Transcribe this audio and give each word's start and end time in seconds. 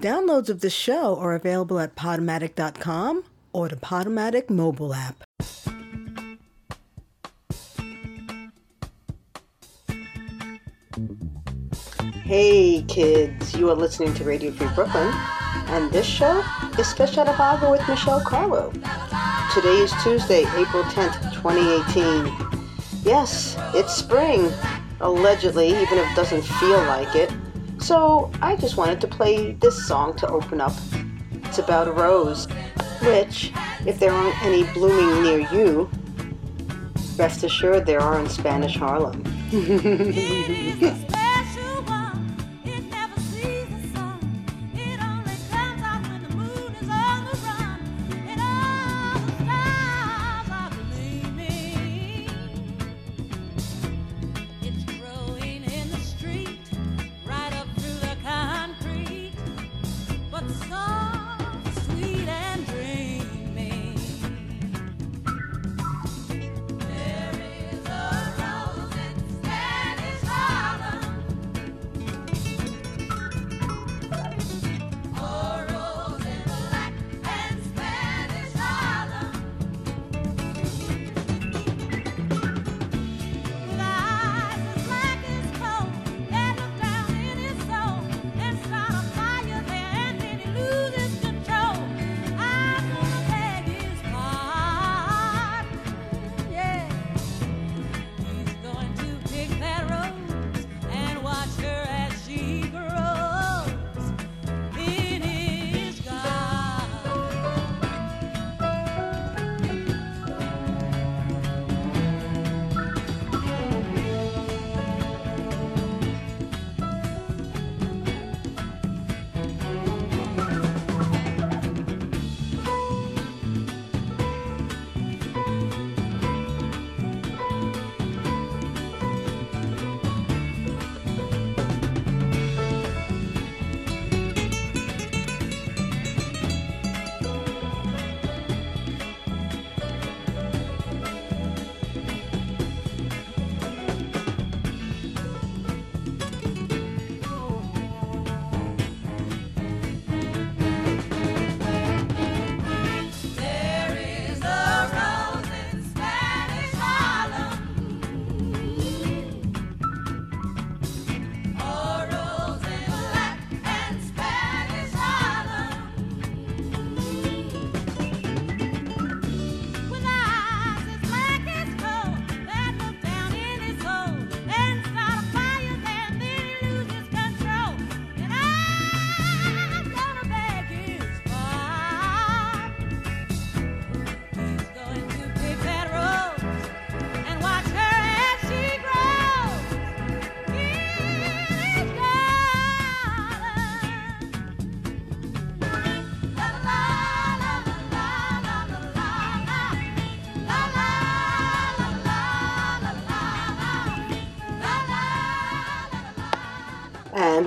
Downloads 0.00 0.48
of 0.48 0.60
the 0.60 0.70
show 0.70 1.16
are 1.18 1.34
available 1.34 1.80
at 1.80 1.96
Podomatic.com 1.96 3.24
or 3.52 3.68
the 3.68 3.74
Podomatic 3.74 4.48
mobile 4.48 4.94
app. 4.94 5.24
Hey 12.22 12.82
kids, 12.82 13.56
you 13.56 13.68
are 13.70 13.74
listening 13.74 14.14
to 14.14 14.22
Radio 14.22 14.52
Free 14.52 14.68
Brooklyn, 14.76 15.12
and 15.68 15.90
this 15.90 16.06
show 16.06 16.44
is 16.78 16.92
Fish 16.92 17.18
Out 17.18 17.26
of 17.26 17.68
with 17.68 17.88
Michelle 17.88 18.20
Carlo. 18.20 18.70
Today 19.52 19.78
is 19.78 19.92
Tuesday, 20.04 20.42
April 20.56 20.84
10th, 20.84 21.34
2018. 21.34 23.02
Yes, 23.02 23.56
it's 23.74 23.96
spring, 23.96 24.48
allegedly, 25.00 25.70
even 25.70 25.98
if 25.98 26.08
it 26.08 26.14
doesn't 26.14 26.42
feel 26.42 26.78
like 26.84 27.16
it. 27.16 27.32
So 27.88 28.30
I 28.42 28.54
just 28.54 28.76
wanted 28.76 29.00
to 29.00 29.08
play 29.08 29.52
this 29.52 29.88
song 29.88 30.14
to 30.16 30.28
open 30.28 30.60
up. 30.60 30.74
It's 31.44 31.58
about 31.58 31.88
a 31.88 31.92
rose, 31.92 32.46
which, 33.00 33.50
if 33.86 33.98
there 33.98 34.12
aren't 34.12 34.42
any 34.42 34.64
blooming 34.74 35.22
near 35.22 35.38
you, 35.50 35.88
rest 37.16 37.44
assured 37.44 37.86
there 37.86 38.00
are 38.00 38.20
in 38.20 38.28
Spanish 38.28 38.76
Harlem. 38.76 39.24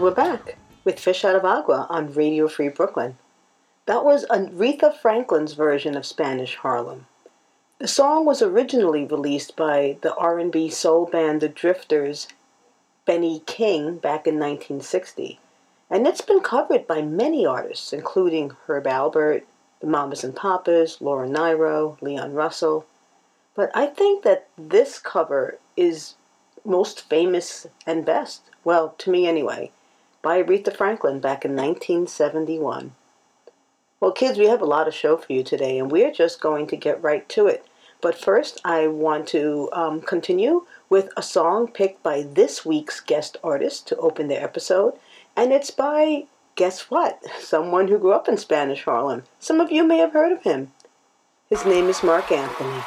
we're 0.02 0.10
back 0.10 0.58
with 0.84 1.00
Fish 1.00 1.24
Out 1.24 1.36
of 1.36 1.46
Agua 1.46 1.86
on 1.88 2.12
Radio 2.14 2.48
Free 2.48 2.70
Brooklyn. 2.70 3.20
That 3.86 4.04
was 4.04 4.26
Aretha 4.32 4.98
Franklin's 4.98 5.54
version 5.54 5.96
of 5.96 6.08
Spanish 6.08 6.56
Harlem. 6.56 7.06
The 7.78 7.88
song 7.88 8.26
was 8.26 8.42
originally 8.42 9.06
released 9.06 9.56
by 9.56 10.00
the 10.02 10.16
R&B 10.16 10.72
soul 10.72 11.06
band 11.06 11.40
The 11.40 11.50
Drifters' 11.50 12.28
Benny 13.06 13.44
King 13.46 13.98
back 13.98 14.26
in 14.26 14.40
1960, 14.40 15.40
and 15.92 16.08
it's 16.08 16.22
been 16.22 16.42
covered 16.42 16.88
by 16.88 17.04
many 17.04 17.46
artists, 17.46 17.94
including 17.94 18.58
Herb 18.66 18.86
Alpert, 18.86 19.44
the 19.82 19.88
Mamas 19.88 20.24
and 20.24 20.36
Papas, 20.36 21.00
Laura 21.00 21.30
Nyro, 21.30 22.00
Leon 22.02 22.34
Russell. 22.34 22.88
But 23.54 23.70
I 23.76 23.86
think 23.86 24.24
that 24.24 24.48
this 24.58 24.98
cover 24.98 25.60
is 25.78 26.16
most 26.66 27.02
famous 27.02 27.68
and 27.86 28.04
best. 28.04 28.50
Well, 28.64 28.96
to 28.98 29.12
me 29.12 29.28
anyway 29.28 29.72
by 30.22 30.42
Aretha 30.42 30.76
Franklin 30.76 31.20
back 31.20 31.46
in 31.46 31.52
1971. 31.52 32.94
Well, 34.00 34.12
kids, 34.12 34.40
we 34.40 34.48
have 34.48 34.62
a 34.62 34.66
lot 34.66 34.88
of 34.88 34.96
show 34.96 35.18
for 35.18 35.32
you 35.32 35.44
today, 35.44 35.78
and 35.78 35.92
we're 35.92 36.12
just 36.12 36.42
going 36.42 36.68
to 36.68 36.76
get 36.76 37.02
right 37.04 37.28
to 37.30 37.48
it. 37.48 37.66
But 38.02 38.18
first, 38.18 38.60
I 38.66 38.88
want 38.88 39.28
to 39.28 39.70
um, 39.74 40.02
continue 40.02 40.66
with 40.90 41.10
a 41.16 41.22
song 41.22 41.68
picked 41.68 42.02
by 42.02 42.24
this 42.24 42.66
week's 42.66 43.00
guest 43.00 43.38
artist 43.44 43.88
to 43.90 43.98
open 43.98 44.28
the 44.28 44.42
episode, 44.42 44.94
and 45.38 45.52
it's 45.52 45.72
by, 45.72 46.26
guess 46.56 46.90
what, 46.90 47.24
someone 47.40 47.88
who 47.88 48.00
grew 48.00 48.14
up 48.14 48.28
in 48.28 48.38
Spanish 48.38 48.84
Harlem. 48.84 49.24
Some 49.40 49.60
of 49.60 49.72
you 49.72 49.84
may 49.84 49.98
have 49.98 50.14
heard 50.14 50.32
of 50.32 50.44
him. 50.44 50.72
His 51.50 51.66
name 51.66 51.88
is 51.88 52.02
Marc 52.02 52.32
Anthony. 52.32 52.82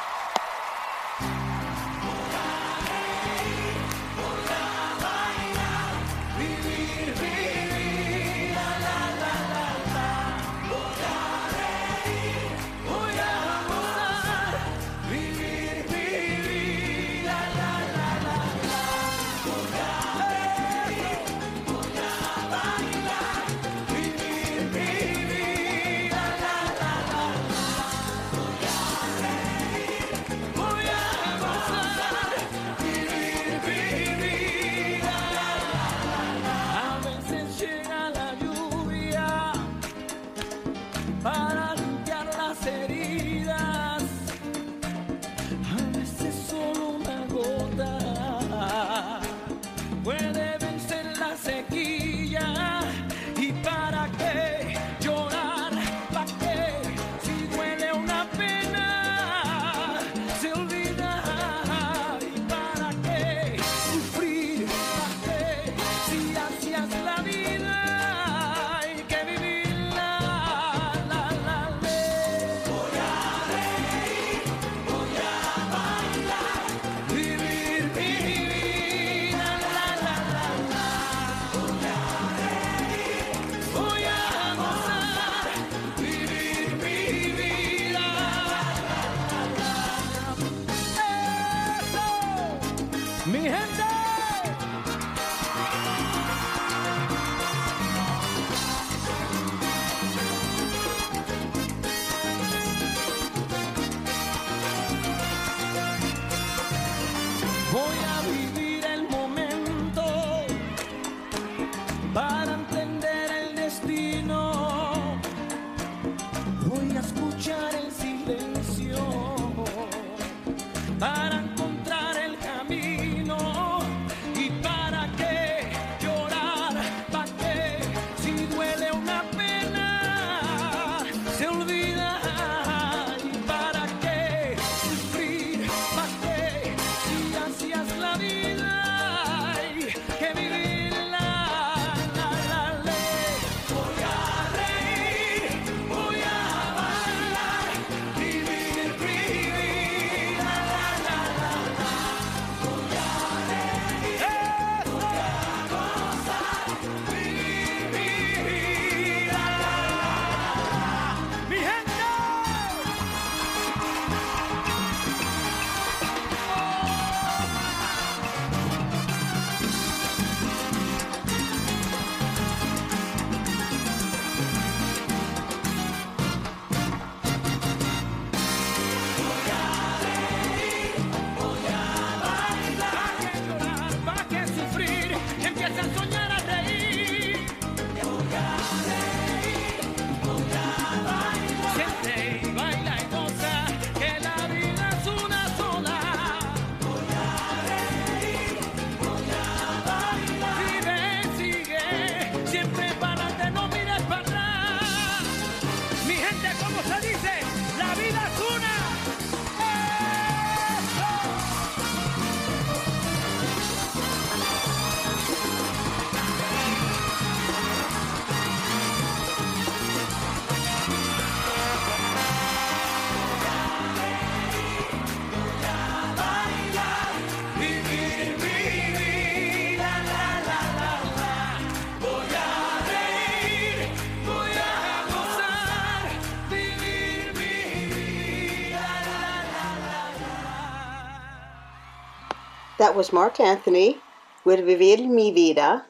Was 242.95 243.11
Marc 243.11 243.41
Anthony 243.41 243.97
with 244.45 244.61
Vivir 244.61 245.05
mi 245.05 245.29
vida, 245.29 245.83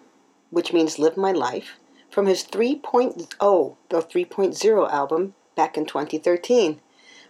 which 0.49 0.73
means 0.73 0.97
live 0.97 1.15
my 1.15 1.31
life, 1.31 1.77
from 2.09 2.25
his 2.25 2.43
3.0, 2.43 3.75
the 3.89 4.01
3.0 4.01 4.91
album 4.91 5.35
back 5.55 5.77
in 5.77 5.85
2013. 5.85 6.81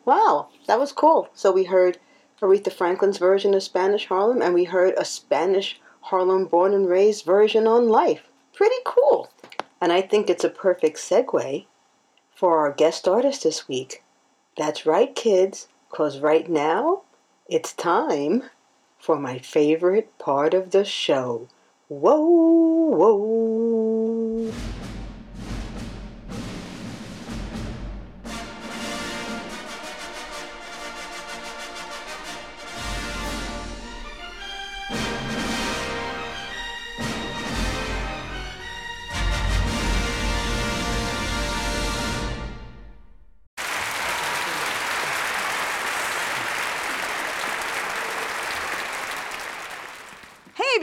Wow, 0.05 0.47
that 0.67 0.79
was 0.79 0.93
cool. 0.93 1.27
So 1.33 1.51
we 1.51 1.65
heard 1.65 1.97
Aretha 2.41 2.71
Franklin's 2.71 3.17
version 3.17 3.53
of 3.53 3.63
Spanish 3.63 4.05
Harlem, 4.05 4.41
and 4.41 4.53
we 4.53 4.63
heard 4.63 4.93
a 4.97 5.03
Spanish 5.03 5.81
Harlem 6.03 6.45
born 6.45 6.73
and 6.73 6.87
raised 6.87 7.25
version 7.25 7.67
on 7.67 7.89
life. 7.89 8.29
Pretty 8.53 8.81
cool. 8.85 9.29
And 9.81 9.91
I 9.91 9.99
think 9.99 10.29
it's 10.29 10.45
a 10.45 10.49
perfect 10.49 10.99
segue 10.99 11.65
for 12.33 12.59
our 12.59 12.71
guest 12.71 13.09
artist 13.09 13.43
this 13.43 13.67
week. 13.67 14.03
That's 14.55 14.85
right, 14.85 15.13
kids, 15.13 15.67
because 15.89 16.19
right 16.21 16.49
now 16.49 17.01
it's 17.49 17.73
time 17.73 18.43
for 19.05 19.19
my 19.19 19.37
favorite 19.37 20.17
part 20.17 20.55
of 20.55 20.71
the 20.71 20.83
show. 20.83 21.47
Whoa, 21.89 22.17
whoa. 22.89 24.51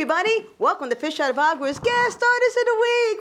Everybody, 0.03 0.45
welcome 0.59 0.91
to 0.91 0.97
Fish 0.97 1.21
Out 1.21 1.31
of 1.31 1.39
Agua's 1.39 1.79
guest 1.79 2.25
artist 2.25 2.59
of 2.59 2.67
the 2.67 2.77
week. 2.83 3.21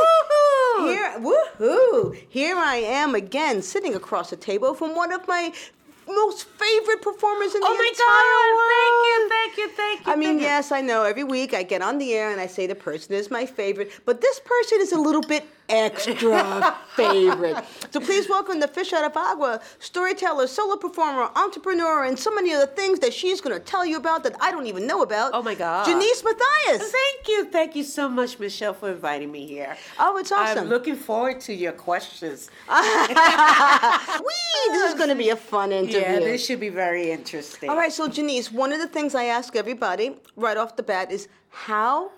Woohoo! 0.00 0.88
Here, 0.88 1.12
woohoo! 1.18 2.16
Here 2.30 2.56
I 2.56 2.76
am 2.76 3.14
again, 3.14 3.60
sitting 3.60 3.94
across 3.94 4.30
the 4.30 4.36
table 4.36 4.72
from 4.72 4.96
one 4.96 5.12
of 5.12 5.28
my 5.28 5.52
most 6.08 6.44
favorite 6.44 7.02
performers 7.02 7.54
in 7.54 7.60
the 7.60 7.66
Oh 7.66 7.76
my 7.76 7.90
entire 7.90 8.54
world. 8.56 9.28
God! 9.28 9.28
Thank 9.28 9.58
you, 9.58 9.68
thank 9.68 9.70
you, 9.70 9.76
thank 9.76 10.06
you. 10.06 10.12
I 10.14 10.16
mean, 10.16 10.40
yes, 10.40 10.72
I 10.72 10.80
know. 10.80 11.02
Every 11.02 11.24
week 11.24 11.52
I 11.52 11.62
get 11.62 11.82
on 11.82 11.98
the 11.98 12.14
air 12.14 12.30
and 12.30 12.40
I 12.40 12.46
say 12.46 12.66
the 12.66 12.74
person 12.74 13.12
is 13.12 13.30
my 13.30 13.44
favorite, 13.44 13.92
but 14.06 14.22
this 14.22 14.40
person 14.40 14.80
is 14.80 14.92
a 14.92 14.98
little 14.98 15.20
bit 15.20 15.46
extra 15.68 16.76
favorite. 16.94 17.64
So 17.90 18.00
please 18.00 18.28
welcome 18.28 18.60
the 18.60 18.68
Fish 18.68 18.92
Out 18.92 19.04
of 19.04 19.16
Agua 19.16 19.60
storyteller, 19.78 20.46
solo 20.46 20.76
performer, 20.76 21.30
entrepreneur, 21.36 22.04
and 22.04 22.18
so 22.18 22.34
many 22.34 22.52
other 22.52 22.66
things 22.66 22.98
that 23.00 23.12
she's 23.12 23.40
going 23.40 23.56
to 23.56 23.64
tell 23.64 23.84
you 23.84 23.96
about 23.96 24.22
that 24.24 24.36
I 24.40 24.50
don't 24.50 24.66
even 24.66 24.86
know 24.86 25.02
about. 25.02 25.32
Oh 25.34 25.42
my 25.42 25.54
God. 25.54 25.86
Janice 25.86 26.22
Matthias. 26.24 26.90
Thank 26.90 27.28
you, 27.28 27.44
thank 27.46 27.76
you 27.76 27.84
so 27.84 28.08
much, 28.08 28.38
Michelle, 28.38 28.74
for 28.74 28.90
inviting 28.90 29.30
me 29.30 29.46
here. 29.46 29.76
Oh, 29.98 30.16
it's 30.18 30.32
awesome. 30.32 30.64
I'm 30.64 30.68
looking 30.68 30.96
forward 30.96 31.40
to 31.42 31.54
your 31.54 31.72
questions. 31.72 32.50
Whee! 32.68 32.82
This 34.68 34.90
is 34.90 34.94
going 34.94 35.10
to 35.10 35.14
be 35.14 35.30
a 35.30 35.36
fun 35.36 35.72
interview. 35.72 36.00
Yeah, 36.00 36.18
this 36.20 36.44
should 36.44 36.60
be 36.60 36.68
very 36.68 37.10
interesting. 37.10 37.70
All 37.70 37.76
right, 37.76 37.92
so 37.92 38.08
Janice, 38.08 38.52
one 38.52 38.72
of 38.72 38.80
the 38.80 38.88
things 38.88 39.14
I 39.14 39.24
ask 39.24 39.56
everybody 39.56 40.16
right 40.36 40.56
off 40.56 40.76
the 40.76 40.82
bat 40.82 41.10
is 41.12 41.28
how 41.50 42.10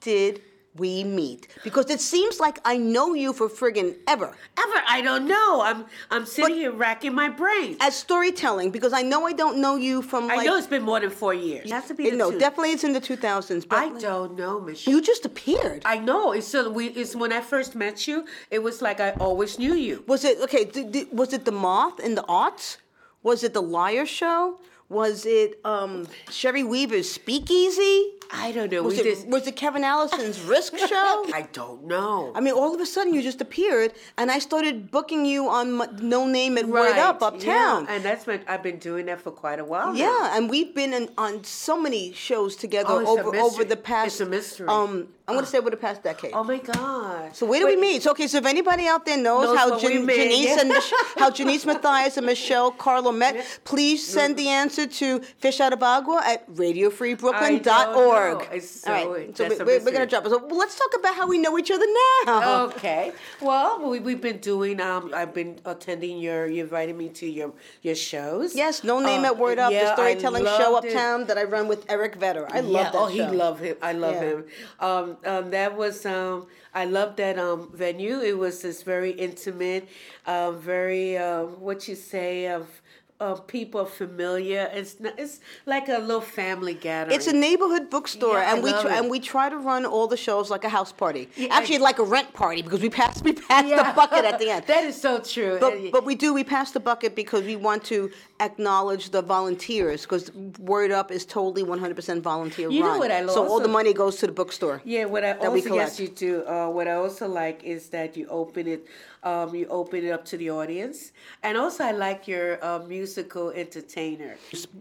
did 0.00 0.42
we 0.76 1.02
meet? 1.04 1.48
Because 1.64 1.90
it 1.90 2.00
seems 2.00 2.38
like 2.38 2.58
I 2.64 2.76
know 2.76 3.14
you 3.14 3.32
for 3.32 3.48
friggin' 3.48 3.96
ever. 4.06 4.26
Ever? 4.58 4.82
I 4.86 5.00
don't 5.02 5.26
know. 5.26 5.60
I'm 5.62 5.84
I'm 6.10 6.24
sitting 6.26 6.50
But- 6.54 6.58
here 6.58 6.70
racking 6.72 7.14
my 7.14 7.28
brain. 7.28 7.76
As 7.80 7.94
storytelling, 7.96 8.70
because 8.70 8.92
I 8.92 9.02
know 9.02 9.26
I 9.26 9.32
don't 9.32 9.58
know 9.58 9.76
you 9.76 10.00
from 10.02 10.28
like. 10.28 10.38
I 10.40 10.44
know 10.44 10.56
it's 10.56 10.66
been 10.66 10.82
more 10.82 11.00
than 11.00 11.10
four 11.10 11.34
years. 11.34 11.66
It 11.66 11.72
has 11.72 11.86
to 11.88 11.94
be 11.94 12.10
the 12.10 12.16
no, 12.16 12.30
two. 12.30 12.38
definitely 12.38 12.70
it's 12.72 12.84
in 12.84 12.92
the 12.92 13.00
2000s. 13.00 13.68
But 13.68 13.78
I 13.78 13.88
don't 13.98 14.36
know, 14.36 14.60
Michelle. 14.60 14.94
You 14.94 15.02
just 15.02 15.24
appeared. 15.24 15.82
I 15.84 15.98
know. 15.98 16.32
It's 16.32 16.46
so 16.46 16.70
we. 16.70 16.86
It's 16.88 17.16
when 17.16 17.32
I 17.32 17.40
first 17.40 17.74
met 17.74 18.06
you. 18.06 18.24
It 18.50 18.62
was 18.62 18.80
like 18.80 19.00
I 19.00 19.10
always 19.12 19.58
knew 19.58 19.74
you. 19.74 20.04
was 20.06 20.24
it 20.24 20.40
okay? 20.42 20.64
Did, 20.64 20.92
did- 20.92 21.08
was 21.12 21.32
it 21.32 21.44
the 21.44 21.52
Moth 21.52 21.98
in 22.00 22.14
the 22.14 22.22
Aughts? 22.22 22.76
Was 23.22 23.42
it 23.44 23.52
the 23.54 23.60
Liar 23.62 24.06
Show? 24.06 24.60
Was 24.90 25.24
it 25.24 25.60
um, 25.64 26.06
Sherry 26.30 26.64
Weaver's 26.64 27.10
Speakeasy? 27.10 28.10
I 28.32 28.52
don't 28.52 28.70
know. 28.70 28.82
Was 28.82 28.94
we 28.98 29.08
it 29.10 29.26
was 29.28 29.46
it 29.46 29.56
Kevin 29.56 29.82
Allison's 29.82 30.40
Risk 30.54 30.76
Show? 30.78 31.24
I 31.34 31.48
don't 31.52 31.84
know. 31.84 32.32
I 32.34 32.40
mean, 32.40 32.54
all 32.54 32.74
of 32.74 32.80
a 32.80 32.86
sudden 32.86 33.14
you 33.14 33.22
just 33.22 33.40
appeared, 33.40 33.92
and 34.18 34.30
I 34.30 34.38
started 34.38 34.90
booking 34.90 35.24
you 35.24 35.48
on 35.48 35.80
m- 35.80 35.96
No 36.00 36.26
Name 36.26 36.58
at 36.58 36.66
Word 36.66 36.96
Up 36.98 37.22
Uptown. 37.22 37.40
Yeah, 37.84 37.86
and 37.88 38.04
that's 38.04 38.24
been 38.24 38.42
I've 38.46 38.62
been 38.62 38.78
doing 38.78 39.06
that 39.06 39.20
for 39.20 39.30
quite 39.32 39.58
a 39.58 39.64
while. 39.64 39.92
now. 39.92 39.98
Yeah, 39.98 40.36
and 40.36 40.48
we've 40.50 40.72
been 40.74 40.92
in, 40.94 41.08
on 41.18 41.42
so 41.44 41.80
many 41.80 42.12
shows 42.12 42.54
together 42.56 42.88
Oh, 42.90 43.18
over 43.18 43.36
over 43.36 43.64
the 43.64 43.76
past 43.76 44.06
It's 44.12 44.20
a 44.20 44.26
mystery. 44.26 44.68
um 44.68 45.08
I'm 45.30 45.36
going 45.36 45.44
to 45.44 45.50
say 45.50 45.58
over 45.58 45.70
the 45.70 45.76
past 45.76 46.02
decade. 46.02 46.32
Oh 46.34 46.42
my 46.44 46.58
God. 46.58 47.34
So 47.36 47.46
where 47.46 47.60
do 47.60 47.66
we 47.66 47.76
meet? 47.76 48.02
So 48.02 48.10
okay, 48.10 48.26
so 48.26 48.38
if 48.38 48.46
anybody 48.46 48.86
out 48.86 49.06
there 49.06 49.16
knows, 49.16 49.44
Knows 49.46 49.56
how 49.58 49.78
Jan- 49.78 50.06
Janice 50.06 50.58
and 50.60 50.68
Mich- 50.68 50.92
how 51.16 51.30
Janice 51.30 51.64
Matthias 51.70 52.16
and 52.16 52.26
Michelle 52.26 52.70
Carlo 52.72 53.12
met, 53.12 53.60
please 53.64 54.04
send 54.06 54.36
the 54.36 54.48
answer 54.48 54.86
to 54.86 55.20
Fish 55.38 55.60
Out 55.60 55.72
of 55.72 55.82
Agua 55.82 56.20
at 56.26 56.50
radiofreebrooklyn.org. 56.54 58.48
It's 58.52 58.86
All 58.86 58.96
so- 59.02 59.12
right, 59.14 59.36
so 59.36 59.48
we, 59.48 59.56
we're, 59.56 59.84
we're 59.84 59.92
gonna 59.92 60.06
drop 60.06 60.26
it. 60.26 60.30
So 60.30 60.38
well, 60.44 60.58
let's 60.58 60.76
talk 60.78 60.90
about 60.98 61.14
how 61.14 61.28
we 61.28 61.38
know 61.38 61.58
each 61.58 61.70
other 61.70 61.86
now. 62.26 62.64
Okay. 62.64 63.12
Well, 63.40 63.88
we, 63.88 64.00
we've 64.00 64.20
been 64.20 64.38
doing. 64.38 64.80
Um, 64.80 65.12
I've 65.14 65.32
been 65.34 65.58
attending 65.64 66.18
your. 66.18 66.46
You 66.46 66.62
invited 66.64 66.96
me 66.96 67.08
to 67.10 67.26
your 67.26 67.52
your 67.82 67.94
shows. 67.94 68.54
Yes, 68.54 68.84
no 68.84 68.98
name 69.00 69.22
Uh, 69.22 69.28
at 69.28 69.38
Word 69.38 69.58
Up, 69.58 69.72
yeah, 69.72 69.84
the 69.84 69.94
storytelling 69.94 70.44
show 70.44 70.76
it. 70.78 70.86
uptown 70.86 71.26
that 71.26 71.38
I 71.38 71.44
run 71.44 71.68
with 71.68 71.84
Eric 71.88 72.18
Vetter. 72.18 72.46
I 72.50 72.60
love 72.60 72.92
that 72.92 72.94
oh, 72.94 73.08
show. 73.08 73.14
he 73.30 73.36
love 73.36 73.60
him. 73.60 73.76
I 73.82 73.92
love 73.92 74.14
Yeah. 74.14 74.20
him. 74.20 74.44
Um, 74.80 75.16
um, 75.24 75.50
that 75.50 75.76
was 75.76 76.04
um, 76.06 76.46
I 76.74 76.84
love 76.84 77.16
that 77.16 77.38
um 77.38 77.70
venue. 77.74 78.20
It 78.20 78.38
was 78.38 78.62
this 78.62 78.82
very 78.82 79.10
intimate, 79.12 79.88
um, 80.26 80.58
very 80.60 81.16
uh, 81.18 81.44
what 81.44 81.88
you 81.88 81.94
say 81.94 82.46
of. 82.48 82.79
Of 83.20 83.46
people 83.46 83.84
familiar, 83.84 84.70
it's 84.72 84.98
not, 84.98 85.12
it's 85.18 85.40
like 85.66 85.88
a 85.90 85.98
little 85.98 86.22
family 86.22 86.72
gathering. 86.72 87.14
It's 87.14 87.26
a 87.26 87.34
neighborhood 87.34 87.90
bookstore, 87.90 88.38
Yeah, 88.38 88.54
and 88.54 88.64
we 88.64 88.70
tr- 88.72 88.88
and 88.88 89.10
we 89.10 89.20
try 89.20 89.50
to 89.50 89.58
run 89.58 89.84
all 89.84 90.06
the 90.06 90.16
shows 90.16 90.48
like 90.48 90.64
a 90.64 90.70
house 90.70 90.90
party. 90.90 91.28
Yeah, 91.36 91.48
Actually, 91.50 91.80
I- 91.80 91.90
like 91.90 91.98
a 91.98 92.02
rent 92.02 92.32
party 92.32 92.62
because 92.62 92.80
we 92.80 92.88
pass 92.88 93.22
we 93.22 93.34
pass 93.34 93.64
the 93.64 93.92
bucket 93.94 94.24
at 94.24 94.38
the 94.38 94.48
end. 94.48 94.64
that 94.68 94.84
is 94.84 94.98
so 94.98 95.20
true. 95.20 95.58
But, 95.60 95.92
but 95.92 96.06
we 96.06 96.14
do 96.14 96.32
we 96.32 96.44
pass 96.44 96.70
the 96.70 96.80
bucket 96.80 97.14
because 97.14 97.44
we 97.44 97.56
want 97.56 97.84
to 97.92 98.10
acknowledge 98.40 99.10
the 99.10 99.20
volunteers 99.20 100.00
because 100.06 100.32
Word 100.58 100.90
Up 100.90 101.10
is 101.10 101.26
totally 101.26 101.62
100% 101.62 102.22
volunteer 102.22 102.70
You 102.70 102.80
know 102.80 102.88
run. 102.92 102.98
what 103.00 103.10
I 103.12 103.20
love? 103.20 103.34
so 103.34 103.46
all 103.46 103.60
the 103.60 103.68
money 103.68 103.92
goes 103.92 104.16
to 104.20 104.28
the 104.28 104.32
bookstore. 104.32 104.80
Yeah, 104.86 105.04
what 105.04 105.24
I 105.24 105.32
also 105.34 105.74
yes 105.74 106.00
you 106.00 106.08
do. 106.08 106.42
Uh, 106.46 106.70
what 106.70 106.88
I 106.88 106.92
also 106.94 107.28
like 107.28 107.64
is 107.64 107.90
that 107.90 108.16
you 108.16 108.26
open 108.28 108.66
it, 108.66 108.86
um, 109.22 109.54
you 109.54 109.66
open 109.68 110.04
it 110.04 110.10
up 110.10 110.24
to 110.26 110.36
the 110.36 110.50
audience, 110.50 111.12
and 111.42 111.56
also 111.56 111.84
I 111.84 111.92
like 111.92 112.26
your 112.26 112.62
uh, 112.64 112.80
musical 112.80 113.50
entertainer. 113.50 114.36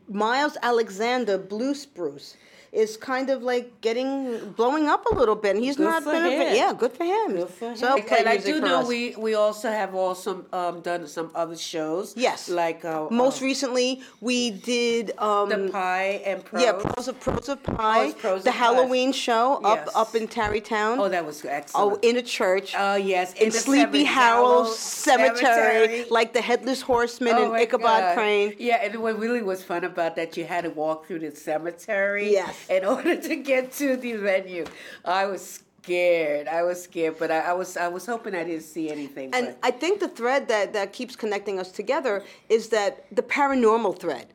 Miles 0.08 0.58
Alexander, 0.62 1.38
Blue 1.38 1.74
Spruce, 1.74 2.38
is 2.72 2.98
kind 2.98 3.30
of 3.30 3.42
like 3.44 3.82
getting 3.82 4.52
blowing 4.52 4.88
up 4.88 5.06
a 5.12 5.14
little 5.16 5.36
bit, 5.36 5.56
and 5.56 5.64
he's 5.64 5.76
Good 5.78 5.84
not 5.86 6.04
for 6.04 6.12
been 6.12 6.26
a, 6.26 6.56
yeah, 6.56 6.74
good 6.74 6.92
for 6.94 7.04
him. 7.04 7.36
Good 7.36 7.50
for 7.50 7.76
So 7.76 7.98
him. 7.98 8.04
play 8.06 8.20
and 8.20 8.30
I 8.30 8.38
do 8.38 8.60
know 8.62 8.82
us. 8.82 8.88
we 8.88 9.16
we 9.18 9.34
also 9.36 9.70
have 9.70 9.96
also 9.96 10.46
um, 10.54 10.82
done 10.82 11.08
some 11.08 11.32
other 11.36 11.58
shows. 11.58 12.14
Yes. 12.16 12.50
like 12.50 12.86
uh, 12.86 13.08
most 13.10 13.42
uh, 13.42 13.46
recently 13.46 14.02
we 14.22 14.52
did 14.52 15.12
um, 15.18 15.50
the 15.50 15.70
pie 15.72 16.22
and 16.26 16.44
pros. 16.46 16.62
yeah 16.64 16.74
pros 16.74 17.08
of 17.08 17.20
pros 17.20 17.50
of 17.50 17.62
pie, 17.64 18.06
it's 18.08 18.22
Pros 18.22 18.44
the 18.44 18.50
of 18.50 18.56
Pie. 18.56 18.60
Halloween 18.64 19.12
show 19.12 19.56
up 19.64 19.80
Yes. 19.86 19.96
up 19.96 20.16
in 20.16 20.28
Tarrytown. 20.28 21.00
Oh, 21.00 21.10
that 21.10 21.26
was 21.26 21.44
excellent. 21.46 21.94
Oh, 22.04 22.08
in 22.08 22.18
a 22.18 22.22
church. 22.22 22.74
Oh, 22.78 22.96
yes, 22.96 23.34
in 23.34 23.44
in 23.44 23.50
the 23.50 23.58
Sleepy 23.58 24.04
Seven 24.06 24.06
Hollow 24.06 24.64
Hollow 24.64 24.74
Cemetery, 24.74 25.38
Cemetery. 25.38 26.06
like 26.10 26.34
the 26.34 26.42
Headless 26.42 26.82
Horseman 26.82 27.34
Oh 27.36 27.46
and 27.54 27.56
Ichabod 27.56 27.82
God. 28.02 28.16
Crane. 28.16 28.54
Yeah, 28.60 28.84
and 28.84 28.96
what 29.02 29.18
really 29.20 29.42
was 29.42 29.64
fun 29.64 29.84
about 29.84 30.16
that, 30.18 30.38
you 30.38 30.46
had 30.46 30.64
to 30.66 30.70
walk 30.70 31.08
through 31.08 31.20
the 31.20 31.32
cemetery. 31.36 32.32
Yes. 32.32 32.56
In 32.70 32.86
order 32.94 33.16
to 33.16 33.36
get 33.36 33.72
to 33.74 33.96
the 33.96 34.14
venue, 34.14 34.66
I 35.06 35.26
was 35.26 35.62
scared. 35.82 36.48
I 36.48 36.64
was 36.64 36.84
scared, 36.84 37.18
but 37.18 37.32
I, 37.32 37.40
I 37.40 37.54
was 37.54 37.78
I 37.78 37.88
was 37.88 38.06
hoping 38.06 38.36
I 38.36 38.44
didn't 38.44 38.64
see 38.64 38.90
anything. 38.92 39.34
And 39.34 39.48
but- 39.48 39.58
I 39.64 39.72
think 39.72 40.00
the 40.00 40.10
thread 40.10 40.48
that, 40.50 40.74
that 40.74 40.94
keeps 40.94 41.16
connecting 41.16 41.60
us 41.60 41.72
together 41.72 42.24
is 42.50 42.70
that 42.70 43.06
the 43.16 43.24
paranormal 43.24 44.00
thread. 44.00 44.28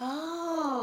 oh. 0.00 0.37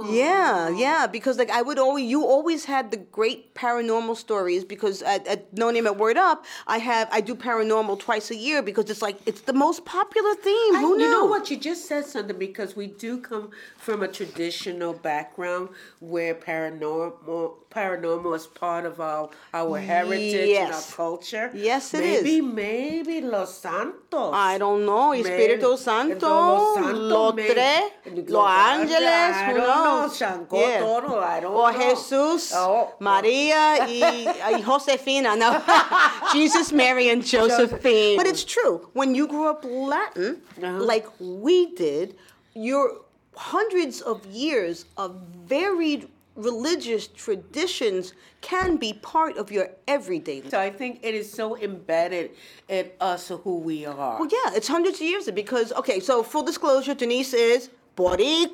Yeah, 0.09 0.69
yeah, 0.69 1.07
because 1.07 1.37
like 1.37 1.49
I 1.49 1.61
would 1.61 1.79
always, 1.79 2.05
you 2.05 2.23
always 2.25 2.65
had 2.65 2.91
the 2.91 2.97
great 2.97 3.53
paranormal 3.55 4.15
stories 4.17 4.63
because 4.63 5.01
at, 5.01 5.27
at 5.27 5.51
No 5.57 5.71
Name 5.71 5.87
at 5.87 5.97
Word 5.97 6.17
Up, 6.17 6.45
I 6.67 6.77
have 6.77 7.07
I 7.11 7.21
do 7.21 7.35
paranormal 7.35 7.99
twice 7.99 8.29
a 8.31 8.35
year 8.35 8.61
because 8.61 8.89
it's 8.89 9.01
like 9.01 9.17
it's 9.25 9.41
the 9.41 9.53
most 9.53 9.85
popular 9.85 10.35
theme. 10.35 10.75
I- 10.75 10.79
Who 10.81 10.97
knew? 10.97 11.05
you 11.05 11.11
know 11.11 11.25
what? 11.25 11.49
You 11.49 11.57
just 11.57 11.85
said 11.87 12.05
something 12.05 12.37
because 12.37 12.75
we 12.75 12.87
do 12.87 13.17
come 13.19 13.49
from 13.77 14.03
a 14.03 14.07
traditional 14.07 14.93
background 14.93 15.69
where 15.99 16.35
paranormal 16.35 17.53
paranormal 17.71 18.35
is 18.35 18.47
part 18.47 18.85
of 18.85 18.99
our 18.99 19.29
our 19.53 19.79
heritage 19.79 20.49
and 20.57 20.73
our 20.73 20.81
culture. 20.95 21.51
Yes, 21.53 21.93
it 21.93 22.01
it 22.01 22.05
is. 22.05 22.23
maybe, 22.23 22.41
Maybe 22.41 23.21
Los 23.21 23.57
Santos. 23.57 24.04
I 24.33 24.57
don't 24.57 24.85
know. 24.85 25.11
Espíritu 25.13 25.77
Santo, 25.77 26.75
Los. 26.93 27.33
Tres, 27.35 27.91
Los 28.27 28.47
Ángeles, 28.47 29.35
who 29.47 29.57
knows? 29.57 30.19
Yeah. 30.21 30.79
Toro, 30.79 31.19
I 31.19 31.39
don't 31.41 31.53
Or 31.53 31.71
know. 31.71 31.79
Jesús, 31.79 32.51
Oh. 32.55 32.93
Maria, 32.99 33.85
y, 33.87 34.25
y 34.51 34.61
Josefina. 34.61 35.35
No, 35.35 35.61
Jesus, 36.33 36.71
Mary, 36.71 37.09
and 37.09 37.23
Josephine. 37.25 38.17
But 38.17 38.27
it's 38.27 38.43
true. 38.43 38.89
When 38.93 39.15
you 39.15 39.27
grew 39.27 39.47
up 39.49 39.63
Latin, 39.63 40.41
Uh-huh. 40.61 40.79
like 40.83 41.05
we 41.19 41.73
did, 41.75 42.15
your 42.53 43.01
hundreds 43.35 44.01
of 44.01 44.25
years 44.27 44.85
of 44.97 45.15
varied 45.45 46.07
religious 46.35 47.07
traditions 47.07 48.13
can 48.41 48.77
be 48.77 48.93
part 48.93 49.37
of 49.37 49.51
your 49.51 49.69
everyday 49.87 50.41
life. 50.41 50.51
So 50.51 50.59
I 50.59 50.69
think 50.69 50.99
it 51.01 51.15
is 51.15 51.31
so 51.31 51.57
embedded 51.57 52.31
in 52.67 52.91
us 52.99 53.29
who 53.29 53.59
we 53.59 53.85
are. 53.85 54.19
Well, 54.19 54.29
yeah, 54.31 54.55
it's 54.55 54.67
hundreds 54.67 54.97
of 54.97 55.07
years 55.07 55.29
because 55.31 55.71
okay. 55.73 55.99
So 55.99 56.23
full 56.23 56.43
disclosure, 56.43 56.93
Denise 56.93 57.33
is 57.33 57.69
Boricua. 57.95 58.51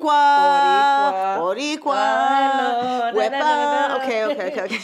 Boricua. 1.38 3.12
Boricua. 3.12 3.30
Da. 3.30 3.96
Okay, 3.96 4.24
okay, 4.24 4.46
okay, 4.52 4.62
okay. 4.62 4.78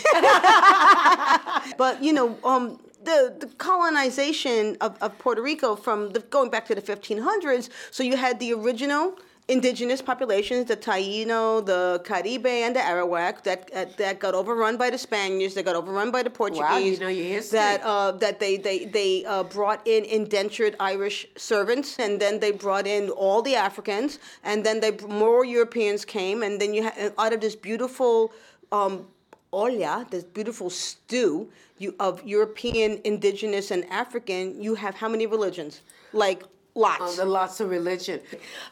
but 1.79 2.03
you 2.03 2.13
know, 2.13 2.37
um, 2.43 2.79
the, 3.05 3.35
the 3.39 3.47
colonization 3.59 4.77
of, 4.81 4.99
of 5.01 5.17
Puerto 5.19 5.41
Rico 5.41 5.77
from 5.77 6.11
the, 6.11 6.21
going 6.21 6.51
back 6.51 6.67
to 6.67 6.75
the 6.75 6.83
1500s. 6.83 7.71
So 7.91 8.03
you 8.03 8.17
had 8.17 8.41
the 8.41 8.53
original 8.53 9.19
indigenous 9.49 10.03
populations, 10.03 10.67
the 10.67 10.77
Taino, 10.77 11.65
the 11.65 12.01
Caribe, 12.05 12.47
and 12.47 12.77
the 12.77 12.81
Arawak 12.81 13.43
that 13.45 13.71
uh, 13.75 13.87
that 13.97 14.21
got 14.21 14.35
overrun 14.35 14.77
by 14.77 14.91
the 14.91 14.99
Spaniards, 14.99 15.55
that 15.55 15.65
got 15.65 15.75
overrun 15.75 16.11
by 16.11 16.23
the 16.23 16.31
Portuguese. 16.31 16.99
you 16.99 17.01
know 17.01 17.09
your 17.09 17.25
history. 17.25 17.59
That 17.59 17.83
uh, 17.83 18.13
that 18.13 18.39
they 18.39 18.59
they 18.59 18.85
they 18.85 19.25
uh, 19.25 19.43
brought 19.45 19.87
in 19.87 20.05
indentured 20.05 20.77
Irish 20.79 21.27
servants, 21.37 21.99
and 21.99 22.21
then 22.21 22.39
they 22.39 22.53
brought 22.53 22.87
in 22.87 23.09
all 23.11 23.43
the 23.43 23.57
Africans, 23.57 24.19
and 24.45 24.65
then 24.65 24.81
they 24.81 24.93
more 25.09 25.45
Europeans 25.45 26.05
came, 26.05 26.43
and 26.43 26.61
then 26.61 26.75
you 26.75 26.85
had 26.85 27.13
out 27.19 27.33
of 27.33 27.41
this 27.41 27.57
beautiful. 27.57 28.33
Um, 28.71 29.07
olla, 29.51 30.07
this 30.11 30.25
beautiful 30.25 30.69
stew 30.69 31.49
you, 31.79 31.95
of 31.99 32.23
European, 32.23 33.01
indigenous, 33.05 33.71
and 33.71 33.89
African, 33.89 34.63
you 34.63 34.75
have 34.75 34.95
how 34.95 35.09
many 35.09 35.27
religions? 35.27 35.81
Like 36.13 36.43
lots. 36.79 37.19
Um, 37.19 37.29
lots 37.29 37.61
of 37.61 37.71
religion. 37.71 38.21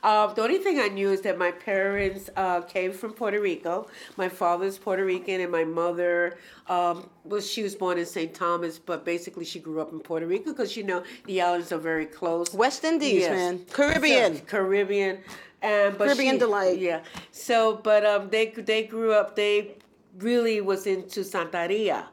Uh, 0.03 0.33
the 0.35 0.43
only 0.43 0.59
thing 0.59 0.79
I 0.81 0.89
knew 0.89 1.11
is 1.11 1.21
that 1.23 1.37
my 1.39 1.51
parents 1.51 2.31
uh, 2.37 2.61
came 2.63 2.93
from 2.93 3.13
Puerto 3.13 3.41
Rico. 3.41 3.89
My 4.17 4.29
father's 4.29 4.79
Puerto 4.79 5.05
Rican, 5.05 5.41
and 5.41 5.51
my 5.51 5.65
mother 5.65 6.39
um, 6.69 7.09
was 7.25 7.43
she 7.51 7.63
was 7.63 7.75
born 7.75 7.99
in 7.99 8.07
St. 8.07 8.33
Thomas, 8.35 8.79
but 8.79 9.05
basically 9.05 9.45
she 9.45 9.59
grew 9.59 9.81
up 9.81 9.93
in 9.93 10.01
Puerto 10.01 10.27
Rico 10.27 10.51
because 10.53 10.77
you 10.77 10.85
know 10.85 11.03
the 11.27 11.41
islands 11.43 11.73
are 11.73 11.79
very 11.93 12.07
close. 12.07 12.53
West 12.55 12.85
Indies, 12.85 13.23
Yes. 13.23 13.31
man. 13.31 13.65
Caribbean. 13.73 14.37
So, 14.37 14.43
Caribbean. 14.45 15.19
And 15.63 15.97
but 15.99 16.05
Caribbean 16.09 16.35
she- 16.37 16.39
delight. 16.47 16.79
Yeah. 16.79 17.01
So, 17.33 17.81
but 17.83 18.05
um, 18.07 18.29
they 18.31 18.47
they 18.51 18.85
grew 18.85 19.13
up. 19.13 19.37
They 19.37 19.75
really 20.19 20.61
was 20.61 20.87
into 20.87 21.21
Santeria, 21.21 22.05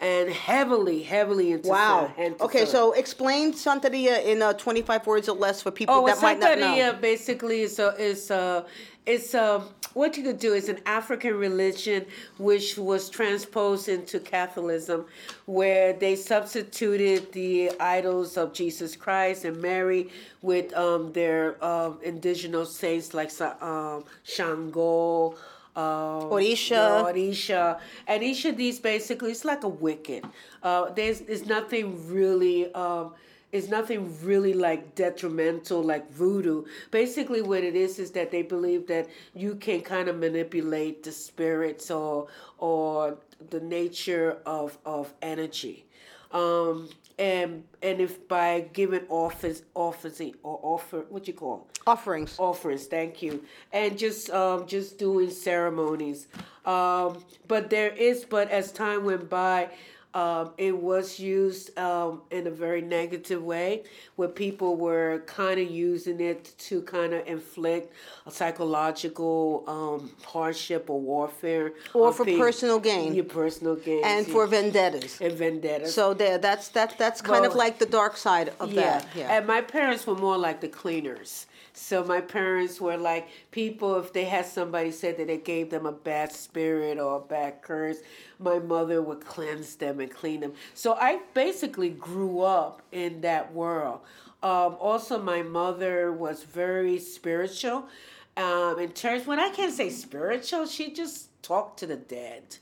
and 0.00 0.28
heavily, 0.30 1.02
heavily 1.02 1.52
into 1.52 1.68
Wow. 1.68 2.12
Okay, 2.40 2.66
so 2.66 2.92
explain 2.92 3.52
Santeria 3.52 4.24
in 4.24 4.42
uh, 4.42 4.52
25 4.54 5.06
words 5.06 5.28
or 5.28 5.36
less 5.36 5.62
for 5.62 5.70
people 5.70 5.94
Oh, 5.94 6.06
that 6.06 6.20
might 6.20 6.38
not 6.38 6.58
know. 6.58 6.66
Santeria 6.66 7.00
basically 7.00 7.62
is 7.62 7.78
a 7.78 7.94
is 8.00 8.30
a 8.30 8.66
it's 9.06 9.34
a 9.34 9.62
what 9.94 10.16
you 10.16 10.24
could 10.24 10.40
do 10.40 10.54
is 10.54 10.68
an 10.68 10.80
African 10.86 11.34
religion 11.36 12.04
which 12.38 12.76
was 12.76 13.08
transposed 13.08 13.88
into 13.88 14.18
Catholicism, 14.18 15.06
where 15.46 15.92
they 15.92 16.16
substituted 16.16 17.30
the 17.32 17.70
idols 17.78 18.36
of 18.36 18.52
Jesus 18.52 18.96
Christ 18.96 19.44
and 19.44 19.62
Mary 19.62 20.10
with 20.42 20.74
um, 20.76 21.12
their 21.12 21.62
um, 21.64 21.98
indigenous 22.02 22.74
saints 22.74 23.14
like 23.14 23.30
um, 23.62 24.04
Shango. 24.24 25.36
Um, 25.76 26.30
Orisha. 26.30 27.04
Orisha. 27.04 27.80
And 28.06 28.22
each 28.22 28.44
of 28.44 28.56
these 28.56 28.78
basically, 28.78 29.32
it's 29.32 29.44
like 29.44 29.64
a 29.64 29.70
Wiccan. 29.70 30.30
Uh, 30.62 30.90
there's, 30.90 31.20
there's 31.20 31.46
nothing 31.46 32.08
really. 32.08 32.72
Um, 32.74 33.14
it's 33.52 33.68
nothing 33.68 34.12
really 34.24 34.52
like 34.52 34.96
detrimental 34.96 35.80
like 35.80 36.10
voodoo. 36.10 36.64
Basically, 36.90 37.40
what 37.40 37.62
it 37.62 37.76
is 37.76 38.00
is 38.00 38.10
that 38.10 38.32
they 38.32 38.42
believe 38.42 38.88
that 38.88 39.08
you 39.32 39.54
can 39.54 39.80
kind 39.80 40.08
of 40.08 40.16
manipulate 40.18 41.04
the 41.04 41.12
spirits 41.12 41.88
or 41.88 42.26
or 42.58 43.16
the 43.50 43.60
nature 43.60 44.38
of 44.44 44.76
of 44.84 45.14
energy. 45.22 45.86
Um, 46.32 46.88
and 47.18 47.64
and 47.82 48.00
if 48.00 48.26
by 48.28 48.68
giving 48.72 49.06
offers 49.08 49.62
office 49.74 50.20
or 50.42 50.58
offer 50.62 51.04
what 51.08 51.26
you 51.28 51.34
call? 51.34 51.68
Offerings. 51.86 52.36
offerings 52.38 52.86
thank 52.86 53.22
you. 53.22 53.44
And 53.72 53.96
just 53.98 54.30
um 54.30 54.66
just 54.66 54.98
doing 54.98 55.30
ceremonies. 55.30 56.26
Um 56.64 57.22
but 57.46 57.70
there 57.70 57.90
is 57.90 58.24
but 58.24 58.50
as 58.50 58.72
time 58.72 59.04
went 59.04 59.28
by 59.28 59.70
um, 60.14 60.52
it 60.58 60.76
was 60.76 61.18
used 61.18 61.76
um, 61.76 62.22
in 62.30 62.46
a 62.46 62.50
very 62.50 62.80
negative 62.80 63.42
way 63.42 63.82
where 64.14 64.28
people 64.28 64.76
were 64.76 65.22
kind 65.26 65.58
of 65.60 65.68
using 65.70 66.20
it 66.20 66.52
to 66.58 66.82
kind 66.82 67.12
of 67.12 67.26
inflict 67.26 67.92
a 68.26 68.30
psychological 68.30 69.64
um, 69.66 70.10
hardship 70.24 70.88
or 70.88 71.00
warfare 71.00 71.72
Or 71.94 72.12
for 72.12 72.24
peop- 72.24 72.38
personal 72.38 72.78
gain. 72.78 73.14
your 73.14 73.24
personal 73.24 73.76
gain 73.76 74.04
and 74.04 74.26
for 74.26 74.46
vendettas. 74.46 75.20
and 75.20 75.32
vendetta 75.32 75.88
So 75.88 76.14
there, 76.14 76.38
that's 76.38 76.68
that. 76.68 76.96
That's 76.98 77.20
kind 77.20 77.44
of 77.44 77.54
like 77.54 77.78
the 77.78 77.86
dark 77.86 78.16
side 78.16 78.52
of 78.60 78.72
that. 78.74 79.06
Yeah. 79.16 79.36
and 79.36 79.46
my 79.46 79.60
parents 79.60 80.06
were 80.06 80.14
more 80.16 80.38
like 80.38 80.60
the 80.60 80.68
cleaners. 80.68 81.46
So 81.76 82.04
my 82.04 82.20
parents 82.20 82.80
were 82.80 82.96
like 82.96 83.28
people. 83.50 83.98
If 83.98 84.12
they 84.12 84.24
had 84.24 84.46
somebody 84.46 84.92
said 84.92 85.18
that 85.18 85.28
it 85.28 85.44
gave 85.44 85.70
them 85.70 85.86
a 85.86 85.92
bad 85.92 86.30
spirit 86.30 86.98
or 86.98 87.16
a 87.16 87.20
bad 87.20 87.62
curse, 87.62 87.98
my 88.38 88.60
mother 88.60 89.02
would 89.02 89.24
cleanse 89.26 89.74
them 89.74 89.98
and 89.98 90.08
clean 90.08 90.40
them. 90.40 90.52
So 90.74 90.94
I 90.94 91.18
basically 91.34 91.90
grew 91.90 92.40
up 92.40 92.80
in 92.92 93.20
that 93.22 93.52
world. 93.52 94.00
Um, 94.40 94.76
also, 94.78 95.20
my 95.20 95.42
mother 95.42 96.12
was 96.12 96.44
very 96.44 96.98
spiritual. 97.00 97.88
Um, 98.36 98.78
in 98.78 98.92
terms, 98.92 99.26
when 99.26 99.40
I 99.40 99.48
can't 99.48 99.72
say 99.72 99.90
spiritual, 99.90 100.66
she 100.66 100.92
just 100.92 101.28
talked 101.42 101.80
to 101.80 101.86
the 101.86 101.96
dead. 101.96 102.58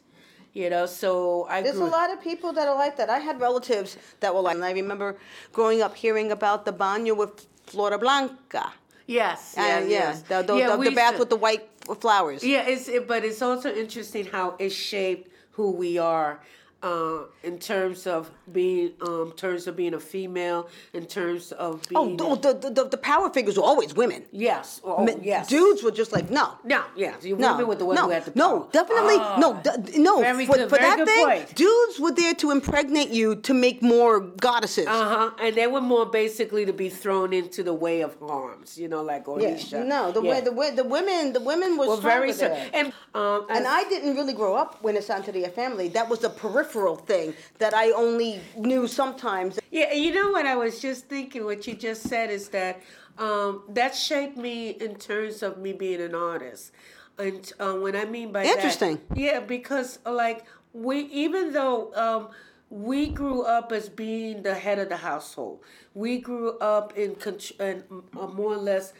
You 0.54 0.70
know, 0.70 0.86
so 0.86 1.46
I 1.50 1.62
There's 1.62 1.78
a 1.78 1.84
lot 1.84 2.10
of 2.12 2.22
people 2.22 2.52
that 2.54 2.68
are 2.68 2.74
like 2.74 2.96
that. 2.96 3.10
I 3.10 3.18
had 3.18 3.40
relatives 3.40 3.96
that 4.20 4.34
were 4.34 4.40
like, 4.40 4.54
and 4.54 4.64
I 4.64 4.72
remember 4.72 5.18
growing 5.52 5.82
up 5.82 5.96
hearing 5.96 6.30
about 6.30 6.64
the 6.64 6.72
baño 6.72 7.16
with 7.16 7.46
Flora 7.66 7.98
Blanca. 7.98 8.72
Yes, 9.12 9.54
Uh, 9.58 9.60
yes, 9.62 9.82
yeah, 9.82 9.88
yes. 9.88 10.22
the, 10.22 10.42
the, 10.42 10.56
Yeah, 10.56 10.76
the, 10.76 10.82
the 10.82 10.90
bath 10.90 11.18
with 11.18 11.28
the 11.28 11.36
white 11.36 11.68
flowers. 12.00 12.42
Yeah, 12.42 12.66
it's 12.66 12.88
it, 12.88 13.06
but 13.06 13.24
it's 13.24 13.42
also 13.42 13.68
interesting 13.74 14.24
how 14.26 14.56
it 14.58 14.70
shaped 14.70 15.28
who 15.52 15.70
we 15.70 15.98
are 15.98 16.40
uh, 16.82 17.24
in 17.42 17.58
terms 17.58 18.06
of 18.06 18.30
being 18.52 18.92
um, 19.02 19.32
terms 19.36 19.66
of 19.66 19.76
being 19.76 19.94
a 19.94 20.00
female, 20.00 20.68
in 20.92 21.06
terms 21.06 21.52
of 21.52 21.82
Oh, 21.94 22.16
the, 22.36 22.52
the, 22.52 22.70
the, 22.70 22.84
the 22.88 22.96
power 22.96 23.30
figures 23.30 23.56
were 23.56 23.62
always 23.64 23.94
women. 23.94 24.24
yes, 24.32 24.80
oh, 24.84 25.04
Men- 25.04 25.20
yes, 25.22 25.48
Dudes 25.48 25.82
were 25.82 25.90
just 25.92 26.12
like, 26.12 26.30
no. 26.30 26.54
No, 26.64 26.82
yes, 26.96 27.24
you 27.24 27.36
No, 27.36 27.52
women 27.52 27.68
with 27.68 27.78
the 27.78 27.84
ones 27.86 27.98
no, 28.00 28.04
who 28.06 28.10
had 28.10 28.24
the 28.24 28.32
no, 28.34 28.68
definitely, 28.72 29.16
Ah, 29.18 29.36
no, 29.38 29.60
d- 29.62 29.98
no. 29.98 30.20
very 30.20 30.46
for 30.46 30.56
good, 30.56 30.68
for 30.70 30.76
very 30.76 30.88
that 30.90 30.98
good 30.98 31.08
thing, 31.08 31.24
point. 31.26 31.54
dudes 31.54 32.00
were 32.00 32.12
there 32.12 32.34
to 32.34 32.50
impregnate 32.50 33.10
you 33.10 33.36
to 33.36 33.54
make 33.54 33.82
more 33.82 34.20
goddesses. 34.20 34.86
Uh 34.86 35.08
huh. 35.14 35.30
And 35.40 35.54
they 35.54 35.66
were 35.68 35.80
more 35.80 36.06
basically 36.06 36.64
to 36.66 36.72
be 36.72 36.88
thrown 36.88 37.32
into 37.32 37.62
the 37.62 37.74
way 37.74 38.00
of 38.00 38.16
harms, 38.18 38.76
you 38.76 38.88
know, 38.88 39.02
like 39.02 39.24
yeah. 39.38 39.82
No, 39.84 40.10
the 40.10 40.20
way 40.20 40.40
the 40.40 40.52
way 40.52 40.70
the 40.74 40.84
women 40.84 41.32
the 41.32 41.40
women 41.40 41.76
were 41.78 41.86
well, 41.86 41.96
very 41.98 42.32
so. 42.32 42.48
there. 42.48 42.70
And 42.74 42.92
um, 43.14 43.46
And 43.50 43.66
I 43.68 43.84
didn't 43.88 44.14
really 44.16 44.32
grow 44.32 44.54
up 44.56 44.84
in 44.84 44.96
a 44.96 45.00
Santeria 45.00 45.50
family. 45.52 45.86
That 45.88 46.08
was 46.08 46.24
a 46.24 46.30
peripheral 46.30 46.71
thing 46.96 47.34
that 47.58 47.74
I 47.74 47.90
only 47.92 48.40
knew 48.56 48.86
sometimes. 48.86 49.58
Yeah, 49.70 49.92
you 49.92 50.12
know 50.12 50.30
what 50.30 50.46
I 50.46 50.56
was 50.56 50.80
just 50.80 51.08
thinking. 51.08 51.44
What 51.44 51.66
you 51.66 51.74
just 51.74 52.02
said 52.02 52.30
is 52.30 52.48
that 52.48 52.80
um, 53.18 53.62
that 53.68 53.94
shaped 53.94 54.36
me 54.36 54.70
in 54.70 54.96
terms 54.96 55.42
of 55.42 55.58
me 55.58 55.72
being 55.72 56.00
an 56.00 56.14
artist. 56.14 56.72
And 57.18 57.52
uh, 57.60 57.74
when 57.74 57.94
I 57.94 58.06
mean 58.06 58.32
by 58.32 58.44
Interesting. 58.44 58.98
that, 59.08 59.18
yeah, 59.18 59.40
because 59.40 59.98
like 60.06 60.46
we, 60.72 61.00
even 61.00 61.52
though 61.52 61.92
um, 61.94 62.28
we 62.70 63.08
grew 63.08 63.42
up 63.42 63.70
as 63.70 63.88
being 63.88 64.42
the 64.42 64.54
head 64.54 64.78
of 64.78 64.88
the 64.88 64.96
household, 64.96 65.60
we 65.94 66.18
grew 66.18 66.58
up 66.58 66.96
in, 66.96 67.16
in 67.60 67.84
uh, 68.18 68.26
more 68.28 68.54
or 68.54 68.56
less 68.56 68.94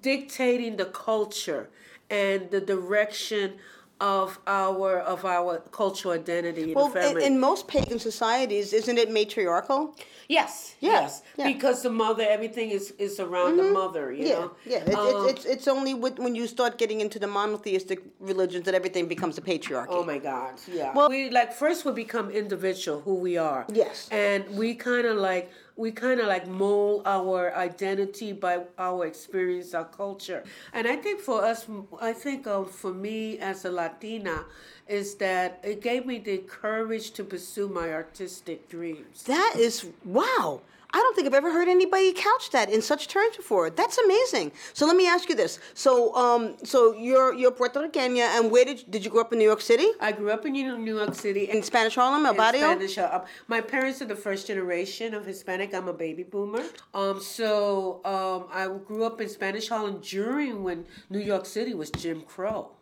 dictating 0.00 0.76
the 0.76 0.86
culture 0.86 1.68
and 2.08 2.50
the 2.50 2.60
direction 2.60 3.54
of 4.00 4.38
our 4.46 4.98
of 5.00 5.24
our 5.24 5.58
cultural 5.72 6.14
identity 6.14 6.72
in 6.72 6.74
Well, 6.74 6.92
in, 6.96 7.20
in 7.20 7.38
most 7.38 7.68
pagan 7.68 7.98
societies, 7.98 8.72
isn't 8.72 8.98
it 8.98 9.10
matriarchal? 9.10 9.94
Yes, 10.28 10.76
Yeah, 10.80 10.90
yes, 10.92 11.22
yeah. 11.36 11.44
Mm-hmm. 11.46 11.52
because 11.54 11.82
the 11.82 11.90
mother, 11.90 12.24
everything 12.28 12.70
is 12.70 12.92
is 12.98 13.20
around 13.20 13.56
the 13.58 13.64
mother. 13.64 14.12
You 14.12 14.26
Yeah, 14.26 14.34
know, 14.38 14.50
yeah. 14.64 14.84
It's, 14.86 14.96
Um, 14.96 15.28
it's, 15.28 15.32
it's 15.32 15.44
it's 15.54 15.68
only 15.68 15.92
with, 15.92 16.18
when 16.18 16.34
you 16.34 16.46
start 16.46 16.78
getting 16.78 17.00
into 17.00 17.18
the 17.18 17.26
monotheistic 17.26 17.98
religions 18.20 18.64
that 18.66 18.74
everything 18.74 19.06
becomes 19.08 19.36
a 19.38 19.42
patriarchy. 19.42 19.88
Oh 19.90 20.04
my 20.04 20.18
God! 20.18 20.54
Yeah. 20.72 20.94
Well- 20.94 21.10
we 21.10 21.30
like 21.30 21.52
first 21.52 21.84
we 21.84 21.92
become 21.92 22.30
individual, 22.30 23.00
who 23.00 23.14
we 23.16 23.36
are. 23.36 23.66
Yes. 23.82 24.08
And 24.12 24.40
we 24.60 24.74
kind 24.74 25.04
of 25.06 25.16
like 25.30 25.50
we 25.80 25.90
kind 25.90 26.20
of 26.20 26.26
like 26.28 26.46
mold 26.46 27.02
our 27.06 27.56
identity 27.56 28.34
by 28.34 28.60
our 28.78 29.06
experience, 29.06 29.72
our 29.72 29.86
culture. 29.86 30.44
And 30.74 30.86
I 30.86 30.96
think 30.96 31.20
for 31.20 31.42
us, 31.42 31.66
I 31.98 32.12
think 32.12 32.46
um, 32.46 32.66
for 32.66 32.92
me 32.92 33.38
as 33.38 33.64
a 33.64 33.70
Latina, 33.70 34.44
is 34.90 35.14
that 35.16 35.60
it 35.62 35.80
gave 35.80 36.04
me 36.04 36.18
the 36.18 36.38
courage 36.38 37.12
to 37.12 37.24
pursue 37.24 37.68
my 37.68 37.92
artistic 37.92 38.68
dreams. 38.68 39.22
That 39.22 39.54
is 39.56 39.86
wow. 40.04 40.62
I 40.92 40.98
don't 40.98 41.14
think 41.14 41.28
I've 41.28 41.34
ever 41.34 41.52
heard 41.52 41.68
anybody 41.68 42.12
couch 42.12 42.50
that 42.50 42.68
in 42.68 42.82
such 42.82 43.06
terms 43.06 43.36
before. 43.36 43.70
That's 43.70 43.96
amazing. 43.98 44.50
So 44.72 44.86
let 44.86 44.96
me 44.96 45.06
ask 45.06 45.28
you 45.28 45.36
this. 45.36 45.60
So 45.74 46.14
um 46.16 46.56
so 46.64 46.92
you're 46.92 47.32
you're 47.34 47.52
Puerto 47.52 47.78
Riqueña 47.80 48.26
and 48.36 48.50
where 48.50 48.64
did 48.64 48.90
did 48.90 49.04
you 49.04 49.10
grow 49.12 49.20
up 49.20 49.32
in 49.32 49.38
New 49.38 49.44
York 49.44 49.60
City? 49.60 49.86
I 50.00 50.10
grew 50.10 50.30
up 50.30 50.44
in 50.46 50.52
New 50.52 50.96
York 50.96 51.14
City. 51.14 51.44
In 51.48 51.62
Spanish 51.62 51.94
Harlem, 51.94 52.26
El 52.26 52.32
in 52.32 52.36
Barrio? 52.36 52.60
Spanish. 52.60 52.98
Uh, 52.98 53.24
my 53.46 53.60
parents 53.60 54.02
are 54.02 54.06
the 54.06 54.16
first 54.16 54.48
generation 54.48 55.14
of 55.14 55.24
Hispanic. 55.24 55.72
I'm 55.72 55.86
a 55.86 55.92
baby 55.92 56.24
boomer. 56.24 56.64
Um, 56.92 57.20
so 57.20 58.00
um, 58.04 58.48
I 58.52 58.66
grew 58.84 59.04
up 59.04 59.20
in 59.20 59.28
Spanish 59.28 59.68
Harlem 59.68 60.00
during 60.00 60.64
when 60.64 60.86
New 61.08 61.20
York 61.20 61.46
City 61.46 61.74
was 61.74 61.90
Jim 61.90 62.22
Crow. 62.22 62.72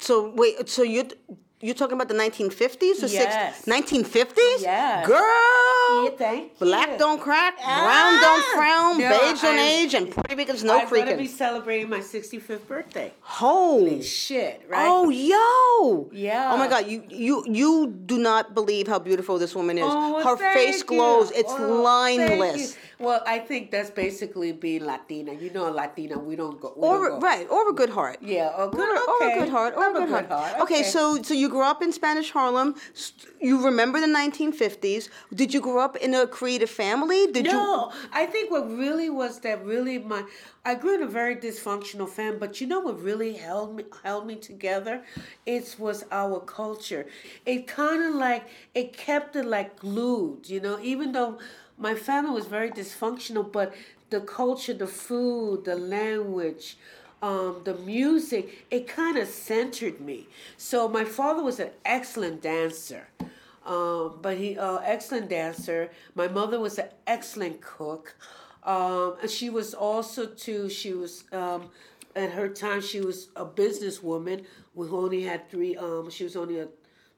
So 0.00 0.30
wait, 0.34 0.68
so 0.68 0.82
you 0.82 1.08
you're 1.60 1.74
talking 1.74 1.94
about 1.94 2.06
the 2.08 2.14
1950s 2.14 3.02
or 3.02 3.06
Yes. 3.08 3.64
60s? 3.66 3.66
1950s? 3.66 4.62
Yes. 4.62 5.06
Girl. 5.08 6.14
Yeah, 6.20 6.42
Black 6.60 6.90
you. 6.92 6.98
don't 6.98 7.20
crack, 7.20 7.56
brown 7.56 7.64
Ah. 7.66 8.20
don't 8.20 8.44
frown, 8.54 8.98
No, 8.98 9.08
beige 9.18 9.40
don't 9.40 9.58
age, 9.58 9.94
and 9.94 10.10
Puerto 10.10 10.36
Ricans 10.36 10.62
no 10.62 10.80
freaking. 10.80 11.00
I'm 11.00 11.04
gonna 11.06 11.16
be 11.16 11.26
celebrating 11.26 11.88
my 11.88 12.00
65th 12.00 12.68
birthday. 12.68 13.12
Holy 13.22 14.02
Shit, 14.02 14.62
right? 14.68 14.86
Oh, 14.88 15.08
yo! 15.08 16.08
Yeah. 16.12 16.52
Oh 16.52 16.56
my 16.58 16.68
God, 16.68 16.86
you 16.86 17.02
you 17.08 17.42
you 17.48 17.86
do 18.06 18.18
not 18.18 18.54
believe 18.54 18.86
how 18.86 18.98
beautiful 19.00 19.38
this 19.38 19.54
woman 19.54 19.78
is. 19.78 19.84
Oh, 19.88 20.22
Her 20.22 20.36
face 20.54 20.78
you. 20.80 20.84
glows. 20.84 21.30
It's 21.32 21.50
Oh, 21.52 21.58
you. 21.58 21.74
lineless. 21.82 22.76
Well, 23.00 23.22
I 23.26 23.38
think 23.38 23.70
that's 23.70 23.90
basically 23.90 24.50
being 24.50 24.84
Latina. 24.84 25.32
You 25.32 25.50
know, 25.50 25.70
Latina, 25.70 26.18
we 26.18 26.34
don't 26.34 26.60
go. 26.60 26.72
We 26.76 26.82
Or 26.88 27.08
don't 27.08 27.20
go. 27.20 27.26
right, 27.26 27.46
or 27.48 27.70
a 27.70 27.72
good 27.72 27.90
heart. 27.90 28.18
Yeah, 28.20 28.50
a 28.56 28.68
good, 28.68 28.80
Or, 28.80 28.96
or 28.96 29.22
a 29.22 29.26
okay. 29.26 29.38
good 29.38 29.48
heart, 29.50 29.74
or 29.76 29.82
a 29.82 29.84
Have 29.86 29.94
good, 29.94 30.08
heart. 30.08 30.28
heart. 30.28 30.60
Okay, 30.62 30.82
so 30.82 31.22
so 31.22 31.32
you 31.32 31.48
grew 31.48 31.62
up 31.62 31.80
in 31.80 31.92
Spanish 31.92 32.30
Harlem. 32.32 32.74
You 33.40 33.64
remember 33.64 34.00
the 34.00 34.08
1950s. 34.08 35.10
Did 35.32 35.54
you 35.54 35.60
grow 35.60 35.78
up 35.78 35.94
in 35.96 36.12
a 36.14 36.26
creative 36.26 36.70
family? 36.70 37.28
Did 37.28 37.46
you 37.46 37.52
No, 37.52 37.92
I 38.12 38.26
think 38.26 38.50
what 38.50 38.68
really 38.68 39.10
was 39.10 39.38
that 39.40 39.64
really 39.64 39.98
my 39.98 40.24
I 40.64 40.74
grew 40.74 40.96
in 40.96 41.02
a 41.02 41.06
very 41.06 41.36
dysfunctional 41.36 42.08
family, 42.08 42.38
but 42.38 42.60
you 42.60 42.66
know 42.66 42.80
what 42.80 43.00
really 43.00 43.34
held 43.34 43.76
me 43.76 43.84
held 44.02 44.26
me 44.26 44.34
together? 44.34 45.04
It 45.46 45.76
was 45.78 46.04
our 46.10 46.40
culture. 46.40 47.06
It 47.46 47.68
kind 47.68 48.02
of 48.02 48.16
like 48.16 48.44
it 48.74 48.92
kept 48.96 49.36
it 49.36 49.44
like 49.46 49.78
glued, 49.78 50.48
you 50.50 50.58
know, 50.60 50.78
even 50.82 51.12
though 51.12 51.38
my 51.78 51.94
family 51.94 52.32
was 52.32 52.46
very 52.46 52.70
dysfunctional, 52.70 53.50
but 53.50 53.74
the 54.10 54.20
culture, 54.20 54.74
the 54.74 54.86
food, 54.86 55.64
the 55.64 55.76
language, 55.76 56.76
um, 57.22 57.62
the 57.64 57.74
music, 57.74 58.66
it 58.70 58.88
kind 58.88 59.16
of 59.16 59.28
centered 59.28 60.00
me. 60.00 60.26
So 60.56 60.88
my 60.88 61.04
father 61.04 61.42
was 61.42 61.60
an 61.60 61.70
excellent 61.84 62.42
dancer. 62.42 63.08
Um, 63.66 64.18
but 64.22 64.38
he 64.38 64.58
uh, 64.58 64.78
excellent 64.78 65.28
dancer. 65.28 65.90
My 66.14 66.26
mother 66.26 66.58
was 66.58 66.78
an 66.78 66.88
excellent 67.06 67.60
cook. 67.60 68.16
Um, 68.62 69.16
and 69.20 69.30
she 69.30 69.50
was 69.50 69.74
also 69.74 70.26
too. 70.26 70.70
She 70.70 70.94
was 70.94 71.24
um, 71.32 71.70
at 72.16 72.30
her 72.32 72.48
time. 72.48 72.80
She 72.80 73.00
was 73.00 73.28
a 73.36 73.44
businesswoman. 73.44 74.46
We 74.74 74.88
only 74.88 75.22
had 75.22 75.50
three. 75.50 75.76
Um, 75.76 76.08
she 76.08 76.24
was 76.24 76.34
only 76.34 76.60
a 76.60 76.68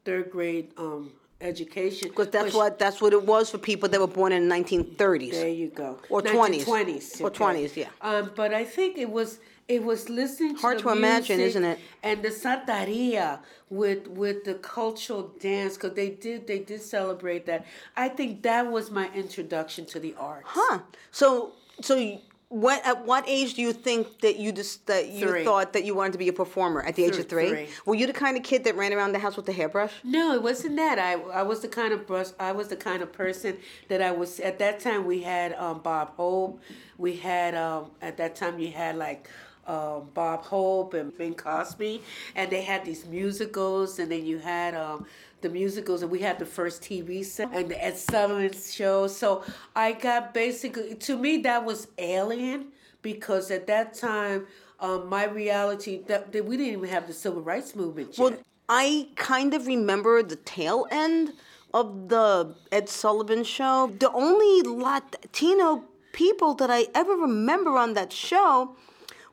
third 0.05 0.31
grade 0.31 0.73
um, 0.77 1.13
education. 1.41 2.09
Because 2.09 2.29
that's 2.29 2.55
what 2.55 2.79
that's 2.79 3.01
what 3.01 3.13
it 3.13 3.25
was 3.25 3.51
for 3.51 3.59
people 3.59 3.89
that 3.89 4.01
were 4.01 4.07
born 4.07 4.33
in 4.33 4.49
the 4.49 4.55
1930s. 4.55 5.33
there 5.33 5.49
you 5.49 5.69
go. 5.69 5.99
Or 6.09 6.23
20s. 6.23 6.65
1920s. 6.65 7.21
Or 7.21 7.31
20s, 7.31 7.77
yeah. 7.77 7.89
Um, 8.01 8.31
but 8.35 8.53
I 8.55 8.65
think 8.65 8.99
it 8.99 9.11
was 9.11 9.39
it 9.69 9.85
was 9.85 10.09
listening 10.11 10.57
to 10.57 10.61
Hard 10.61 10.79
the 10.79 10.83
to 10.83 10.89
imagine, 10.91 11.37
music 11.39 11.51
isn't 11.51 11.65
it? 11.65 11.79
And 12.03 12.23
the 12.23 12.29
santeria 12.31 13.39
with 13.69 14.09
with 14.09 14.45
the 14.45 14.55
cultural 14.55 15.33
dance 15.41 15.75
because 15.75 15.95
they 15.95 16.11
did 16.11 16.47
they 16.47 16.59
did 16.59 16.83
celebrate 16.83 17.47
that. 17.47 17.65
I 17.97 18.09
think 18.09 18.43
that 18.43 18.71
was 18.71 18.91
my 18.91 19.11
introduction 19.15 19.87
to 19.87 20.01
the 20.01 20.15
arts. 20.19 20.49
Huh. 20.51 20.81
So 21.13 21.53
so 21.81 21.97
y- 21.97 22.21
When 22.53 22.81
at 22.85 23.07
what 23.07 23.25
age 23.29 23.55
do 23.55 23.63
you 23.63 23.73
think 23.73 24.23
that 24.23 24.37
you 24.37 24.51
just 24.51 24.85
that 24.89 25.09
you 25.11 25.29
Three. 25.29 25.45
thought 25.45 25.73
that 25.73 25.85
you 25.85 25.95
wanted 25.95 26.13
to 26.13 26.19
be 26.19 26.27
a 26.27 26.33
performer 26.33 26.83
at 26.83 26.97
the 26.97 27.05
age 27.05 27.13
Three- 27.15 27.21
of 27.23 27.29
three? 27.29 27.49
three. 27.49 27.69
Were 27.87 27.95
you 27.95 28.09
the 28.09 28.13
kind 28.13 28.37
of 28.37 28.43
kid 28.43 28.65
that 28.65 28.75
ran 28.77 28.93
around 28.93 29.13
the 29.13 29.21
house 29.21 29.37
with 29.37 29.47
the 29.47 29.53
hairbrush? 29.53 29.93
No, 30.03 30.35
it 30.35 30.43
wasn't 30.43 30.75
that. 30.75 30.99
I 30.99 31.13
I 31.13 31.43
was 31.45 31.61
the 31.61 31.69
kind 31.69 31.93
of 31.93 32.09
bus. 32.09 32.35
I 32.41 32.51
was 32.51 32.67
the 32.67 32.77
kind 32.77 33.03
of 33.05 33.13
person 33.13 33.57
that 33.87 34.03
I 34.03 34.11
was 34.11 34.41
at 34.41 34.59
that 34.59 34.81
time. 34.81 35.07
We 35.07 35.23
had 35.23 35.55
um, 35.55 35.79
Bob 35.79 36.17
Hope. 36.17 36.61
We 36.99 37.17
had 37.17 37.55
um, 37.55 37.93
at 38.03 38.17
that 38.17 38.35
time 38.35 38.59
you 38.59 38.73
had 38.73 38.97
like. 38.97 39.29
Um, 39.67 40.09
Bob 40.15 40.43
Hope 40.47 40.95
and 40.95 41.17
Ben 41.17 41.35
Cosby, 41.35 42.03
and 42.35 42.51
they 42.51 42.63
had 42.63 42.85
these 42.85 43.05
musicals, 43.07 44.01
and 44.01 44.11
then 44.11 44.27
you 44.27 44.39
had 44.39 44.75
um, 44.75 45.07
the 45.43 45.49
musicals, 45.49 46.03
and 46.03 46.11
we 46.11 46.21
had 46.21 46.39
the 46.39 46.47
first 46.47 46.83
TV 46.83 47.25
set 47.25 47.51
and 47.53 47.71
the 47.71 47.83
Ed 47.83 47.97
Sullivan 47.97 48.53
show. 48.53 49.07
So 49.07 49.45
I 49.75 49.93
got 49.93 50.35
basically 50.35 50.95
to 50.95 51.19
me 51.19 51.39
that 51.39 51.65
was 51.65 51.89
alien 51.99 52.69
because 53.03 53.51
at 53.51 53.67
that 53.67 53.95
time 53.95 54.47
um, 54.81 55.09
my 55.09 55.25
reality 55.25 56.03
that, 56.07 56.33
that 56.33 56.45
we 56.45 56.57
didn't 56.57 56.73
even 56.73 56.89
have 56.89 57.07
the 57.07 57.13
civil 57.13 57.43
rights 57.43 57.75
movement 57.77 58.19
yet. 58.19 58.19
Well, 58.19 58.39
I 58.69 59.09
kind 59.17 59.53
of 59.53 59.67
remember 59.67 60.23
the 60.23 60.37
tail 60.37 60.87
end 60.91 61.33
of 61.75 62.09
the 62.09 62.55
Ed 62.73 62.89
Sullivan 62.89 63.45
show. 63.45 63.93
The 63.99 64.11
only 64.13 64.63
Latino 64.63 65.85
people 66.13 66.55
that 66.55 66.71
I 66.71 66.87
ever 66.95 67.15
remember 67.15 67.77
on 67.77 67.95
that 67.95 68.13
show 68.13 68.77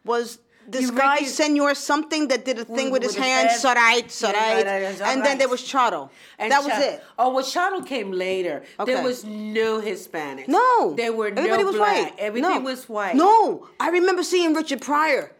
was 0.03 0.39
this 0.67 0.91
guy, 0.91 1.13
Ricky- 1.15 1.25
Senor 1.27 1.73
something, 1.75 2.27
that 2.27 2.43
did 2.45 2.59
a 2.59 2.65
thing 2.65 2.91
with, 2.91 3.03
With- 3.03 3.03
his 3.03 3.15
his 3.15 3.23
hand, 3.25 3.49
hand. 3.49 3.59
sarai, 3.61 4.03
sarai, 4.07 4.63
and 5.11 5.25
then 5.25 5.37
there 5.37 5.49
was 5.49 5.63
Chato. 5.63 6.09
And 6.37 6.51
that 6.51 6.59
was 6.63 6.73
Cha- 6.73 6.79
it. 6.81 7.03
Oh, 7.17 7.33
well, 7.33 7.43
Shadow 7.45 7.81
came 7.81 8.11
later. 8.11 8.63
Okay. 8.79 8.93
There 8.93 9.03
was 9.03 9.23
no 9.23 9.79
Hispanics. 9.81 10.47
No, 10.47 10.93
there 10.95 11.13
were 11.13 11.27
everybody 11.27 11.63
no 11.63 11.69
was 11.69 11.75
black. 11.77 12.11
white. 12.11 12.13
Everything 12.19 12.51
no. 12.51 12.59
was 12.59 12.87
white. 12.89 13.15
No, 13.15 13.67
I 13.79 13.89
remember 13.89 14.23
seeing 14.23 14.53
Richard 14.53 14.81
Pryor. 14.81 15.31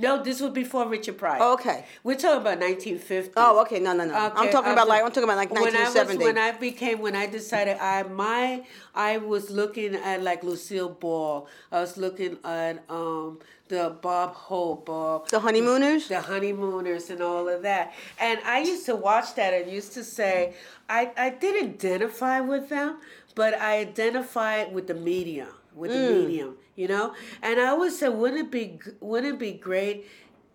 no, 0.00 0.22
this 0.22 0.40
was 0.40 0.52
before 0.52 0.86
Richard 0.88 1.18
Pryor. 1.18 1.38
Oh, 1.40 1.54
okay. 1.54 1.84
we're 2.04 2.14
talking 2.14 2.40
about 2.42 2.58
1950. 2.60 3.32
Oh, 3.36 3.60
okay, 3.62 3.80
no, 3.80 3.92
no, 3.94 4.04
no. 4.04 4.14
I'm 4.14 4.48
talking 4.50 4.70
about 4.72 4.86
like 4.86 5.02
I'm 5.02 5.08
talking 5.10 5.24
about 5.24 5.36
like 5.38 5.50
when 5.50 5.74
I 5.74 5.88
was 5.90 6.16
when 6.18 6.38
I 6.38 6.52
became 6.52 7.00
when 7.00 7.16
I 7.16 7.26
decided 7.26 7.78
I 7.80 8.04
my 8.04 8.62
I 8.94 9.18
was 9.18 9.50
looking 9.50 9.96
at 9.96 10.22
like 10.22 10.44
Lucille 10.44 10.90
Ball. 10.90 11.48
I 11.72 11.80
was 11.80 11.96
looking 11.96 12.38
at 12.44 12.84
um 12.88 13.40
the 13.68 13.96
Bob 14.00 14.34
Hope, 14.34 14.88
uh, 14.88 15.18
the 15.30 15.40
honeymooners. 15.40 16.08
the 16.08 16.20
honeymooners 16.20 17.10
and 17.10 17.20
all 17.22 17.48
of 17.48 17.62
that. 17.62 17.94
And 18.18 18.40
I 18.44 18.60
used 18.60 18.86
to 18.86 18.96
watch 18.96 19.34
that 19.34 19.54
and 19.54 19.70
used 19.70 19.92
to 19.94 20.04
say, 20.04 20.54
I, 20.88 21.12
I 21.16 21.30
didn't 21.30 21.74
identify 21.74 22.40
with 22.40 22.68
them, 22.68 22.98
but 23.34 23.54
I 23.54 23.78
identified 23.78 24.72
with 24.72 24.86
the 24.86 24.94
medium, 24.94 25.48
with 25.74 25.92
the 25.92 25.98
medium, 25.98 26.56
you 26.76 26.88
know? 26.88 27.14
And 27.42 27.60
I 27.60 27.66
always 27.68 27.98
said, 27.98 28.08
wouldn't 28.08 28.40
it 28.40 28.50
be, 28.50 28.80
wouldn't 29.00 29.34
it 29.34 29.38
be 29.38 29.52
great? 29.52 30.06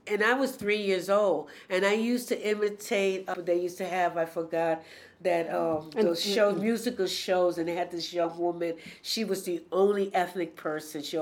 And 0.05 0.21
I 0.21 0.33
was 0.33 0.57
three 0.57 0.81
years 0.81 1.09
old, 1.09 1.49
and 1.69 1.85
I 1.85 1.93
used 1.93 2.27
to 2.27 2.49
imitate. 2.49 3.29
Uh, 3.29 3.35
they 3.35 3.61
used 3.61 3.77
to 3.77 3.87
have, 3.87 4.17
I 4.17 4.25
forgot 4.25 4.83
that 5.21 5.49
um, 5.53 5.89
those 5.95 6.21
shows, 6.21 6.59
musical 6.59 7.07
shows, 7.07 7.57
and 7.57 7.67
they 7.69 7.75
had 7.75 7.89
this 7.89 8.11
young 8.11 8.37
woman. 8.37 8.75
She 9.01 9.23
was 9.23 9.43
the 9.43 9.63
only 9.71 10.13
ethnic 10.13 10.57
person. 10.57 11.01
She, 11.01 11.17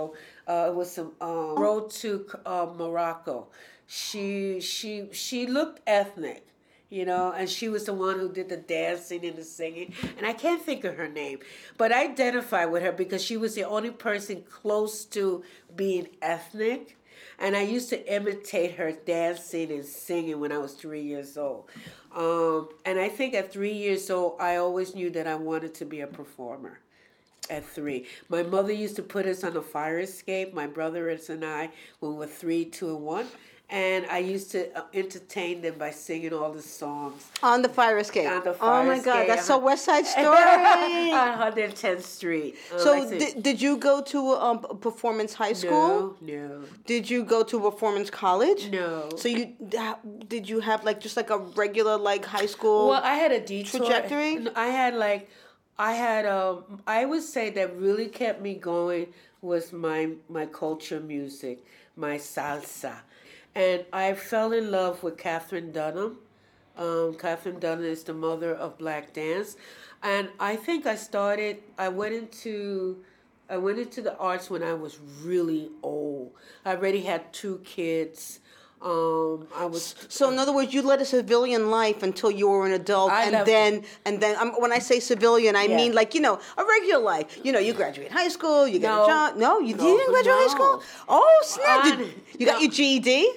uh, 0.51 0.67
it 0.67 0.75
was 0.75 0.91
some 0.91 1.13
um, 1.21 1.55
road 1.55 1.89
to 1.89 2.27
uh, 2.45 2.67
Morocco. 2.77 3.47
She 3.87 4.59
she 4.59 5.07
she 5.11 5.47
looked 5.47 5.81
ethnic, 5.87 6.45
you 6.89 7.05
know, 7.05 7.31
and 7.31 7.49
she 7.49 7.69
was 7.69 7.85
the 7.85 7.93
one 7.93 8.19
who 8.19 8.31
did 8.31 8.49
the 8.49 8.57
dancing 8.57 9.25
and 9.25 9.37
the 9.37 9.43
singing. 9.43 9.93
And 10.17 10.25
I 10.25 10.33
can't 10.33 10.61
think 10.61 10.83
of 10.83 10.95
her 10.95 11.07
name, 11.07 11.39
but 11.77 11.91
I 11.91 12.03
identify 12.03 12.65
with 12.65 12.83
her 12.83 12.91
because 12.91 13.23
she 13.23 13.37
was 13.37 13.55
the 13.55 13.63
only 13.63 13.91
person 13.91 14.43
close 14.49 15.05
to 15.05 15.43
being 15.75 16.07
ethnic. 16.21 16.97
And 17.39 17.55
I 17.55 17.61
used 17.61 17.89
to 17.89 18.13
imitate 18.13 18.75
her 18.75 18.91
dancing 18.91 19.71
and 19.71 19.85
singing 19.85 20.39
when 20.39 20.51
I 20.51 20.59
was 20.59 20.73
three 20.73 21.01
years 21.01 21.37
old. 21.37 21.69
Um, 22.15 22.69
and 22.85 22.99
I 22.99 23.09
think 23.09 23.33
at 23.33 23.51
three 23.51 23.73
years 23.73 24.09
old, 24.11 24.35
I 24.39 24.57
always 24.57 24.93
knew 24.93 25.09
that 25.11 25.25
I 25.27 25.35
wanted 25.35 25.73
to 25.75 25.85
be 25.85 26.01
a 26.01 26.07
performer 26.07 26.79
at 27.51 27.65
three. 27.65 28.05
My 28.29 28.41
mother 28.41 28.71
used 28.71 28.95
to 28.95 29.03
put 29.03 29.25
us 29.27 29.43
on 29.43 29.55
a 29.57 29.61
fire 29.61 29.99
escape, 29.99 30.53
my 30.53 30.65
brothers 30.65 31.29
and 31.29 31.45
I, 31.45 31.69
when 31.99 32.13
we 32.13 32.17
were 32.19 32.27
three, 32.27 32.65
two, 32.65 32.89
and 32.95 33.03
one. 33.03 33.27
And 33.69 34.05
I 34.07 34.17
used 34.17 34.51
to 34.51 34.77
uh, 34.77 34.83
entertain 34.93 35.61
them 35.61 35.75
by 35.77 35.91
singing 35.91 36.33
all 36.33 36.51
the 36.51 36.61
songs. 36.61 37.29
On 37.41 37.61
the 37.61 37.69
fire 37.69 37.97
escape. 37.99 38.29
On 38.29 38.43
the 38.43 38.53
fire 38.53 38.83
oh 38.83 38.85
my 38.85 38.99
God, 38.99 39.29
that's 39.29 39.45
so 39.45 39.57
West 39.59 39.85
Side 39.85 40.05
Story. 40.15 40.25
on 40.25 41.53
110th 41.53 42.01
Street. 42.01 42.57
So 42.75 43.07
said, 43.07 43.19
did, 43.19 43.43
did 43.43 43.61
you 43.61 43.77
go 43.77 44.01
to 44.01 44.19
um, 44.31 44.59
performance 44.81 45.33
high 45.33 45.53
school? 45.53 46.17
No, 46.19 46.33
no, 46.33 46.63
Did 46.85 47.09
you 47.09 47.23
go 47.23 47.43
to 47.43 47.59
performance 47.61 48.09
college? 48.09 48.69
no. 48.71 49.07
So 49.15 49.29
you 49.29 49.53
did 50.27 50.49
you 50.49 50.59
have 50.59 50.83
like 50.83 50.99
just 50.99 51.15
like 51.15 51.29
a 51.29 51.37
regular 51.37 51.97
like 51.97 52.25
high 52.25 52.47
school? 52.47 52.89
Well, 52.89 53.01
I 53.01 53.15
had 53.15 53.31
a 53.31 53.39
detour. 53.39 53.79
trajectory? 53.79 54.47
I 54.53 54.67
had 54.67 54.95
like, 54.95 55.29
I 55.81 55.93
had 55.93 56.27
um. 56.27 56.79
I 56.85 57.05
would 57.05 57.23
say 57.23 57.49
that 57.49 57.75
really 57.75 58.07
kept 58.07 58.39
me 58.39 58.53
going 58.53 59.07
was 59.41 59.73
my 59.73 60.11
my 60.29 60.45
culture 60.45 60.99
music, 60.99 61.65
my 61.95 62.17
salsa, 62.17 62.97
and 63.55 63.85
I 63.91 64.13
fell 64.13 64.51
in 64.51 64.69
love 64.69 65.01
with 65.01 65.17
Katherine 65.17 65.71
Dunham. 65.71 66.19
Um, 66.77 67.15
Katherine 67.15 67.59
Dunham 67.59 67.83
is 67.83 68.03
the 68.03 68.13
mother 68.13 68.53
of 68.53 68.77
black 68.77 69.11
dance, 69.13 69.57
and 70.03 70.29
I 70.39 70.55
think 70.55 70.85
I 70.85 70.93
started. 70.93 71.63
I 71.79 71.89
went 71.89 72.13
into. 72.13 73.03
I 73.49 73.57
went 73.57 73.79
into 73.79 74.03
the 74.03 74.15
arts 74.17 74.51
when 74.51 74.61
I 74.61 74.75
was 74.75 74.99
really 75.23 75.71
old. 75.81 76.31
I 76.63 76.75
already 76.75 77.01
had 77.01 77.33
two 77.33 77.57
kids. 77.65 78.39
Um, 78.83 79.47
I 79.55 79.65
was 79.65 79.93
so 80.09 80.31
in 80.31 80.39
other 80.39 80.51
words, 80.51 80.73
you 80.73 80.81
led 80.81 81.01
a 81.01 81.05
civilian 81.05 81.69
life 81.69 82.01
until 82.01 82.31
you 82.31 82.49
were 82.49 82.65
an 82.65 82.71
adult, 82.71 83.11
I 83.11 83.25
and 83.25 83.45
then 83.45 83.83
and 84.05 84.19
then 84.19 84.35
um, 84.37 84.53
when 84.57 84.71
I 84.71 84.79
say 84.79 84.99
civilian, 84.99 85.55
I 85.55 85.65
Yeah. 85.65 85.75
mean 85.77 85.93
like 85.93 86.15
you 86.15 86.21
know 86.21 86.39
a 86.57 86.63
regular 86.65 86.99
life. 86.99 87.39
You 87.43 87.51
know, 87.51 87.59
you 87.59 87.73
graduate 87.73 88.11
high 88.11 88.29
school, 88.29 88.67
you 88.67 88.79
get 88.79 88.87
No. 88.89 89.03
a 89.03 89.07
job. 89.07 89.35
No, 89.37 89.59
you, 89.59 89.75
No, 89.75 89.83
didn't 89.83 90.09
graduate 90.11 90.35
high 90.35 90.47
school. 90.55 90.81
Oh 91.07 91.41
snap! 91.45 91.83
Did- 91.85 92.13
you 92.39 92.45
got 92.47 92.55
no. 92.55 92.61
your 92.61 92.71
GED. 92.71 93.29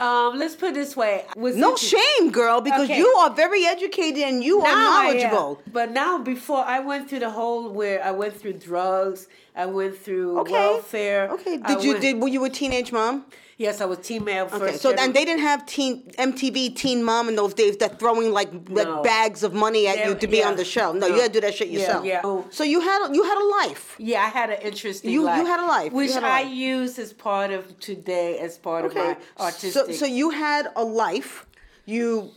Um, 0.00 0.38
let's 0.38 0.56
put 0.56 0.70
it 0.70 0.74
this 0.74 0.96
way. 0.96 1.26
Was 1.36 1.56
No 1.56 1.76
shame, 1.76 2.30
girl, 2.30 2.60
because 2.62 2.84
Okay. 2.88 2.96
you 2.98 3.06
are 3.06 3.30
very 3.30 3.66
educated 3.66 4.22
and 4.22 4.42
you 4.42 4.60
are 4.60 4.62
Now 4.64 4.70
I 4.72 5.04
am. 5.04 5.16
knowledgeable. 5.18 5.60
But 5.70 5.90
now, 5.90 6.16
before 6.18 6.64
I 6.64 6.80
went 6.80 7.08
through 7.08 7.20
the 7.20 7.30
whole 7.30 7.68
where 7.68 8.02
I 8.02 8.10
went 8.10 8.40
through 8.40 8.54
drugs, 8.54 9.28
I 9.54 9.66
went 9.66 9.98
through 10.02 10.38
Okay. 10.40 10.52
welfare. 10.52 11.28
Okay. 11.32 11.58
I 11.62 11.74
Did 11.74 11.84
you 11.84 11.90
went- 11.92 12.02
did 12.02 12.20
were 12.22 12.28
you 12.28 12.42
a 12.44 12.50
teenage 12.50 12.92
mom? 12.92 13.26
Yes, 13.58 13.82
I 13.82 13.84
was 13.84 13.98
teen 13.98 14.24
male 14.24 14.48
first. 14.48 14.62
Okay. 14.62 14.76
So 14.78 14.92
and 14.92 15.12
they 15.12 15.26
didn't 15.26 15.42
have 15.42 15.66
teen 15.66 16.10
MTV 16.16 16.70
Teen 16.70 17.04
Mom 17.04 17.28
in 17.28 17.36
those 17.36 17.52
days 17.52 17.76
that 17.76 17.98
throwing 17.98 18.32
like, 18.32 18.48
like 18.70 18.88
No. 18.88 19.02
bags 19.02 19.42
of 19.42 19.52
money 19.52 19.86
at 19.86 19.98
They- 19.98 20.06
you 20.06 20.14
to 20.14 20.26
be 20.26 20.38
yeah. 20.38 20.48
on 20.48 20.56
the 20.56 20.64
show. 20.64 20.92
No, 20.94 21.00
No. 21.08 21.14
you 21.14 21.20
had 21.20 21.34
to 21.34 21.40
do 21.42 21.46
that 21.46 21.54
shit 21.54 21.68
yourself. 21.68 22.02
yeah. 22.06 22.22
Oh. 22.24 22.46
So 22.48 22.64
you 22.64 22.80
had 22.80 23.14
you 23.14 23.22
had 23.22 23.36
a 23.36 23.44
life. 23.68 23.96
Yeah, 23.98 24.22
I 24.24 24.28
had 24.28 24.48
an 24.48 24.62
interesting 24.62 25.10
You- 25.10 25.24
you 25.24 25.44
had 25.44 25.60
a 25.60 25.66
life. 25.66 25.92
Which 25.92 26.12
I 26.16 26.20
life. 26.44 26.48
use 26.48 26.98
as 26.98 27.12
part 27.12 27.50
of 27.50 27.78
today, 27.80 28.38
as 28.38 28.56
part 28.56 28.86
of 28.86 28.94
my 28.94 29.18
artistic. 29.38 29.72
So 29.74 29.89
so 29.94 30.06
you 30.06 30.30
had 30.30 30.68
a 30.76 30.84
life. 30.84 31.46
You 31.86 32.30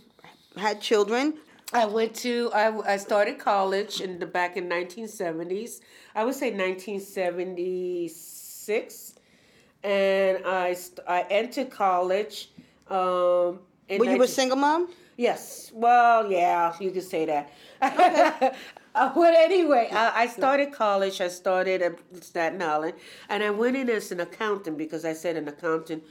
had 0.56 0.82
children. 0.82 1.36
I 1.74 1.86
went 1.86 2.16
to 2.18 2.52
I, 2.54 2.94
I 2.94 2.98
started 2.98 3.40
college 3.40 4.02
in 4.02 4.20
the 4.20 4.28
back 4.28 4.58
in 4.58 4.70
1970s. 4.70 5.80
I 6.16 6.24
would 6.24 6.36
say 6.36 6.52
1976, 6.52 9.16
and 9.84 10.38
I 10.46 10.76
I 11.08 11.26
entered 11.30 11.72
college. 11.72 12.52
Um, 12.90 13.62
in 13.90 14.00
Were 14.00 14.06
you 14.06 14.22
a 14.22 14.28
single 14.28 14.58
mom? 14.58 14.90
Yes. 15.18 15.72
Well, 15.74 16.32
yeah, 16.32 16.76
you 16.80 16.92
could 16.92 17.04
say 17.04 17.26
that. 17.26 17.52
uh, 18.96 19.14
but 19.14 19.34
anyway, 19.36 19.90
I, 19.92 20.24
I 20.24 20.28
started 20.28 20.72
college. 20.72 21.22
I 21.22 21.28
started 21.28 21.82
at 21.82 22.00
Staten 22.24 22.62
Island, 22.62 22.94
and 23.30 23.44
I 23.44 23.50
went 23.52 23.76
in 23.76 23.90
as 23.90 24.12
an 24.12 24.20
accountant 24.20 24.78
because 24.78 25.06
I 25.06 25.14
said 25.14 25.38
an 25.38 25.48
accountant, 25.48 26.04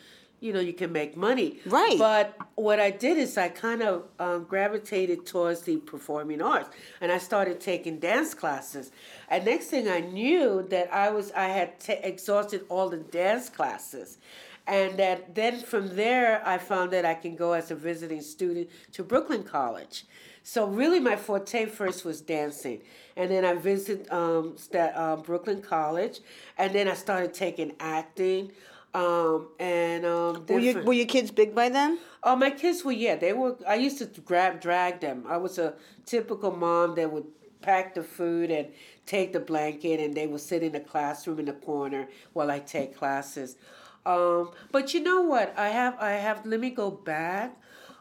you 0.43 0.53
know, 0.53 0.61
you 0.61 0.73
can 0.73 0.91
make 0.93 1.17
money. 1.17 1.61
Right. 1.65 1.97
But 1.97 2.37
what 2.57 2.81
I 2.81 2.91
did 2.91 3.17
is 3.17 3.39
I 3.39 3.49
kind 3.49 3.81
of 3.81 4.05
um, 4.19 4.45
gravitated 4.45 5.25
towards 5.25 5.63
the 5.63 5.77
performing 5.77 6.43
arts, 6.43 6.71
and 7.01 7.13
I 7.13 7.19
started 7.19 7.61
taking 7.61 7.99
dance 7.99 8.35
classes. 8.35 8.91
And 9.29 9.45
next 9.45 9.67
thing 9.67 9.89
I 9.89 10.01
knew 10.01 10.67
that 10.71 10.93
I 10.93 11.11
was 11.11 11.31
I 11.33 11.47
had 11.47 11.79
t- 11.79 11.93
exhausted 12.03 12.65
all 12.69 12.89
the 12.89 12.99
dance 12.99 13.49
classes 13.49 14.19
and 14.67 14.97
that 14.97 15.35
then 15.35 15.59
from 15.59 15.97
there 15.97 16.41
I 16.47 16.59
found 16.59 16.93
that 16.93 17.05
I 17.05 17.15
can 17.15 17.35
go 17.35 17.53
as 17.53 17.71
a 17.71 17.75
visiting 17.75 18.21
student 18.21 18.69
to 18.93 19.03
Brooklyn 19.03 19.43
College. 19.43 20.05
So 20.45 20.67
really, 20.67 20.99
my 20.99 21.15
forte 21.17 21.67
first 21.67 22.05
was 22.05 22.21
dancing, 22.21 22.81
and 23.17 23.31
then 23.31 23.45
I 23.45 23.55
visited 23.55 24.11
um, 24.11 24.55
sta- 24.57 24.93
uh, 24.95 25.17
Brooklyn 25.17 25.63
College, 25.63 26.21
and 26.59 26.75
then 26.75 26.89
I 26.89 26.95
started 26.95 27.33
taking 27.33 27.73
acting, 27.79 28.51
um, 28.95 29.49
and 29.59 30.05
um, 30.05 30.45
Were 30.49 30.59
you 30.59 30.83
were 30.83 30.93
your 30.93 31.07
kids 31.07 31.31
big 31.31 31.55
by 31.55 31.71
then? 31.71 31.99
Oh, 32.23 32.37
my 32.37 32.51
kids 32.51 32.85
were 32.85 32.93
yeah. 32.93 33.17
They 33.17 33.33
were. 33.33 33.57
I 33.67 33.77
used 33.77 33.99
to 33.99 34.21
grab 34.21 34.61
drag 34.61 35.01
them. 35.01 35.25
I 35.27 35.39
was 35.39 35.59
a 35.59 35.75
typical 36.05 36.51
mom 36.51 36.95
that 36.97 37.11
would 37.11 37.25
pack 37.63 37.95
the 37.95 38.03
food 38.03 38.51
and 38.51 38.69
take 39.07 39.33
the 39.33 39.41
blanket, 39.41 39.99
and 39.99 40.15
they 40.15 40.27
would 40.27 40.43
sit 40.43 40.63
in 40.63 40.73
the 40.73 40.81
classroom 40.81 41.39
in 41.39 41.47
the 41.47 41.55
corner 41.55 42.09
while 42.35 42.51
I 42.51 42.59
take 42.59 42.95
classes. 42.97 43.57
Um, 44.05 44.51
but 44.73 44.93
you 44.93 45.01
know 45.01 45.23
what? 45.23 45.55
I 45.57 45.69
have 45.69 45.97
I 45.99 46.13
have. 46.13 46.45
Let 46.45 46.61
me 46.61 46.71
go 46.71 46.91
back. 46.91 47.57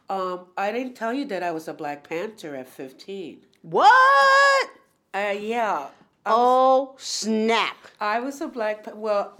Um, 0.10 0.47
I 0.58 0.73
didn't 0.73 0.95
tell 0.95 1.13
you 1.13 1.23
that 1.25 1.41
I 1.41 1.51
was 1.51 1.69
a 1.69 1.73
Black 1.73 2.08
Panther 2.08 2.56
at 2.56 2.67
fifteen. 2.67 3.39
What? 3.62 4.69
Uh, 5.13 5.36
yeah. 5.39 5.88
Oh 6.25 6.95
snap! 6.97 7.77
I 7.99 8.19
was 8.19 8.41
a 8.41 8.47
black. 8.47 8.86
Well, 8.93 9.39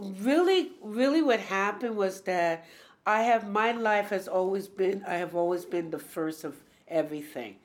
really, 0.00 0.72
really, 0.82 1.22
what 1.22 1.40
happened 1.40 1.96
was 1.96 2.22
that 2.22 2.66
I 3.06 3.22
have 3.22 3.48
my 3.48 3.72
life 3.72 4.10
has 4.10 4.28
always 4.28 4.68
been. 4.68 5.04
I 5.06 5.14
have 5.14 5.34
always 5.34 5.64
been 5.64 5.90
the 5.90 5.98
first 5.98 6.44
of 6.44 6.56
everything. 6.88 7.56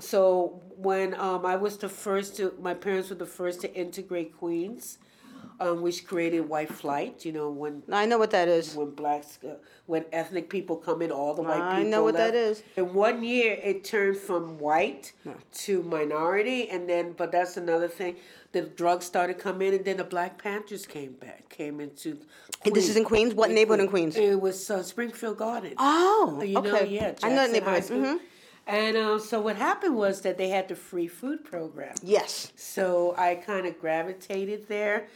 So 0.00 0.60
when 0.76 1.14
um, 1.14 1.46
I 1.46 1.56
was 1.56 1.76
the 1.78 1.88
first 1.88 2.36
to, 2.36 2.54
my 2.60 2.74
parents 2.74 3.10
were 3.10 3.16
the 3.16 3.26
first 3.26 3.60
to 3.62 3.74
integrate 3.74 4.36
Queens, 4.36 4.98
um, 5.60 5.82
which 5.82 6.06
created 6.06 6.48
white 6.48 6.70
flight. 6.70 7.24
You 7.24 7.32
know 7.32 7.50
when 7.50 7.82
I 7.90 8.06
know 8.06 8.18
what 8.18 8.30
that 8.32 8.48
is. 8.48 8.74
when 8.74 8.90
blacks, 8.90 9.38
uh, 9.44 9.54
when 9.86 10.04
ethnic 10.12 10.48
people 10.48 10.76
come 10.76 11.02
in, 11.02 11.10
all 11.10 11.34
the 11.34 11.42
white 11.42 11.54
people. 11.54 11.68
I 11.68 11.82
know 11.82 12.02
what 12.02 12.14
that 12.14 12.34
left. 12.34 12.36
is. 12.36 12.62
In 12.76 12.94
one 12.94 13.22
year, 13.22 13.58
it 13.62 13.84
turned 13.84 14.16
from 14.16 14.58
white 14.58 15.12
to 15.52 15.82
minority, 15.82 16.68
and 16.70 16.88
then, 16.88 17.12
but 17.12 17.32
that's 17.32 17.56
another 17.56 17.88
thing. 17.88 18.16
The 18.52 18.62
drugs 18.62 19.04
started 19.04 19.38
coming 19.38 19.68
in, 19.68 19.74
and 19.74 19.84
then 19.84 19.96
the 19.96 20.04
Black 20.04 20.40
Panthers 20.40 20.86
came 20.86 21.12
back, 21.12 21.48
came 21.48 21.80
into. 21.80 22.18
And 22.64 22.74
this 22.74 22.88
is 22.88 22.96
in 22.96 23.04
Queens? 23.04 23.34
What 23.34 23.50
neighborhood 23.50 23.80
in 23.80 23.88
Queens? 23.88 24.16
It 24.16 24.40
was 24.40 24.70
uh, 24.70 24.82
Springfield 24.82 25.38
Gardens. 25.38 25.74
Oh, 25.78 26.40
You 26.44 26.54
know, 26.54 26.76
okay. 26.76 26.86
yeah, 26.86 27.14
I 27.22 27.28
know 27.30 27.36
Jackson 27.36 27.52
that 27.52 27.62
High 27.64 27.80
neighborhood. 27.80 28.20
Hmm 28.20 28.24
And 28.66 28.96
um, 28.96 29.20
so 29.20 29.40
what 29.40 29.56
happened 29.56 29.94
was 29.96 30.22
that 30.22 30.38
they 30.38 30.48
had 30.48 30.68
the 30.68 30.76
free 30.76 31.06
food 31.06 31.44
program. 31.44 31.94
Yes. 32.02 32.52
So 32.56 33.14
I 33.18 33.34
kind 33.34 33.66
of 33.66 33.78
gravitated 33.78 34.68
there. 34.68 35.08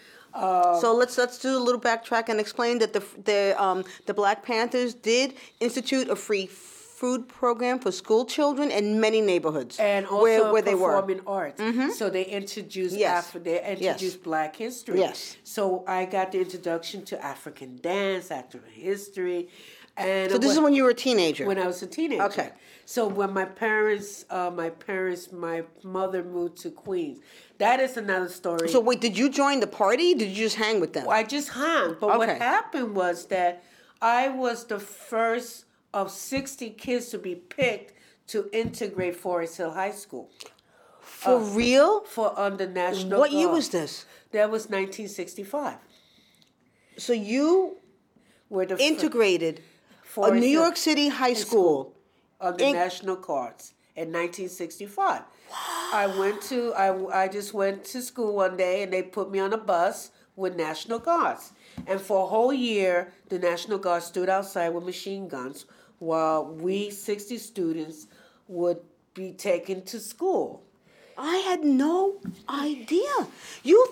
So 0.81 0.94
let's 0.94 1.16
let's 1.18 1.38
do 1.38 1.57
a 1.57 1.62
little 1.66 1.81
backtrack 1.81 2.29
and 2.29 2.38
explain 2.40 2.79
that 2.79 2.92
the 2.92 3.03
the 3.24 3.55
um, 3.62 3.85
the 4.07 4.14
Black 4.14 4.44
Panthers 4.44 4.94
did 4.94 5.35
institute 5.61 6.09
a 6.09 6.16
free 6.16 6.46
food 6.46 7.29
program 7.29 7.79
for 7.79 7.92
school 7.92 8.24
children 8.27 8.72
in 8.72 9.01
many 9.01 9.20
neighborhoods 9.20 9.79
and 9.79 10.05
also 10.05 10.20
where, 10.24 10.53
where 10.53 10.62
they 10.62 10.74
were. 10.74 11.01
Mm-hmm. 11.01 11.18
performing 11.18 11.20
arts. 11.27 11.98
So 11.98 12.11
they 12.11 12.24
introduced 12.24 12.96
Yes. 12.96 13.35
Af- 13.35 13.44
they 13.44 13.59
introduced 13.64 14.22
Black 14.24 14.57
history. 14.57 14.98
Yes. 14.98 15.37
So 15.44 15.85
I 15.87 16.07
got 16.07 16.33
the 16.33 16.40
introduction 16.40 17.05
to 17.05 17.24
African 17.24 17.77
dance, 17.81 18.33
African 18.33 18.72
history, 18.72 19.48
and 19.99 20.31
So 20.31 20.39
this 20.39 20.53
is 20.53 20.61
when 20.61 20.75
you 20.75 20.85
were 20.85 20.91
a 20.91 20.95
teenager. 20.95 21.47
when 21.47 21.59
I 21.59 21.67
was 21.67 21.83
a 21.83 21.87
teenager. 21.87 22.23
Okay. 22.25 22.51
So 22.85 23.07
when 23.07 23.33
my 23.33 23.45
parents, 23.45 24.25
uh, 24.31 24.51
my 24.51 24.71
parents, 24.71 25.31
my 25.33 25.65
mother 25.83 26.23
moved 26.25 26.57
to 26.63 26.71
Queens. 26.71 27.19
That 27.59 27.81
is 27.81 27.97
another 27.97 28.29
story. 28.29 28.69
so 28.69 28.81
wait, 28.81 29.01
did 29.01 29.19
you 29.19 29.29
join 29.29 29.61
the 29.61 29.67
party? 29.67 30.15
Did 30.15 30.29
you 30.31 30.37
just 30.47 30.57
hang 30.57 30.81
with 30.81 30.93
them? 30.95 31.07
I 31.09 31.23
just 31.25 31.49
hung. 31.51 31.97
But 32.01 32.17
what 32.19 32.29
happened 32.29 32.95
was 32.95 33.27
that 33.27 33.63
I 34.01 34.29
was 34.29 34.65
the 34.65 34.79
first 34.79 35.65
of 35.93 36.11
60 36.11 36.71
kids 36.71 37.09
to 37.11 37.19
be 37.19 37.35
picked 37.35 37.95
to 38.29 38.49
integrate 38.53 39.17
Forest 39.17 39.57
Hill 39.57 39.73
High 39.73 39.91
School 39.91 40.31
For 41.01 41.39
real? 41.41 42.01
for 42.03 42.39
under 42.39 42.67
national. 42.69 43.19
What 43.19 43.33
year 43.33 43.49
was 43.49 43.71
this? 43.71 44.05
That 44.33 44.51
was 44.51 44.65
1965. 44.65 45.77
So 46.99 47.13
you 47.13 47.77
were 48.51 48.67
the 48.67 48.77
fir- 48.77 48.83
integrated 50.16 50.37
a 50.37 50.40
New 50.40 50.59
uh, 50.59 50.62
York 50.62 50.77
City 50.77 51.09
high 51.09 51.35
school. 51.35 51.94
under 52.40 52.64
in- 52.64 52.75
national 52.75 53.16
Guards 53.16 53.75
in 53.97 54.12
1965. 54.12 55.23
I 55.92 56.07
went 56.18 56.42
to 56.42 56.73
I, 56.75 57.25
I 57.25 57.29
just 57.29 57.55
went 57.55 57.85
to 57.87 58.03
school 58.03 58.35
one 58.37 58.57
day 58.57 58.83
and 58.83 58.92
they 58.92 59.03
put 59.03 59.31
me 59.31 59.38
on 59.38 59.53
a 59.53 59.59
bus 59.59 60.11
with 60.37 60.57
National 60.57 60.99
Guards. 60.99 61.53
And 61.87 62.01
for 62.01 62.25
a 62.25 62.27
whole 62.27 62.53
year, 62.53 63.12
the 63.29 63.38
National 63.38 63.79
Guard 63.79 64.03
stood 64.03 64.29
outside 64.29 64.68
with 64.71 64.85
machine 64.85 65.27
guns 65.29 65.66
while 65.99 66.44
we 66.44 66.90
60 66.90 67.38
students 67.38 68.07
would 68.47 68.79
be 69.14 69.33
taken 69.33 69.83
to 69.87 69.99
school. 69.99 70.62
I 71.16 71.38
had 71.38 71.64
no 71.64 72.21
idea. 72.49 73.27
You 73.64 73.85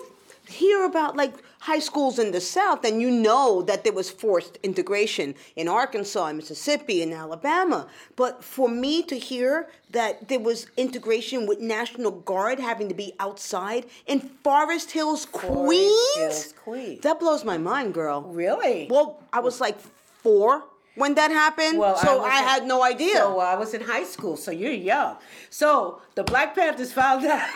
hear 0.47 0.85
about 0.85 1.15
like 1.15 1.33
high 1.59 1.79
schools 1.79 2.19
in 2.19 2.31
the 2.31 2.41
South, 2.41 2.83
and 2.85 3.01
you 3.01 3.11
know 3.11 3.61
that 3.63 3.83
there 3.83 3.93
was 3.93 4.09
forced 4.09 4.57
integration 4.63 5.35
in 5.55 5.67
Arkansas, 5.67 6.25
and 6.25 6.37
Mississippi, 6.37 7.01
and 7.01 7.13
Alabama. 7.13 7.87
But 8.15 8.43
for 8.43 8.69
me 8.69 9.03
to 9.03 9.17
hear 9.17 9.67
that 9.91 10.27
there 10.27 10.39
was 10.39 10.67
integration 10.77 11.47
with 11.47 11.59
National 11.59 12.11
Guard 12.11 12.59
having 12.59 12.89
to 12.89 12.95
be 12.95 13.13
outside 13.19 13.85
in 14.05 14.19
Forest 14.43 14.91
Hills, 14.91 15.25
Queens, 15.25 16.15
Hills, 16.15 16.53
Queens. 16.53 17.01
that 17.01 17.19
blows 17.19 17.43
my 17.43 17.57
mind, 17.57 17.93
girl. 17.93 18.21
Really? 18.21 18.87
Well, 18.89 19.19
I 19.33 19.39
was 19.39 19.59
like 19.61 19.77
four 19.79 20.63
when 20.95 21.13
that 21.13 21.29
happened, 21.29 21.77
Well, 21.77 21.95
so 21.95 22.17
was 22.17 22.27
I, 22.27 22.41
had 22.41 22.65
no 22.65 22.83
idea. 22.83 23.17
So 23.17 23.39
I 23.39 23.55
was 23.55 23.75
in 23.75 23.81
high 23.81 24.03
school, 24.03 24.35
so 24.35 24.49
you're 24.49 24.71
young. 24.71 25.17
So 25.51 26.01
the 26.15 26.23
Black 26.23 26.55
Panthers 26.55 26.91
found 26.91 27.23
out. 27.25 27.47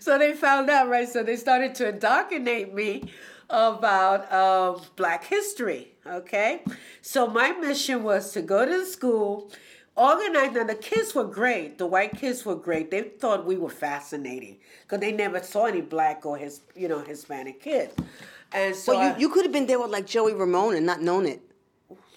So 0.00 0.18
they 0.18 0.32
found 0.34 0.70
out, 0.70 0.88
right? 0.88 1.08
So 1.08 1.22
they 1.22 1.36
started 1.36 1.74
to 1.76 1.88
indoctrinate 1.88 2.74
me 2.74 3.10
about 3.50 4.32
um, 4.32 4.82
Black 4.96 5.24
history. 5.24 5.92
Okay, 6.06 6.62
so 7.02 7.26
my 7.26 7.50
mission 7.52 8.02
was 8.04 8.32
to 8.32 8.42
go 8.42 8.64
to 8.64 8.78
the 8.78 8.86
school. 8.86 9.50
Organize. 9.98 10.52
Now 10.52 10.64
the 10.64 10.74
kids 10.74 11.14
were 11.14 11.24
great. 11.24 11.78
The 11.78 11.86
white 11.86 12.16
kids 12.18 12.44
were 12.44 12.54
great. 12.54 12.90
They 12.90 13.02
thought 13.02 13.46
we 13.46 13.56
were 13.56 13.70
fascinating 13.70 14.58
because 14.82 15.00
they 15.00 15.10
never 15.10 15.42
saw 15.42 15.64
any 15.64 15.80
black 15.80 16.26
or 16.26 16.36
his, 16.36 16.60
you 16.74 16.86
know, 16.86 16.98
Hispanic 17.00 17.62
kids. 17.62 17.94
And 18.52 18.76
so 18.76 18.92
Well, 18.92 19.00
I- 19.00 19.14
you, 19.16 19.20
you 19.22 19.28
could 19.30 19.44
have 19.46 19.52
been 19.52 19.66
there 19.66 19.80
with 19.80 19.90
like 19.90 20.04
Joey 20.06 20.34
Ramone 20.34 20.74
and 20.76 20.84
not 20.84 21.00
known 21.00 21.24
it. 21.24 21.40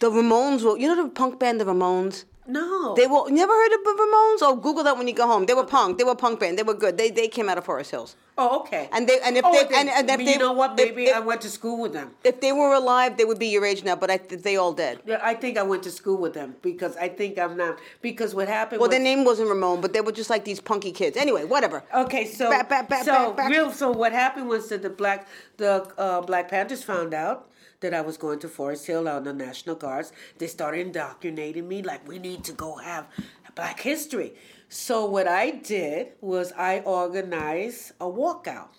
The 0.01 0.09
Ramones 0.12 0.62
were, 0.63 0.77
you 0.77 0.88
know 0.93 1.03
the 1.03 1.09
punk 1.09 1.39
band, 1.39 1.62
the 1.62 1.65
Ramones? 1.65 2.25
No, 2.49 2.95
They 2.95 3.07
were, 3.07 3.29
never 3.29 3.53
heard 3.53 3.73
of 3.73 3.83
the 3.83 3.91
Ramones? 3.91 4.39
Oh, 4.41 4.55
Google 4.62 4.83
that 4.83 4.97
when 4.97 5.07
you 5.07 5.13
go 5.13 5.27
home. 5.27 5.45
They 5.45 5.53
were 5.53 5.63
punk. 5.65 5.97
They 5.97 6.03
were 6.03 6.15
punk 6.15 6.39
band. 6.39 6.57
They 6.57 6.63
were 6.63 6.73
good. 6.73 6.97
They, 6.97 7.09
they 7.12 7.27
came 7.27 7.47
out 7.49 7.57
of 7.57 7.65
Forest 7.65 7.91
Hills. 7.91 8.15
Oh, 8.38 8.62
okay. 8.62 8.89
And 8.93 9.07
they- 9.07 9.19
and 9.21 9.38
if 9.38 9.43
oh, 9.45 9.51
they- 9.51 9.65
then- 9.65 9.89
and- 9.89 10.09
and 10.09 10.09
if 10.09 10.19
you 10.25 10.33
they- 10.33 10.38
know 10.38 10.53
what? 10.53 10.75
Maybe 10.75 11.05
if- 11.05 11.15
I 11.15 11.19
went 11.19 11.41
to 11.41 11.49
school 11.49 11.79
with 11.81 11.93
them. 11.93 12.12
If 12.23 12.39
they 12.41 12.51
were 12.51 12.73
alive, 12.73 13.17
they 13.17 13.25
would 13.25 13.38
be 13.39 13.47
your 13.47 13.65
age 13.65 13.83
now, 13.83 13.95
but 13.95 14.09
I, 14.09 14.17
they 14.17 14.55
all 14.55 14.73
dead. 14.73 14.99
Yeah, 15.05 15.19
I 15.21 15.33
think 15.33 15.57
I 15.57 15.63
went 15.63 15.83
to 15.83 15.91
school 15.91 16.17
with 16.17 16.33
them 16.33 16.55
because 16.62 16.95
I 16.97 17.09
think 17.09 17.38
I'm 17.38 17.55
not. 17.57 17.79
Because 18.01 18.33
what 18.33 18.47
happened? 18.47 18.79
Well, 18.79 18.88
was, 18.89 18.95
their 18.95 19.03
name 19.03 19.25
wasn't 19.25 19.49
Ramone, 19.49 19.81
but 19.81 19.93
they 19.93 20.01
were 20.01 20.13
just 20.13 20.29
like 20.29 20.45
these 20.45 20.62
punky 20.62 20.91
kids. 20.91 21.17
Anyway, 21.17 21.43
whatever. 21.43 21.83
Okay, 21.93 22.25
so 22.25 22.49
Back, 22.49 22.69
back, 22.69 22.88
back, 22.89 23.03
so 23.03 23.35
real. 23.47 23.71
So 23.71 23.91
what 23.91 24.13
happened 24.13 24.47
was 24.47 24.69
that 24.69 24.81
the 24.81 24.89
black 24.89 25.27
the 25.57 25.85
uh, 25.97 26.21
Black 26.21 26.49
Panthers 26.49 26.83
found 26.83 27.13
out 27.13 27.49
that 27.81 27.93
I 27.93 28.01
was 28.01 28.17
going 28.17 28.39
to 28.39 28.49
Forest 28.49 28.87
Hill 28.87 29.07
on 29.07 29.23
the 29.23 29.33
National 29.33 29.75
Guards. 29.75 30.11
They 30.37 30.47
started 30.47 30.87
indoctrinating 30.87 31.67
me 31.67 31.81
like 31.81 32.07
we 32.07 32.19
need 32.19 32.43
to 32.45 32.51
go 32.51 32.75
have 32.77 33.07
Black 33.55 33.81
history. 33.81 34.35
So 34.69 35.03
what 35.03 35.27
I 35.27 35.51
did 35.51 36.13
was 36.21 36.53
I 36.53 36.79
organized 36.79 37.91
a 37.99 38.05
walkout. 38.05 38.69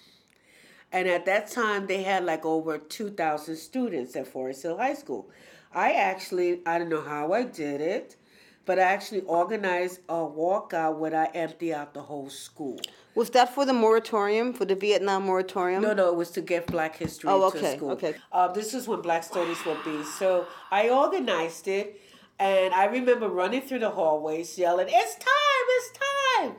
And 0.93 1.07
at 1.07 1.27
that 1.27 1.51
time, 1.51 1.87
they 1.87 2.03
had 2.03 2.25
like 2.25 2.47
over 2.47 2.79
2,000 2.79 3.57
students 3.57 4.17
at 4.17 4.27
Forest 4.27 4.63
Hill 4.63 4.79
High 4.79 4.95
School. 4.95 5.29
I 5.75 5.93
actually, 5.93 6.61
I 6.67 6.79
don't 6.79 6.89
know 6.89 7.03
how 7.03 7.33
I 7.33 7.45
did 7.45 7.81
it, 7.81 8.17
but 8.65 8.79
I 8.79 8.83
actually 8.85 9.21
organized 9.23 10.01
a 10.09 10.15
walkout 10.15 10.97
where 10.97 11.15
I 11.15 11.27
empty 11.35 11.75
out 11.75 11.93
the 11.93 12.03
whole 12.03 12.31
school. 12.31 12.81
Was 13.15 13.31
that 13.31 13.55
for 13.55 13.67
the 13.67 13.73
moratorium, 13.73 14.53
for 14.53 14.65
the 14.65 14.75
Vietnam 14.75 15.25
moratorium? 15.27 15.83
No, 15.83 15.93
no, 15.93 16.09
it 16.09 16.15
was 16.17 16.31
to 16.33 16.41
get 16.41 16.67
Black 16.67 16.97
history 16.97 17.29
Oh, 17.31 17.47
into 17.47 17.59
okay, 17.59 17.77
school. 17.77 17.91
okay. 17.93 18.15
Uh, 18.33 18.49
this 18.53 18.73
is 18.75 18.87
when 18.87 19.01
Black 19.03 19.25
Studies 19.25 19.65
would 19.67 19.83
be. 19.85 20.03
So 20.05 20.47
I 20.71 20.89
organized 20.91 21.67
it, 21.69 22.01
and 22.39 22.73
I 22.73 22.85
remember 22.87 23.29
running 23.29 23.63
through 23.63 23.81
the 23.81 23.91
hallways 23.91 24.57
yelling, 24.59 24.87
"It's 24.91 25.15
time! 25.15 25.67
It's 25.77 25.91
time!" 26.39 26.55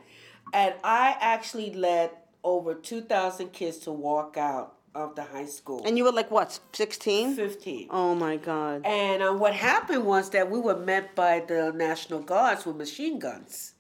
And 0.54 0.76
I 0.84 1.16
actually 1.22 1.74
led 1.74 2.12
over 2.44 2.74
two 2.74 3.02
thousand 3.02 3.54
kids 3.54 3.78
to 3.80 3.92
walk 3.92 4.36
out 4.38 4.76
of 4.94 5.16
the 5.16 5.24
high 5.24 5.46
school. 5.46 5.82
And 5.86 5.98
you 5.98 6.04
were 6.04 6.12
like, 6.12 6.30
what, 6.30 6.60
16? 6.74 7.36
Fifteen. 7.36 7.88
Oh 7.92 8.14
my 8.14 8.36
God. 8.36 8.82
And 8.86 9.24
uh, 9.24 9.32
what 9.32 9.54
happened 9.54 10.04
was 10.06 10.32
that 10.32 10.52
we 10.52 10.60
were 10.60 10.76
met 10.76 11.16
by 11.16 11.40
the 11.40 11.72
National 11.74 12.20
Guards 12.20 12.66
with 12.66 12.76
machine 12.76 13.18
guns. 13.18 13.74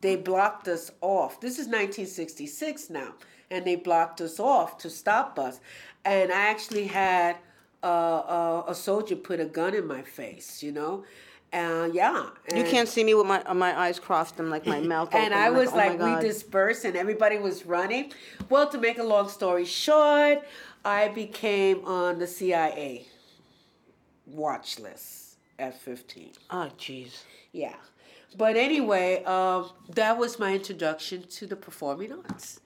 They 0.00 0.16
blocked 0.16 0.68
us 0.68 0.90
off. 1.00 1.40
This 1.40 1.54
is 1.54 1.66
1966 1.66 2.90
now, 2.90 3.14
and 3.50 3.64
they 3.64 3.76
blocked 3.76 4.20
us 4.20 4.38
off 4.38 4.78
to 4.78 4.90
stop 4.90 5.38
us. 5.38 5.60
And 6.04 6.32
I 6.32 6.48
actually 6.48 6.86
had 6.86 7.36
uh, 7.82 7.86
uh, 7.86 8.64
a 8.68 8.74
soldier 8.74 9.16
put 9.16 9.40
a 9.40 9.44
gun 9.44 9.74
in 9.74 9.86
my 9.86 10.02
face, 10.02 10.62
you 10.62 10.72
know. 10.72 11.04
Uh, 11.52 11.88
yeah. 11.92 12.28
You 12.54 12.62
can't 12.64 12.88
see 12.88 13.02
me 13.02 13.14
with 13.14 13.26
my 13.26 13.42
uh, 13.44 13.54
my 13.54 13.76
eyes 13.78 13.98
crossed 13.98 14.38
and 14.38 14.50
like 14.50 14.66
my 14.66 14.80
mouth 14.80 15.08
and 15.14 15.32
I 15.32 15.48
was 15.48 15.72
oh 15.72 15.76
like, 15.76 15.98
we 15.98 16.20
dispersed, 16.20 16.84
and 16.84 16.94
everybody 16.94 17.38
was 17.38 17.64
running. 17.64 18.12
Well, 18.50 18.68
to 18.68 18.78
make 18.78 18.98
a 18.98 19.02
long 19.02 19.30
story 19.30 19.64
short, 19.64 20.42
I 20.84 21.08
became 21.08 21.84
on 21.86 22.18
the 22.18 22.26
CIA 22.26 23.06
watch 24.26 24.78
list 24.78 25.38
at 25.58 25.78
15. 25.80 26.32
Oh, 26.50 26.70
jeez. 26.78 27.22
Yeah. 27.52 27.74
But 28.36 28.56
anyway, 28.56 29.22
um, 29.24 29.70
that 29.94 30.16
was 30.18 30.38
my 30.38 30.54
introduction 30.54 31.22
to 31.28 31.46
the 31.46 31.56
performing 31.56 32.12
arts. 32.12 32.60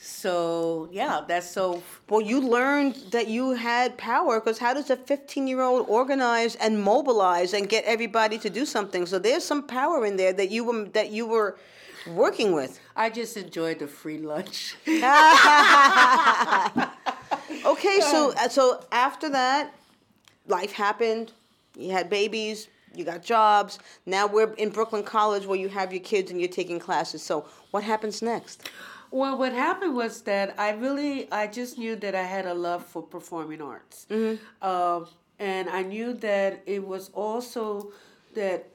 So 0.00 0.88
yeah, 0.92 1.22
that's 1.26 1.50
so. 1.50 1.82
Well, 2.10 2.20
you 2.20 2.40
learned 2.40 2.96
that 3.10 3.28
you 3.28 3.52
had 3.52 3.96
power 3.96 4.40
because 4.40 4.58
how 4.58 4.74
does 4.74 4.90
a 4.90 4.96
15 4.96 5.46
year 5.46 5.62
old 5.62 5.86
organize 5.88 6.56
and 6.56 6.82
mobilize 6.82 7.54
and 7.54 7.68
get 7.68 7.84
everybody 7.84 8.38
to 8.38 8.50
do 8.50 8.66
something? 8.66 9.06
So 9.06 9.18
there's 9.18 9.44
some 9.44 9.66
power 9.66 10.04
in 10.04 10.16
there 10.16 10.32
that 10.32 10.50
you 10.50 10.64
were 10.64 10.84
that 10.92 11.10
you 11.10 11.26
were 11.26 11.56
working 12.06 12.52
with. 12.52 12.80
I 12.94 13.08
just 13.08 13.36
enjoyed 13.36 13.78
the 13.78 13.86
free 13.86 14.18
lunch. 14.18 14.76
Okay, 17.64 18.00
so 18.00 18.32
uh, 18.38 18.48
so 18.48 18.84
after 18.92 19.28
that, 19.30 19.74
life 20.46 20.72
happened. 20.72 21.32
You 21.76 21.92
had 21.92 22.10
babies. 22.10 22.68
You 22.96 23.04
got 23.04 23.22
jobs. 23.22 23.78
Now 24.06 24.26
we're 24.26 24.52
in 24.54 24.70
Brooklyn 24.70 25.02
College 25.02 25.46
where 25.46 25.58
you 25.58 25.68
have 25.68 25.92
your 25.92 26.02
kids 26.02 26.30
and 26.30 26.40
you're 26.40 26.48
taking 26.48 26.78
classes. 26.78 27.22
So 27.22 27.46
what 27.70 27.82
happens 27.84 28.22
next? 28.22 28.68
Well, 29.10 29.38
what 29.38 29.52
happened 29.52 29.94
was 29.94 30.22
that 30.22 30.54
I 30.58 30.70
really, 30.72 31.30
I 31.30 31.46
just 31.46 31.78
knew 31.78 31.94
that 31.96 32.14
I 32.14 32.22
had 32.22 32.46
a 32.46 32.54
love 32.54 32.84
for 32.84 33.02
performing 33.02 33.62
arts. 33.62 34.06
Um, 34.60 35.08
and 35.38 35.68
I 35.68 35.82
knew 35.82 36.14
that 36.14 36.62
it 36.66 36.84
was 36.86 37.10
also 37.14 37.92
that 38.34 38.68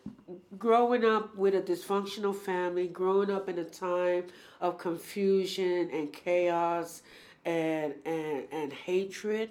growing 0.58 1.04
up 1.04 1.36
with 1.36 1.56
a 1.56 1.62
dysfunctional 1.62 2.36
family, 2.36 2.88
growing 2.88 3.30
up 3.30 3.50
in 3.50 3.60
a 3.60 3.64
time 3.66 4.26
of 4.62 4.78
confusion 4.78 5.90
and 5.92 6.14
chaos 6.14 7.02
and, 7.46 7.94
and, 8.06 8.44
and 8.52 8.72
hatred, 8.72 9.50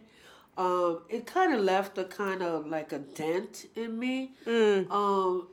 um, 0.59 1.01
it 1.09 1.25
kind 1.25 1.55
of 1.55 1.61
left 1.61 1.97
a 1.99 2.05
kind 2.05 2.43
of 2.43 2.67
like 2.67 2.93
a 2.93 2.99
dent 2.99 3.67
in 3.77 3.99
me, 3.99 4.33
um, 4.47 5.47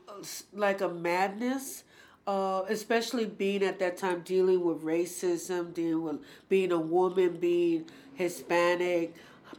like 0.54 0.82
a 0.82 0.90
madness. 0.90 1.84
Uh, 2.28 2.64
especially 2.70 3.24
being 3.26 3.62
at 3.62 3.78
that 3.78 3.98
time 3.98 4.22
dealing 4.22 4.64
with 4.66 4.82
racism, 4.82 5.72
dealing 5.76 6.02
with 6.02 6.18
being 6.50 6.72
a 6.72 6.80
woman, 6.80 7.38
being 7.38 7.86
Hispanic, 8.16 9.14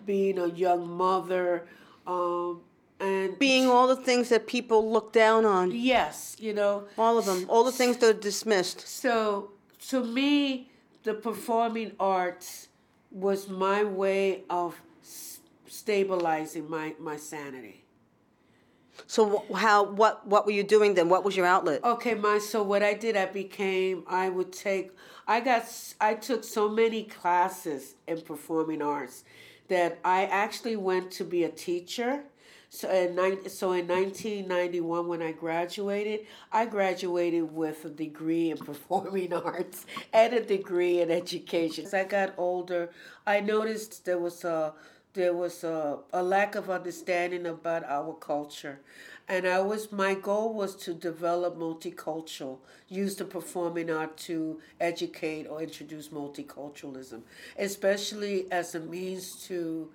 being 0.04 0.36
a 0.40 0.48
young 0.48 0.88
mother, 0.90 1.68
um, 2.08 2.60
and 2.98 3.38
Being 3.38 3.68
all 3.68 3.86
the 3.86 3.94
things 3.94 4.30
that 4.30 4.48
people 4.48 4.90
look 4.90 5.12
down 5.12 5.44
on. 5.44 5.70
yes, 5.70 6.34
you 6.40 6.52
know, 6.52 6.88
All 6.98 7.18
of 7.18 7.24
them. 7.26 7.46
All 7.48 7.62
the 7.62 7.70
things 7.70 7.98
that 7.98 8.10
are 8.16 8.18
dismissed. 8.18 8.80
So 8.88 9.52
to 9.90 10.02
me, 10.02 10.68
the 11.04 11.14
performing 11.14 11.92
arts 12.00 12.66
was 13.12 13.48
my 13.48 13.84
way 13.84 14.42
of 14.50 14.74
stabilizing 15.76 16.68
my, 16.68 16.94
my 16.98 17.16
sanity. 17.16 17.86
So 19.06 19.44
how 19.54 19.84
what 19.84 20.26
what 20.26 20.46
were 20.46 20.52
you 20.52 20.62
doing 20.62 20.94
then? 20.94 21.08
What 21.08 21.24
was 21.24 21.36
your 21.36 21.46
outlet? 21.46 21.84
Okay, 21.84 22.14
my 22.14 22.38
so 22.38 22.62
what 22.62 22.82
I 22.82 22.94
did, 22.94 23.16
I 23.16 23.26
became 23.26 24.04
I 24.06 24.28
would 24.30 24.52
take 24.52 24.90
I 25.28 25.40
got 25.40 25.64
I 26.00 26.14
took 26.14 26.44
so 26.44 26.68
many 26.68 27.04
classes 27.04 27.94
in 28.06 28.22
performing 28.22 28.80
arts 28.80 29.24
that 29.68 29.98
I 30.04 30.24
actually 30.24 30.76
went 30.76 31.10
to 31.12 31.24
be 31.24 31.44
a 31.44 31.48
teacher. 31.48 32.22
So 32.68 32.90
in 32.90 33.14
nine, 33.14 33.48
so 33.48 33.72
in 33.72 33.86
1991 33.86 35.06
when 35.06 35.22
I 35.22 35.32
graduated, 35.32 36.26
I 36.52 36.66
graduated 36.66 37.54
with 37.54 37.84
a 37.84 37.88
degree 37.88 38.50
in 38.50 38.58
performing 38.70 39.32
arts 39.32 39.86
and 40.12 40.34
a 40.34 40.44
degree 40.44 41.00
in 41.00 41.10
education. 41.10 41.86
As 41.86 41.94
I 41.94 42.04
got 42.04 42.34
older, 42.36 42.90
I 43.26 43.40
noticed 43.40 44.04
there 44.04 44.18
was 44.18 44.44
a 44.44 44.74
there 45.16 45.34
was 45.34 45.64
a, 45.64 45.98
a 46.12 46.22
lack 46.22 46.54
of 46.54 46.70
understanding 46.70 47.46
about 47.46 47.82
our 47.84 48.14
culture. 48.14 48.78
And 49.28 49.44
i 49.48 49.60
was 49.60 49.90
my 49.90 50.14
goal 50.14 50.54
was 50.54 50.76
to 50.84 50.94
develop 50.94 51.58
multicultural 51.58 52.58
use 52.88 53.16
the 53.16 53.24
performing 53.24 53.90
art 53.90 54.16
to 54.28 54.60
educate 54.78 55.48
or 55.48 55.60
introduce 55.60 56.10
multiculturalism 56.10 57.22
especially 57.58 58.46
as 58.52 58.76
a 58.76 58.80
means 58.94 59.34
to 59.48 59.90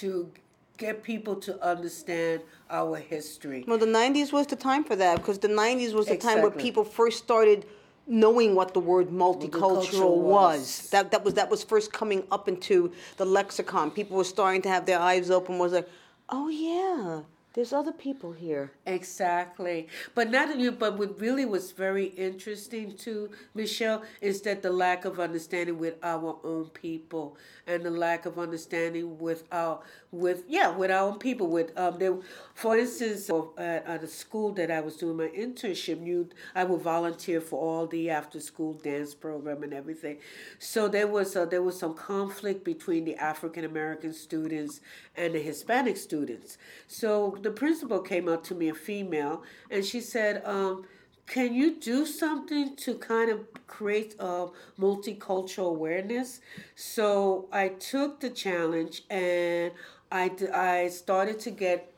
to 0.00 0.32
get 0.78 1.04
people 1.04 1.36
to 1.36 1.52
understand 1.64 2.40
our 2.68 2.96
history. 2.96 3.64
Well, 3.68 3.78
the 3.78 3.86
'90s 3.86 4.32
was 4.32 4.48
the 4.48 4.56
time 4.56 4.82
for 4.82 4.96
that 4.96 5.18
because 5.18 5.38
the 5.38 5.48
'90s 5.48 5.92
was 5.92 6.06
the 6.06 6.16
time 6.16 6.42
where 6.42 6.50
people 6.50 6.84
first 6.84 7.18
started 7.18 7.66
knowing 8.06 8.54
what 8.54 8.74
the 8.74 8.80
word 8.80 9.08
multicultural 9.08 9.50
Multicultural 9.50 10.16
was. 10.16 10.58
was. 10.60 10.90
That 10.90 11.10
that 11.10 11.24
was 11.24 11.34
that 11.34 11.50
was 11.50 11.62
first 11.64 11.92
coming 11.92 12.24
up 12.30 12.48
into 12.48 12.92
the 13.16 13.24
lexicon. 13.24 13.90
People 13.90 14.16
were 14.16 14.24
starting 14.24 14.62
to 14.62 14.68
have 14.68 14.86
their 14.86 14.98
eyes 14.98 15.30
open. 15.30 15.58
Was 15.58 15.72
like, 15.72 15.88
oh 16.28 16.48
yeah, 16.48 17.20
there's 17.54 17.72
other 17.72 17.92
people 17.92 18.32
here. 18.32 18.72
Exactly. 18.86 19.88
But 20.14 20.30
not 20.30 20.50
only, 20.50 20.70
but 20.70 20.98
what 20.98 21.20
really 21.20 21.44
was 21.44 21.72
very 21.72 22.06
interesting 22.06 22.96
to 22.98 23.30
Michelle 23.54 24.02
is 24.20 24.40
that 24.42 24.62
the 24.62 24.70
lack 24.70 25.04
of 25.04 25.20
understanding 25.20 25.78
with 25.78 25.96
our 26.02 26.38
own 26.44 26.70
people 26.70 27.36
and 27.66 27.84
the 27.84 27.90
lack 27.90 28.26
of 28.26 28.38
understanding 28.38 29.18
with 29.18 29.44
our 29.52 29.80
with 30.10 30.44
yeah 30.48 30.68
with 30.76 30.90
our 30.90 31.08
own 31.08 31.18
people 31.18 31.46
with 31.46 31.76
um 31.78 31.98
there 31.98 32.14
for 32.54 32.76
instance 32.76 33.30
at, 33.56 33.86
at 33.86 34.02
a 34.02 34.06
school 34.06 34.52
that 34.52 34.70
I 34.70 34.80
was 34.80 34.96
doing 34.96 35.16
my 35.16 35.28
internship 35.28 36.04
you 36.06 36.28
I 36.54 36.64
would 36.64 36.82
volunteer 36.82 37.40
for 37.40 37.58
all 37.60 37.86
the 37.86 38.10
after 38.10 38.40
school 38.40 38.74
dance 38.74 39.14
program 39.14 39.62
and 39.62 39.72
everything 39.72 40.18
so 40.58 40.88
there 40.88 41.06
was 41.06 41.34
a, 41.36 41.46
there 41.46 41.62
was 41.62 41.78
some 41.78 41.94
conflict 41.94 42.64
between 42.64 43.04
the 43.04 43.16
African 43.16 43.64
American 43.64 44.12
students 44.12 44.80
and 45.16 45.34
the 45.34 45.40
Hispanic 45.40 45.96
students 45.96 46.58
so 46.88 47.38
the 47.42 47.50
principal 47.50 48.00
came 48.00 48.28
up 48.28 48.44
to 48.44 48.54
me 48.54 48.68
a 48.68 48.74
female 48.74 49.42
and 49.70 49.84
she 49.84 50.00
said 50.00 50.42
um 50.44 50.84
can 51.26 51.54
you 51.54 51.76
do 51.80 52.04
something 52.04 52.76
to 52.76 52.94
kind 52.96 53.30
of 53.30 53.40
create 53.66 54.14
a 54.18 54.48
multicultural 54.78 55.68
awareness? 55.68 56.40
So 56.74 57.48
I 57.52 57.68
took 57.68 58.20
the 58.20 58.28
challenge 58.28 59.02
and 59.08 59.72
I, 60.10 60.30
I 60.52 60.88
started 60.88 61.38
to 61.40 61.50
get 61.50 61.94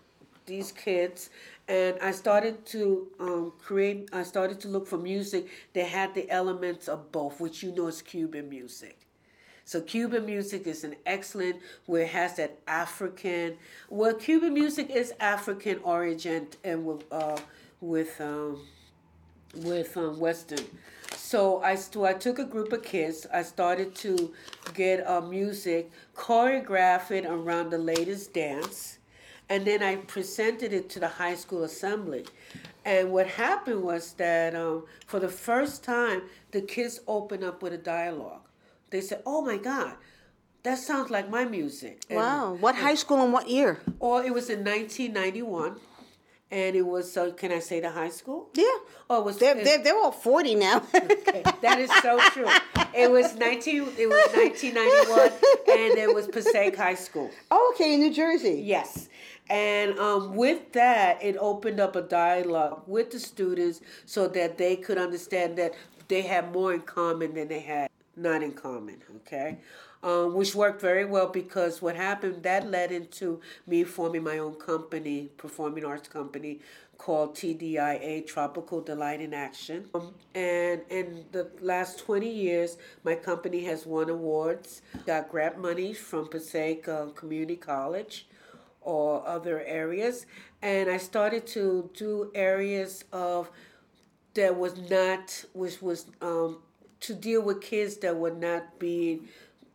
these 0.46 0.72
kids 0.72 1.30
and 1.66 1.98
I 2.00 2.12
started 2.12 2.66
to 2.66 3.09
um, 3.18 3.52
create, 3.59 4.11
I 4.12 4.22
started 4.22 4.61
to 4.61 4.68
look 4.68 4.87
for 4.87 4.98
music 4.98 5.48
that 5.72 5.87
had 5.87 6.14
the 6.14 6.30
elements 6.30 6.87
of 6.87 7.11
both, 7.11 7.40
which 7.40 7.62
you 7.62 7.72
know 7.72 7.88
is 7.88 8.02
Cuban 8.02 8.48
music. 8.48 9.03
So 9.66 9.81
Cuban 9.81 10.27
music 10.27 10.66
is 10.66 10.85
an 10.85 10.94
excellent 11.07 11.57
where 11.87 12.03
it 12.03 12.09
has 12.09 12.37
that 12.37 12.59
African. 12.66 13.57
Well, 13.88 14.14
Cuban 14.14 14.53
music 14.53 14.90
is 14.90 15.14
African 15.20 15.79
origin 15.83 16.48
and 16.62 16.85
with 16.85 17.05
uh, 17.11 17.38
with 17.81 18.20
um, 18.20 18.61
with 19.57 19.96
um, 19.96 20.18
Western. 20.18 20.64
So 21.16 21.62
I 21.62 21.77
so 21.77 22.05
I 22.05 22.12
took 22.12 22.38
a 22.38 22.44
group 22.44 22.72
of 22.72 22.83
kids. 22.83 23.27
I 23.33 23.42
started 23.42 23.94
to 23.96 24.35
get 24.74 25.07
uh, 25.07 25.22
music, 25.22 25.90
choreograph 26.14 27.11
it 27.11 27.24
around 27.24 27.70
the 27.70 27.79
latest 27.79 28.35
dance, 28.35 28.98
and 29.48 29.64
then 29.64 29.83
I 29.83 29.96
presented 29.96 30.74
it 30.74 30.90
to 30.90 31.00
the 31.00 31.09
high 31.09 31.37
school 31.37 31.64
assembly. 31.64 32.27
And 32.85 33.12
what 33.12 33.27
happened 33.27 33.83
was 33.83 34.12
that 34.14 34.54
um, 34.54 34.85
for 35.06 35.19
the 35.19 35.29
first 35.29 35.83
time, 35.83 36.23
the 36.50 36.60
kids 36.60 37.00
opened 37.06 37.42
up 37.42 37.62
with 37.62 37.73
a 37.73 37.79
dialogue. 37.79 38.43
They 38.94 39.00
said, 39.00 39.20
"Oh 39.26 39.40
my 39.50 39.58
God, 39.70 39.94
that 40.62 40.78
sounds 40.78 41.10
like 41.10 41.26
my 41.38 41.44
music." 41.44 41.94
And- 42.08 42.18
Wow. 42.18 42.54
What 42.64 42.74
high 42.76 42.94
school 43.02 43.20
and 43.24 43.32
what 43.32 43.48
year? 43.48 43.80
Oh, 44.00 44.18
it 44.28 44.32
was 44.38 44.48
in 44.54 44.60
1991, 44.64 45.76
and 46.50 46.76
it 46.76 46.86
was. 46.94 47.16
Uh, 47.16 47.32
can 47.36 47.50
I 47.50 47.58
say 47.58 47.80
the 47.80 47.90
high 47.90 48.10
school? 48.20 48.40
Yeah. 48.54 48.64
Oh, 49.10 49.20
it 49.20 49.24
was. 49.24 49.38
They're, 49.38 49.58
it- 49.58 49.64
they're, 49.64 49.82
they're 49.84 49.96
all 50.04 50.12
40 50.12 50.54
now. 50.54 50.78
Okay, 50.94 51.42
that 51.62 51.78
is 51.80 51.90
so 52.02 52.18
true. 52.30 52.48
It 52.94 53.10
was 53.10 53.34
19. 53.34 53.82
It 53.98 54.08
was 54.08 54.24
1991, 54.32 55.32
and 55.78 55.98
it 55.98 56.14
was 56.14 56.28
Passaic 56.28 56.76
High 56.76 56.94
School. 57.06 57.30
oh, 57.50 57.72
okay, 57.74 57.94
in 57.94 58.00
New 58.00 58.12
Jersey. 58.14 58.62
Yes. 58.64 59.08
And 59.50 59.98
um, 59.98 60.36
with 60.36 60.72
that, 60.72 61.22
it 61.22 61.36
opened 61.38 61.78
up 61.80 61.96
a 61.96 62.02
dialogue 62.02 62.84
with 62.86 63.10
the 63.10 63.18
students 63.18 63.80
so 64.06 64.26
that 64.28 64.56
they 64.56 64.76
could 64.76 64.96
understand 64.96 65.58
that 65.58 65.72
they 66.08 66.22
had 66.22 66.52
more 66.52 66.72
in 66.72 66.80
common 66.82 67.34
than 67.34 67.48
they 67.48 67.60
had 67.60 67.88
not 68.17 68.42
in 68.42 68.52
common. 68.52 69.02
Okay. 69.17 69.58
Um, 70.02 70.35
which 70.35 70.54
worked 70.54 70.83
very 70.83 71.06
well 71.06 71.29
because 71.29 71.81
what 71.81 71.96
happened 71.96 72.42
that 72.42 72.71
led 72.71 72.92
into 72.92 73.40
me 73.67 73.85
forming 73.85 74.23
my 74.23 74.37
own 74.37 74.54
company, 74.56 75.31
performing 75.38 75.83
arts 75.83 76.08
company 76.08 76.60
called 76.98 77.35
TDIA 77.35 78.27
Tropical 78.27 78.81
Delight 78.81 79.21
in 79.21 79.35
Action. 79.35 79.88
Um, 79.94 80.15
and 80.35 80.83
in 80.90 81.25
the 81.33 81.50
last 81.60 81.98
20 82.00 82.29
years, 82.29 82.77
my 83.02 83.15
company 83.15 83.65
has 83.65 83.87
won 83.87 84.10
awards, 84.10 84.83
got 85.06 85.31
grant 85.31 85.58
money 85.58 85.92
from 85.92 86.29
Passaic 86.29 86.88
uh, 86.88 87.06
Community 87.06 87.56
College 87.56 88.27
or 88.81 89.27
other 89.27 89.62
areas. 89.62 90.27
And 90.62 90.90
I 90.90 90.98
started 90.98 91.46
to 91.48 91.90
do 91.94 92.31
areas 92.35 93.04
of 93.12 93.50
that 94.35 94.56
was 94.56 94.77
not, 94.90 95.44
which 95.52 95.81
was 95.81 96.06
um, 96.21 96.58
to 97.07 97.15
deal 97.15 97.42
with 97.42 97.61
kids 97.61 97.96
that 97.98 98.17
were 98.17 98.31
not 98.31 98.79
being 98.79 99.29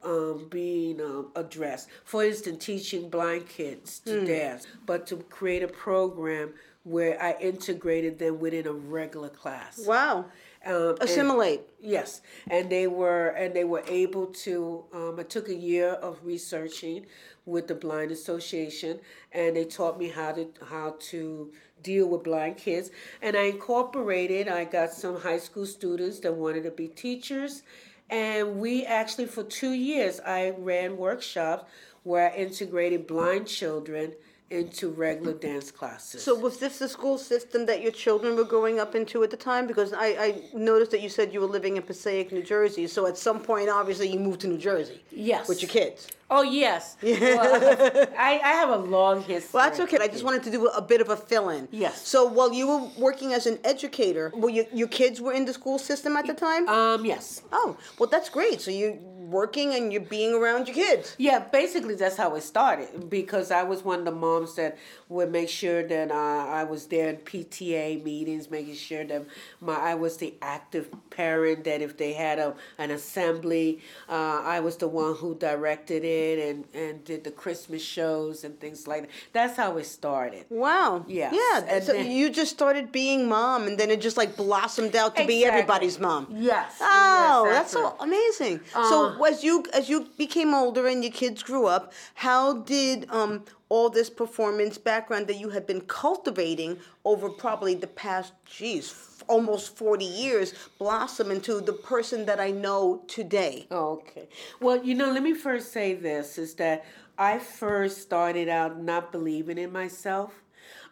um, 0.03 0.47
being 0.49 1.01
um, 1.01 1.31
addressed. 1.35 1.89
For 2.05 2.23
instance, 2.23 2.63
teaching 2.65 3.09
blind 3.09 3.49
kids 3.49 3.99
to 4.05 4.25
dance, 4.25 4.65
but 4.85 5.05
to 5.07 5.17
create 5.17 5.61
a 5.61 5.67
program 5.67 6.53
where 6.83 7.21
I 7.21 7.35
integrated 7.41 8.17
them 8.17 8.39
within 8.39 8.65
a 8.65 8.71
regular 8.71 9.29
class. 9.29 9.85
Wow. 9.85 10.25
Um, 10.65 10.73
and- 10.73 11.01
Assimilate. 11.01 11.61
Yes, 11.81 12.21
and 12.49 12.69
they 12.69 12.87
were 12.87 13.29
and 13.29 13.53
they 13.53 13.63
were 13.63 13.83
able 13.87 14.27
to. 14.27 14.85
Um, 14.93 15.15
I 15.19 15.23
took 15.23 15.49
a 15.49 15.55
year 15.55 15.91
of 15.91 16.19
researching 16.23 17.05
with 17.45 17.67
the 17.67 17.75
Blind 17.75 18.11
Association, 18.11 18.99
and 19.31 19.55
they 19.55 19.65
taught 19.65 19.97
me 19.97 20.09
how 20.09 20.31
to 20.33 20.49
how 20.69 20.95
to 21.11 21.51
deal 21.83 22.07
with 22.07 22.23
blind 22.23 22.57
kids. 22.57 22.91
And 23.21 23.35
I 23.35 23.43
incorporated. 23.43 24.47
I 24.47 24.65
got 24.65 24.91
some 24.91 25.19
high 25.21 25.39
school 25.39 25.65
students 25.65 26.19
that 26.19 26.33
wanted 26.33 26.63
to 26.63 26.71
be 26.71 26.87
teachers, 26.87 27.63
and 28.09 28.59
we 28.59 28.85
actually 28.85 29.27
for 29.27 29.43
two 29.43 29.71
years 29.71 30.19
I 30.19 30.53
ran 30.57 30.97
workshops 30.97 31.69
where 32.03 32.31
I 32.31 32.35
integrated 32.35 33.07
blind 33.07 33.47
children 33.47 34.13
into 34.49 34.89
regular 34.89 35.33
dance 35.33 35.71
classes. 35.71 36.23
So 36.23 36.33
was 36.33 36.57
this 36.57 36.79
the 36.79 36.89
school 36.89 37.17
system 37.17 37.65
that 37.67 37.81
your 37.81 37.91
children 37.91 38.35
were 38.35 38.43
growing 38.43 38.79
up 38.79 38.95
into 38.95 39.23
at 39.23 39.29
the 39.29 39.37
time? 39.37 39.67
Because 39.67 39.93
I, 39.93 40.07
I 40.07 40.41
noticed 40.53 40.91
that 40.91 41.01
you 41.01 41.09
said 41.09 41.33
you 41.33 41.39
were 41.39 41.47
living 41.47 41.77
in 41.77 41.83
Passaic, 41.83 42.31
New 42.31 42.43
Jersey. 42.43 42.87
So 42.87 43.05
at 43.05 43.17
some 43.17 43.39
point, 43.39 43.69
obviously, 43.69 44.11
you 44.11 44.19
moved 44.19 44.41
to 44.41 44.47
New 44.47 44.57
Jersey 44.57 45.03
yes, 45.11 45.47
with 45.47 45.61
your 45.61 45.69
kids. 45.69 46.07
Oh 46.31 46.43
yes, 46.43 46.95
Well, 47.03 48.07
I, 48.17 48.39
I 48.43 48.49
have 48.49 48.69
a 48.69 48.77
long 48.77 49.23
history. 49.23 49.49
Well, 49.51 49.67
that's 49.67 49.79
okay. 49.79 49.97
I 49.99 50.07
just 50.07 50.23
wanted 50.23 50.43
to 50.43 50.51
do 50.51 50.67
a 50.67 50.81
bit 50.81 51.01
of 51.01 51.09
a 51.09 51.17
fill-in. 51.17 51.67
Yes. 51.71 52.07
So 52.07 52.25
while 52.25 52.53
you 52.53 52.67
were 52.67 52.89
working 52.99 53.33
as 53.33 53.47
an 53.47 53.57
educator, 53.63 54.31
were 54.35 54.51
you, 54.51 54.65
your 54.71 54.87
kids 54.89 55.19
were 55.19 55.33
in 55.33 55.45
the 55.45 55.53
school 55.53 55.79
system 55.79 56.15
at 56.15 56.27
the 56.27 56.35
time? 56.35 56.69
Um, 56.69 57.03
yes. 57.03 57.41
oh, 57.51 57.77
well, 57.97 58.09
that's 58.09 58.29
great. 58.29 58.61
So 58.61 58.69
you're 58.69 58.97
working 59.31 59.73
and 59.73 59.91
you're 59.91 60.01
being 60.01 60.33
around 60.33 60.67
your 60.67 60.75
kids. 60.75 61.15
Yeah, 61.17 61.39
basically 61.39 61.95
that's 61.95 62.17
how 62.17 62.35
it 62.35 62.41
started 62.41 63.09
because 63.09 63.51
I 63.51 63.63
was 63.63 63.83
one 63.83 63.99
of 63.99 64.05
the 64.05 64.11
moms 64.11 64.55
that 64.55 64.77
would 65.09 65.31
make 65.31 65.49
sure 65.49 65.81
that 65.87 66.11
uh, 66.11 66.15
I 66.15 66.63
was 66.63 66.85
there 66.87 67.09
in 67.09 67.17
PTA 67.17 68.03
meetings, 68.03 68.49
making 68.51 68.75
sure 68.75 69.03
that 69.05 69.25
my 69.61 69.75
I 69.75 69.95
was 69.95 70.17
the 70.17 70.33
active 70.41 70.89
parent. 71.09 71.63
That 71.63 71.81
if 71.81 71.97
they 71.97 72.13
had 72.13 72.39
a 72.39 72.53
an 72.77 72.91
assembly, 72.91 73.79
uh, 74.07 74.41
I 74.43 74.59
was 74.59 74.77
the 74.77 74.87
one 74.87 75.15
who 75.15 75.35
directed 75.35 76.03
it 76.03 76.39
and 76.49 76.65
and 76.73 77.03
did 77.03 77.23
the 77.23 77.31
Christmas 77.31 77.81
shows 77.81 78.43
and 78.43 78.59
things 78.59 78.87
like 78.87 79.03
that. 79.03 79.09
That's 79.33 79.57
how 79.57 79.77
it 79.77 79.85
started. 79.85 80.45
Wow. 80.49 81.05
Yeah. 81.07 81.31
Yeah. 81.33 81.65
And 81.67 81.83
so 81.83 81.93
then- 81.93 82.11
you 82.11 82.29
just 82.29 82.51
started 82.51 82.91
being 82.91 83.27
mom, 83.27 83.67
and 83.67 83.77
then 83.77 83.89
it 83.89 84.01
just 84.01 84.17
like 84.17 84.35
blossomed 84.35 84.95
out 84.95 85.15
to 85.15 85.25
be 85.25 85.45
everybody's 85.45 85.99
mom. 85.99 86.27
Yes. 86.37 86.77
Oh, 86.81 87.43
Yes, 87.45 87.53
that's 87.57 87.71
so 87.73 87.95
amazing. 87.99 88.59
Uh, 88.75 88.89
so 88.89 89.18
as 89.25 89.43
you 89.43 89.65
as 89.73 89.89
you 89.89 90.07
became 90.17 90.53
older 90.53 90.87
and 90.87 91.03
your 91.03 91.13
kids 91.13 91.43
grew 91.43 91.65
up, 91.65 91.93
how 92.15 92.59
did 92.59 93.09
um 93.09 93.45
all 93.69 93.89
this 93.89 94.09
performance 94.09 94.77
background 94.77 95.27
that 95.27 95.39
you 95.39 95.49
had 95.49 95.67
been 95.67 95.81
cultivating 95.81 96.79
over 97.05 97.29
probably 97.29 97.75
the 97.75 97.87
past, 97.87 98.33
geez, 98.45 98.93
almost 99.27 99.77
forty 99.77 100.05
years, 100.05 100.53
blossom 100.77 101.31
into 101.31 101.61
the 101.61 101.73
person 101.73 102.25
that 102.25 102.39
I 102.39 102.51
know 102.51 103.03
today? 103.07 103.67
Okay. 103.71 104.27
Well, 104.59 104.83
you 104.83 104.95
know, 104.95 105.11
let 105.11 105.23
me 105.23 105.33
first 105.33 105.71
say 105.71 105.93
this 105.93 106.37
is 106.37 106.55
that 106.55 106.85
I 107.17 107.39
first 107.39 108.01
started 108.01 108.47
out 108.47 108.81
not 108.81 109.11
believing 109.11 109.57
in 109.57 109.71
myself. 109.71 110.31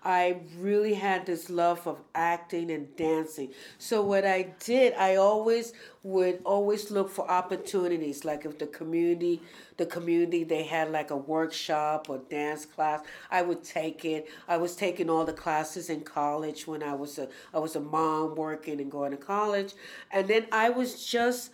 I 0.03 0.37
really 0.57 0.93
had 0.93 1.25
this 1.25 1.49
love 1.49 1.85
of 1.87 1.99
acting 2.15 2.71
and 2.71 2.95
dancing. 2.95 3.51
So 3.77 4.01
what 4.01 4.25
I 4.25 4.53
did, 4.63 4.93
I 4.93 5.15
always 5.15 5.73
would 6.03 6.41
always 6.45 6.89
look 6.89 7.09
for 7.09 7.29
opportunities 7.29 8.23
like 8.23 8.45
if 8.45 8.57
the 8.59 8.67
community 8.67 9.41
the 9.75 9.85
community 9.85 10.43
they 10.43 10.63
had 10.63 10.91
like 10.91 11.11
a 11.11 11.17
workshop 11.17 12.09
or 12.09 12.19
dance 12.29 12.65
class, 12.65 13.01
I 13.29 13.41
would 13.43 13.63
take 13.63 14.05
it. 14.05 14.27
I 14.47 14.57
was 14.57 14.75
taking 14.75 15.09
all 15.09 15.25
the 15.25 15.33
classes 15.33 15.89
in 15.89 16.01
college 16.01 16.65
when 16.65 16.81
I 16.81 16.93
was 16.93 17.19
a 17.19 17.27
I 17.53 17.59
was 17.59 17.75
a 17.75 17.79
mom 17.79 18.35
working 18.35 18.79
and 18.81 18.91
going 18.91 19.11
to 19.11 19.17
college. 19.17 19.73
And 20.11 20.27
then 20.27 20.47
I 20.51 20.69
was 20.69 21.05
just 21.05 21.51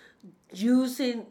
using 0.53 1.25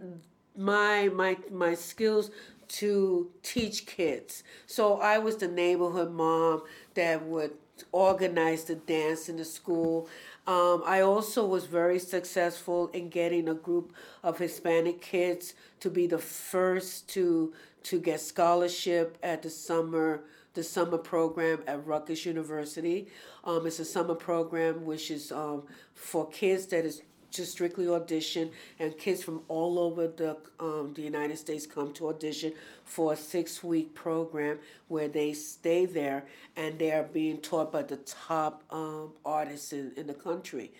my 0.57 1.09
my 1.09 1.37
my 1.51 1.75
skills 1.75 2.31
to 2.73 3.31
teach 3.43 3.87
kids. 3.87 4.43
So 4.67 4.99
I 4.99 5.19
was 5.19 5.37
the 5.37 5.49
neighborhood 5.49 6.13
mom 6.13 6.63
that 6.95 7.25
would 7.27 7.53
organize 7.91 8.65
the 8.65 8.77
dance 8.77 9.29
in 9.29 9.37
the 9.37 9.45
school. 9.45 10.09
Um, 10.47 10.83
I 10.87 11.01
also 11.01 11.47
was 11.47 11.67
very 11.67 11.99
successful 11.99 12.89
in 12.89 13.09
getting 13.09 13.49
a 13.49 13.55
group 13.55 13.93
of 14.23 14.39
Hispanic 14.39 15.03
kids 15.03 15.55
to 15.81 15.91
be 15.91 16.07
the 16.07 16.19
first 16.19 17.09
to 17.11 17.53
to 17.85 17.99
get 17.99 18.21
scholarship 18.21 19.19
at 19.23 19.43
the 19.43 19.51
summer 19.51 20.23
the 20.55 20.63
summer 20.63 20.99
program 20.99 21.63
at 21.67 21.87
Rutgers 21.87 22.27
University. 22.27 23.09
Um, 23.45 23.67
it's 23.67 23.79
a 23.79 23.85
summer 23.85 24.15
program 24.15 24.85
which 24.85 25.11
is 25.11 25.33
um, 25.33 25.63
for 25.95 26.29
kids 26.29 26.67
that 26.67 26.85
is 26.85 27.03
just 27.33 27.53
strictly 27.53 27.89
audition, 27.89 28.51
and 28.79 28.97
kids 28.97 29.23
from 29.23 29.43
all 29.49 29.79
over 29.79 30.07
the 30.07 30.37
um, 30.61 30.93
the 30.95 31.03
United 31.03 31.39
States 31.39 31.67
come 31.67 31.93
to 31.95 32.09
audition 32.09 32.53
for 32.85 33.15
a 33.15 33.17
six 33.17 33.65
week 33.65 33.95
program 33.95 34.59
where 34.89 35.09
they 35.09 35.33
stay 35.33 35.87
there 35.87 36.25
and 36.57 36.79
they 36.79 36.93
are 36.93 37.05
being 37.05 37.39
taught 37.39 37.73
by 37.73 37.83
the 37.83 37.97
top 37.97 38.63
um, 38.71 39.13
artists 39.25 39.73
in, 39.73 39.93
in 39.97 40.07
the 40.07 40.15
country. 40.15 40.71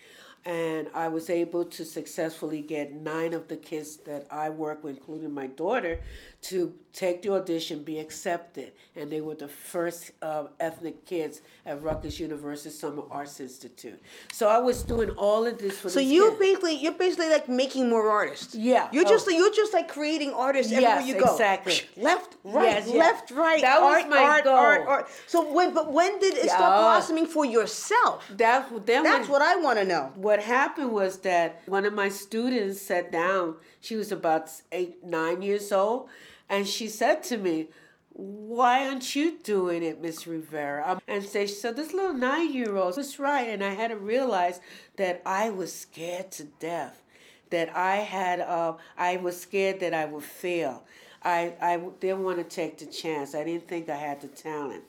And 0.45 0.89
I 0.93 1.07
was 1.07 1.29
able 1.29 1.63
to 1.63 1.85
successfully 1.85 2.61
get 2.61 2.93
nine 2.93 3.33
of 3.33 3.47
the 3.47 3.55
kids 3.55 3.97
that 4.05 4.27
I 4.29 4.49
work 4.49 4.83
with, 4.83 4.97
including 4.97 5.33
my 5.33 5.47
daughter, 5.47 6.01
to 6.43 6.73
take 6.91 7.23
the 7.23 7.33
audition, 7.33 7.83
be 7.83 7.97
accepted. 7.99 8.71
And 8.95 9.11
they 9.11 9.21
were 9.21 9.33
the 9.33 9.47
first 9.47 10.11
uh, 10.21 10.43
ethnic 10.59 11.05
kids 11.05 11.41
at 11.65 11.81
Rutgers 11.81 12.19
University 12.19 12.69
Summer 12.69 13.03
Arts 13.09 13.39
Institute. 13.39 13.99
So 14.31 14.47
I 14.47 14.59
was 14.59 14.83
doing 14.83 15.09
all 15.11 15.47
of 15.47 15.57
this 15.57 15.79
for 15.79 15.89
So 15.89 15.99
you 15.99 16.27
kids. 16.29 16.39
basically 16.39 16.75
you're 16.75 16.91
basically 16.93 17.29
like 17.29 17.49
making 17.49 17.89
more 17.89 18.09
artists. 18.09 18.53
Yeah. 18.53 18.89
You're 18.91 19.05
just 19.05 19.27
Oh. 19.27 19.31
you're 19.31 19.53
just 19.53 19.73
like 19.73 19.87
creating 19.87 20.33
artists 20.33 20.71
Yes, 20.71 20.83
everywhere 20.83 21.07
you 21.19 21.25
go. 21.25 21.31
exactly. 21.31 21.79
Left, 21.97 22.35
right, 22.43 22.65
Yes, 22.65 22.87
yes. 22.87 22.95
left, 22.97 23.31
right. 23.31 23.61
That 23.61 23.81
was 23.81 24.03
art, 24.03 24.09
my 24.09 24.17
art, 24.23 24.43
goal. 24.43 24.53
art, 24.53 24.81
art. 24.87 25.09
So 25.27 25.51
when 25.51 25.73
but 25.73 25.91
when 25.91 26.19
did 26.19 26.35
it 26.37 26.49
start 26.51 26.77
blossoming 26.83 27.25
for 27.25 27.45
yourself? 27.45 28.23
That, 28.37 28.69
then 28.85 29.01
That's 29.03 29.21
when- 29.27 29.31
what 29.31 29.41
I 29.41 29.55
want 29.55 29.79
to 29.79 29.85
know. 29.85 30.11
what 30.15 30.39
happened 30.41 30.91
was 30.91 31.17
that 31.19 31.61
one 31.65 31.85
of 31.85 31.93
my 31.93 32.09
students 32.09 32.81
sat 32.81 33.11
down. 33.11 33.55
She 33.81 33.95
was 33.95 34.11
about 34.11 34.49
eight, 34.71 35.03
nine 35.03 35.41
years 35.41 35.71
old, 35.71 36.07
and 36.49 36.67
she 36.67 36.87
said 36.87 37.23
to 37.23 37.37
me, 37.37 37.69
"Why 38.11 38.87
aren't 38.87 39.15
you 39.15 39.37
doing 39.43 39.81
it, 39.83 40.01
Miss 40.01 40.27
Rivera?" 40.27 40.83
Um, 40.85 41.01
And 41.07 41.23
say, 41.23 41.47
so 41.47 41.73
this 41.73 41.93
little 41.93 42.13
nine-year-old 42.13 42.97
was 42.97 43.19
right, 43.19 43.49
and 43.49 43.63
I 43.63 43.71
had 43.71 43.89
to 43.89 43.97
realize 43.97 44.59
that 44.97 45.21
I 45.25 45.49
was 45.49 45.73
scared 45.73 46.31
to 46.33 46.43
death. 46.43 47.01
That 47.49 47.75
I 47.75 47.97
had, 47.97 48.39
uh, 48.39 48.73
I 48.97 49.17
was 49.17 49.39
scared 49.39 49.79
that 49.79 49.93
I 49.93 50.05
would 50.05 50.23
fail. 50.23 50.83
I, 51.23 51.53
I 51.61 51.77
didn't 51.99 52.23
want 52.23 52.37
to 52.37 52.43
take 52.43 52.77
the 52.79 52.85
chance. 52.85 53.33
I 53.33 53.43
didn't 53.43 53.67
think 53.67 53.89
I 53.89 53.95
had 53.95 54.21
the 54.21 54.27
talent. 54.27 54.83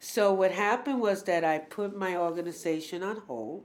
So 0.00 0.32
what 0.32 0.52
happened 0.52 1.00
was 1.00 1.22
that 1.24 1.44
I 1.44 1.58
put 1.58 1.96
my 1.96 2.16
organization 2.16 3.02
on 3.02 3.22
hold, 3.26 3.64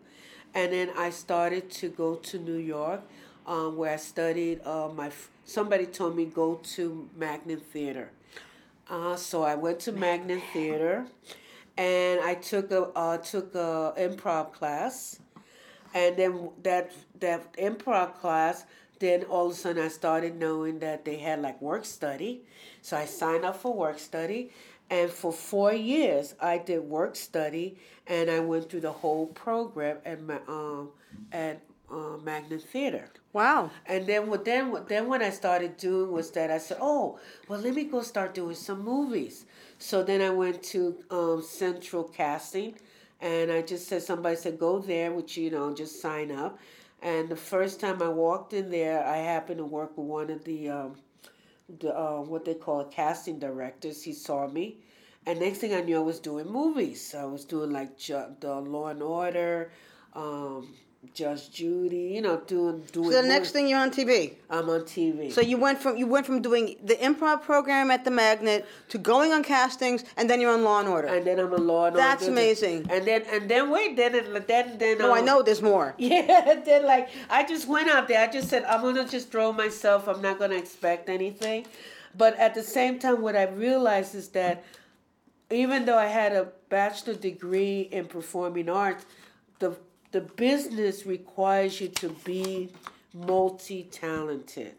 and 0.54 0.72
then 0.72 0.90
I 0.96 1.10
started 1.10 1.70
to 1.72 1.90
go 1.90 2.16
to 2.16 2.40
New 2.40 2.58
York, 2.58 3.02
um, 3.46 3.76
where 3.78 3.94
I 3.94 3.98
studied. 3.98 4.62
Uh, 4.66 4.90
my 4.94 5.12
somebody 5.46 5.86
told 5.86 6.16
me 6.16 6.26
go 6.26 6.56
to 6.76 7.10
Magnet 7.16 7.62
Theater. 7.62 8.12
Uh, 8.90 9.16
so 9.16 9.44
I 9.44 9.56
went 9.56 9.80
to 9.82 9.92
Magnet 9.92 10.44
Theater, 10.52 11.06
and 11.78 12.20
I 12.22 12.36
took 12.36 12.72
a 12.72 12.84
uh, 12.96 13.18
took 13.18 13.56
a 13.56 13.94
improv 13.98 14.54
class, 14.54 15.20
and 15.94 16.18
then 16.18 16.50
that 16.64 16.92
that 17.20 17.54
improv 17.54 18.20
class. 18.20 18.66
Then 19.00 19.24
all 19.24 19.48
of 19.48 19.54
a 19.54 19.56
sudden 19.56 19.84
I 19.84 19.90
started 19.90 20.40
knowing 20.40 20.80
that 20.80 21.04
they 21.04 21.18
had 21.18 21.42
like 21.42 21.62
work 21.62 21.84
study, 21.84 22.44
so 22.82 22.96
I 22.96 23.06
signed 23.06 23.44
up 23.44 23.58
for 23.58 23.74
work 23.74 24.00
study, 24.00 24.52
and 24.90 25.10
for 25.10 25.34
four 25.34 25.74
years 25.74 26.36
I 26.40 26.58
did 26.58 26.84
work 26.84 27.16
study, 27.16 27.78
and 28.08 28.30
I 28.30 28.40
went 28.40 28.70
through 28.70 28.82
the 28.82 28.92
whole 28.92 29.28
program 29.28 29.98
at 30.06 30.22
my 30.22 30.40
um 30.48 30.92
at 31.32 31.62
uh, 31.92 32.18
Magnet 32.24 32.64
Theater. 32.64 33.10
Wow. 33.34 33.72
And 33.86 34.06
then 34.08 34.28
what 34.28 34.46
then 34.46 34.72
what 34.72 34.88
then 34.88 35.08
what 35.08 35.22
I 35.22 35.30
started 35.30 35.78
doing 35.78 36.12
was 36.12 36.32
that 36.32 36.52
I 36.52 36.58
said, 36.58 36.78
oh, 36.82 37.20
well 37.48 37.60
let 37.60 37.74
me 37.76 37.84
go 37.86 38.02
start 38.02 38.34
doing 38.34 38.56
some 38.56 38.84
movies. 38.84 39.46
So 39.80 40.04
then 40.04 40.22
I 40.22 40.30
went 40.30 40.64
to 40.64 40.98
um, 41.10 41.42
Central 41.42 42.04
Casting, 42.04 42.76
and 43.22 43.52
I 43.52 43.62
just 43.62 43.88
said 43.88 44.04
somebody 44.04 44.36
said 44.36 44.60
go 44.60 44.80
there, 44.80 45.12
which 45.12 45.38
you 45.38 45.50
know 45.52 45.74
just 45.74 46.02
sign 46.02 46.32
up. 46.32 46.60
And 47.02 47.28
the 47.28 47.36
first 47.36 47.82
time 47.82 48.02
I 48.02 48.08
walked 48.08 48.54
in 48.54 48.70
there, 48.72 49.06
I 49.06 49.18
happened 49.18 49.58
to 49.58 49.66
work 49.66 49.98
with 49.98 50.08
one 50.08 50.30
of 50.30 50.46
the 50.46 50.70
um, 50.70 50.96
the 51.80 51.98
uh, 51.98 52.22
what 52.22 52.46
they 52.46 52.54
call 52.54 52.86
casting 52.86 53.40
directors. 53.40 54.04
He 54.04 54.14
saw 54.14 54.48
me, 54.48 54.78
and 55.26 55.40
next 55.40 55.60
thing 55.60 55.74
I 55.74 55.82
knew, 55.82 55.98
I 55.98 56.02
was 56.02 56.20
doing 56.20 56.48
movies. 56.48 57.16
I 57.18 57.26
was 57.26 57.46
doing 57.46 57.72
like 57.72 57.98
the 57.98 58.62
Law 58.66 58.88
and 58.88 59.02
Order, 59.02 59.72
um, 60.14 60.74
Just 61.14 61.54
Judy, 61.54 62.12
you 62.16 62.22
know, 62.22 62.38
doing 62.48 62.82
doing. 62.92 63.12
So 63.12 63.22
the 63.22 63.28
next 63.28 63.52
thing 63.52 63.68
you're 63.68 63.80
on 63.80 63.92
TV. 63.92 64.34
I'm 64.50 64.70
on 64.70 64.82
TV. 64.82 65.32
So 65.32 65.42
you 65.42 65.58
went 65.58 65.80
from 65.80 65.98
you 65.98 66.08
went 66.08 66.26
from 66.26 66.42
doing 66.42 66.76
the 66.84 66.96
improv 66.96 67.44
program 67.44 67.92
at 67.92 68.04
the 68.04 68.10
Magnet 68.10 68.66
to 68.90 68.98
going 68.98 69.32
on 69.32 69.44
castings, 69.44 70.06
and 70.18 70.30
then 70.30 70.42
you're 70.42 70.54
on 70.54 70.64
Law 70.64 70.80
and 70.80 70.88
Order. 70.88 71.10
and 71.10 71.28
then 71.28 71.40
I'm 71.40 71.54
a 71.54 71.58
law 71.58 71.86
and 71.88 71.96
That's 71.96 72.24
order. 72.24 72.34
amazing. 72.34 72.88
And 72.90 73.06
then 73.06 73.24
and 73.32 73.50
then 73.50 73.70
wait, 73.70 73.96
then 73.96 74.16
it- 74.16 74.48
then 74.48 74.78
then. 74.80 75.02
oh, 75.02 75.14
I 75.14 75.20
um, 75.20 75.26
know 75.26 75.42
there's 75.44 75.62
more. 75.62 75.94
Yeah, 76.00 76.62
then 76.66 76.86
like 76.86 77.10
I 77.30 77.44
just 77.44 77.68
went 77.68 77.90
out 77.90 78.08
there. 78.08 78.22
I 78.22 78.32
just 78.32 78.50
said 78.50 78.64
I'm 78.64 78.82
gonna 78.82 79.08
just 79.08 79.30
throw 79.32 79.52
myself. 79.52 80.08
I'm 80.08 80.22
not 80.22 80.40
gonna 80.40 80.56
expect 80.56 81.10
anything, 81.10 81.66
but 82.18 82.36
at 82.40 82.56
the 82.56 82.64
same 82.64 82.98
time, 82.98 83.22
what 83.22 83.36
I 83.36 83.44
realized 83.44 84.16
is 84.16 84.30
that 84.30 84.64
even 85.52 85.86
though 85.86 85.98
I 85.98 86.08
had 86.08 86.32
a 86.34 86.48
bachelor 86.70 87.14
degree 87.14 87.82
in 87.92 88.06
performing 88.06 88.70
arts, 88.70 89.06
the 89.60 89.76
the 90.14 90.22
business 90.22 91.08
requires 91.08 91.82
you 91.82 91.88
to 91.88 92.10
be 92.24 92.70
multi 93.14 93.84
talented. 93.92 94.76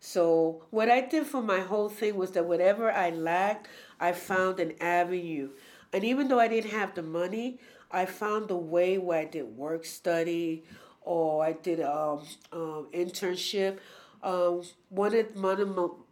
So 0.00 0.64
what 0.70 0.90
I 0.90 1.00
did 1.00 1.26
for 1.26 1.42
my 1.42 1.60
whole 1.60 1.88
thing 1.88 2.16
was 2.16 2.32
that 2.32 2.44
whatever 2.44 2.92
I 2.92 3.08
lacked, 3.08 3.68
I 3.98 4.12
found 4.12 4.60
an 4.60 4.74
avenue. 4.78 5.48
And 5.94 6.04
even 6.04 6.28
though 6.28 6.38
I 6.38 6.48
didn't 6.48 6.72
have 6.72 6.94
the 6.94 7.02
money, 7.02 7.58
I 7.90 8.04
found 8.04 8.50
a 8.50 8.56
way 8.56 8.98
where 8.98 9.20
I 9.20 9.24
did 9.24 9.56
work 9.56 9.86
study 9.86 10.62
or 11.00 11.42
I 11.42 11.52
did 11.52 11.80
um, 11.80 12.20
um 12.52 12.86
internship. 12.92 13.78
Um, 14.22 14.62
one 14.90 15.14
of 15.14 15.26
one 15.42 15.58
of 15.58 15.68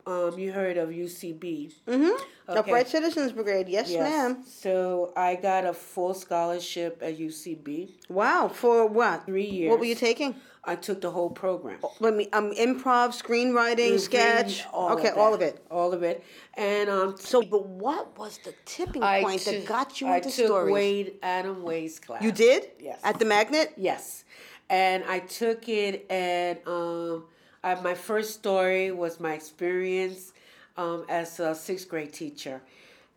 um, 0.06 0.38
you 0.38 0.52
heard 0.52 0.76
of 0.76 0.90
UCB. 0.90 1.72
Mm-hmm. 1.86 2.22
Upright 2.48 2.88
Citizens 2.88 3.32
Brigade. 3.32 3.68
Yes, 3.68 3.90
ma'am. 3.92 4.44
So 4.46 5.12
I 5.16 5.34
got 5.34 5.64
a 5.64 5.72
full 5.72 6.12
scholarship 6.14 6.98
at 7.02 7.18
UCB. 7.18 7.92
Wow. 8.08 8.48
For 8.48 8.86
what? 8.86 9.24
Three 9.26 9.46
years. 9.48 9.70
What 9.70 9.78
were 9.80 9.86
you 9.86 9.94
taking? 9.94 10.34
I 10.66 10.76
took 10.76 11.00
the 11.02 11.10
whole 11.10 11.30
program. 11.30 11.78
Let 12.00 12.14
me. 12.14 12.28
Um, 12.32 12.52
improv, 12.52 13.12
screenwriting, 13.20 13.98
sketch. 14.00 14.64
okay, 14.72 15.10
of 15.10 15.18
all 15.18 15.34
of 15.34 15.42
it. 15.42 15.64
All 15.70 15.92
of 15.92 16.02
it. 16.02 16.24
And 16.54 16.88
um, 16.88 17.16
So, 17.18 17.42
but 17.42 17.66
what 17.66 18.18
was 18.18 18.38
the 18.38 18.54
tipping 18.64 19.02
I 19.02 19.22
point 19.22 19.42
took- 19.42 19.54
that 19.54 19.66
got 19.66 20.00
you 20.00 20.06
I 20.08 20.16
into 20.16 20.30
took 20.30 20.46
stories? 20.46 20.72
Wade 20.72 21.12
Adam 21.22 21.62
Wade's 21.62 21.98
class. 21.98 22.22
You 22.22 22.32
did? 22.32 22.70
Yes. 22.80 22.98
At 23.04 23.18
the 23.18 23.24
Magnet? 23.26 23.72
Yes, 23.76 24.24
and 24.70 25.04
I 25.04 25.18
took 25.20 25.68
it, 25.68 26.06
and 26.10 26.58
um, 26.66 27.24
I, 27.64 27.74
my 27.80 27.94
first 27.94 28.34
story 28.34 28.92
was 28.92 29.18
my 29.18 29.32
experience 29.32 30.32
um, 30.76 31.04
as 31.08 31.40
a 31.40 31.54
sixth 31.54 31.88
grade 31.88 32.12
teacher, 32.12 32.60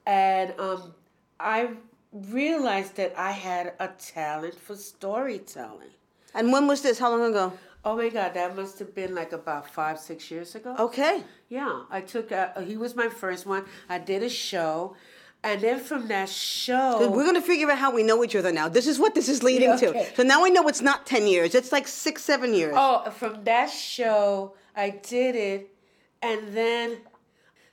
and 0.05 0.53
um, 0.57 0.95
I 1.39 1.71
realized 2.13 2.95
that 2.95 3.13
I 3.17 3.31
had 3.31 3.73
a 3.79 3.89
talent 3.89 4.55
for 4.55 4.75
storytelling. 4.75 5.89
And 6.33 6.51
when 6.53 6.65
was 6.67 6.81
this? 6.81 6.97
How 6.97 7.09
long 7.11 7.29
ago? 7.29 7.53
Oh 7.83 7.95
my 7.95 8.09
God, 8.09 8.33
that 8.33 8.55
must 8.55 8.79
have 8.79 8.93
been 8.95 9.13
like 9.15 9.31
about 9.31 9.69
five, 9.69 9.99
six 9.99 10.29
years 10.31 10.55
ago. 10.55 10.75
Okay. 10.79 11.23
Yeah, 11.49 11.83
I 11.89 12.01
took. 12.01 12.31
A, 12.31 12.63
he 12.65 12.77
was 12.77 12.95
my 12.95 13.09
first 13.09 13.45
one. 13.45 13.65
I 13.89 13.97
did 13.97 14.23
a 14.23 14.29
show, 14.29 14.95
and 15.43 15.61
then 15.61 15.79
from 15.79 16.07
that 16.07 16.29
show, 16.29 17.09
We're 17.09 17.25
gonna 17.25 17.41
figure 17.41 17.69
out 17.71 17.77
how 17.77 17.93
we 17.93 18.03
know 18.03 18.23
each 18.23 18.35
other 18.35 18.51
now. 18.51 18.67
This 18.67 18.88
is 18.88 18.99
what 18.99 19.15
this 19.15 19.29
is 19.29 19.43
leading 19.43 19.69
Yeah, 19.69 19.77
to. 19.77 20.15
So 20.15 20.23
now 20.23 20.43
we 20.43 20.51
know 20.51 20.67
it's 20.67 20.81
not 20.81 21.05
ten 21.05 21.27
years. 21.27 21.55
It's 21.55 21.71
like 21.71 21.88
six, 21.88 22.23
seven 22.23 22.53
years. 22.53 22.73
Oh, 22.77 23.09
from 23.11 23.43
that 23.45 23.69
show, 23.69 24.55
I 24.75 24.89
did 24.89 25.35
it, 25.35 25.73
and 26.21 26.55
then 26.55 26.97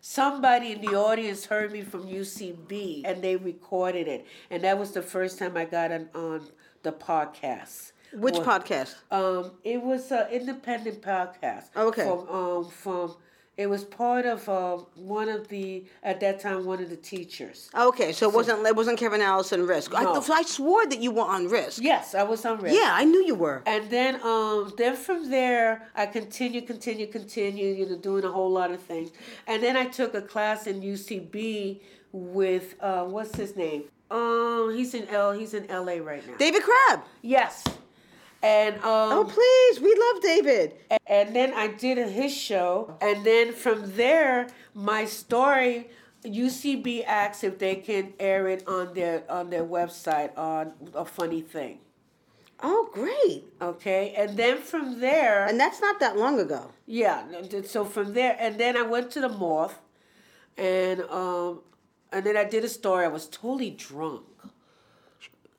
somebody 0.01 0.73
in 0.73 0.81
the 0.83 0.95
audience 0.95 1.47
heard 1.47 1.73
me 1.73 1.83
from 1.83 2.05
UCB, 2.07 3.03
and 3.05 3.23
they 3.23 3.37
recorded 3.37 4.07
it, 4.09 4.27
and 4.51 4.63
that 4.65 4.79
was 4.79 4.93
the 4.93 5.03
first 5.03 5.39
time 5.39 5.57
I 5.57 5.65
got 5.65 5.91
on, 5.91 6.09
on 6.15 6.49
the 6.83 6.93
podcast. 6.93 7.93
Which 8.13 8.35
Well, 8.35 8.45
podcast? 8.45 8.95
Um, 9.11 9.53
it 9.65 9.83
was 9.83 10.13
an 10.13 10.29
independent 10.31 11.03
podcast. 11.03 11.65
Okay. 11.77 12.05
From 12.05 12.29
um 12.29 12.71
from 12.71 13.17
it 13.57 13.69
was 13.69 13.85
part 13.85 14.27
of 14.27 14.49
um 14.49 14.87
one 14.97 15.29
of 15.29 15.49
the 15.49 15.85
at 16.03 16.21
that 16.21 16.41
time 16.41 16.65
one 16.65 16.83
of 16.83 16.91
the 16.91 16.97
teachers. 16.97 17.71
Okay, 17.75 18.13
so 18.13 18.29
it 18.29 18.35
wasn't 18.35 18.67
it 18.67 18.75
wasn't 18.75 18.99
Kevin 18.99 19.21
Allison 19.21 19.67
Risk. 19.67 19.95
I, 19.95 20.03
No. 20.03 20.23
I 20.33 20.43
swore 20.43 20.87
that 20.87 20.99
you 21.01 21.11
were 21.13 21.23
on 21.23 21.49
Risk. 21.49 21.81
Yes, 21.83 22.15
I 22.15 22.25
was 22.25 22.45
on 22.45 22.61
Risk. 22.61 22.75
Yeah, 22.77 22.91
I 22.93 23.05
knew 23.05 23.25
you 23.25 23.35
were. 23.35 23.63
And 23.67 23.89
then 23.91 24.21
um 24.23 24.73
then 24.77 24.97
from 24.97 25.31
there 25.31 25.89
I 25.95 26.07
continued, 26.07 26.67
continue, 26.67 27.07
continue, 27.07 27.73
you 27.75 27.87
know, 27.89 27.97
doing 27.97 28.25
a 28.25 28.33
whole 28.33 28.51
lot 28.51 28.71
of 28.73 28.81
things. 28.81 29.11
And 29.47 29.63
then 29.63 29.77
I 29.77 29.87
took 29.87 30.15
a 30.15 30.23
class 30.23 30.67
in 30.67 30.81
UCB 30.83 31.81
with 32.13 32.75
uh 32.81 33.05
what's 33.05 33.37
his 33.37 33.55
name? 33.57 33.85
Um 34.11 34.73
he's 34.75 34.95
in 34.95 35.07
L 35.09 35.33
he's 35.33 35.55
in 35.55 35.67
LA 35.69 35.97
right 36.11 36.27
now. 36.29 36.37
David 36.37 36.63
Crabb. 36.63 37.05
yes. 37.23 37.65
And 38.45 38.77
um 38.77 39.09
Oh 39.17 39.25
please, 39.25 39.81
we 39.81 39.93
love 40.05 40.23
David. 40.23 40.75
and 41.07 41.35
then 41.35 41.55
I 41.55 41.69
did 41.69 41.97
his 42.11 42.33
show, 42.37 42.97
and 43.01 43.25
then 43.25 43.53
from 43.53 43.97
there, 43.97 44.49
my 44.75 45.07
story. 45.07 45.89
UCB 46.25 47.05
asks 47.05 47.45
if 47.45 47.59
they 47.59 47.77
can 47.77 48.15
air 48.19 48.49
it 48.49 48.67
on 48.67 48.95
their 48.95 49.25
on 49.29 49.51
their 49.51 49.65
website 49.65 50.31
on 50.39 50.73
a 50.95 51.05
funny 51.05 51.43
thing. 51.43 51.79
Oh 52.63 52.89
great. 52.93 53.45
Okay, 53.61 54.15
and 54.17 54.37
then 54.37 54.57
from 54.59 55.01
there, 55.01 55.45
And 55.47 55.61
that's 55.61 55.81
not 55.83 56.01
that 56.01 56.17
long 56.17 56.41
ago. 56.41 56.71
yeah. 56.87 57.25
So 57.67 57.85
from 57.85 58.15
there, 58.15 58.37
and 58.41 58.57
then 58.59 58.75
I 58.77 58.83
went 58.83 59.11
to 59.13 59.21
the 59.21 59.29
Moth, 59.29 59.77
and 60.57 61.03
um, 61.11 61.61
and 62.13 62.25
then 62.25 62.37
I 62.39 62.45
did 62.45 62.65
a 62.65 62.69
story. 62.71 63.05
I 63.05 63.09
was 63.09 63.27
totally 63.29 63.71
drunk 63.71 64.23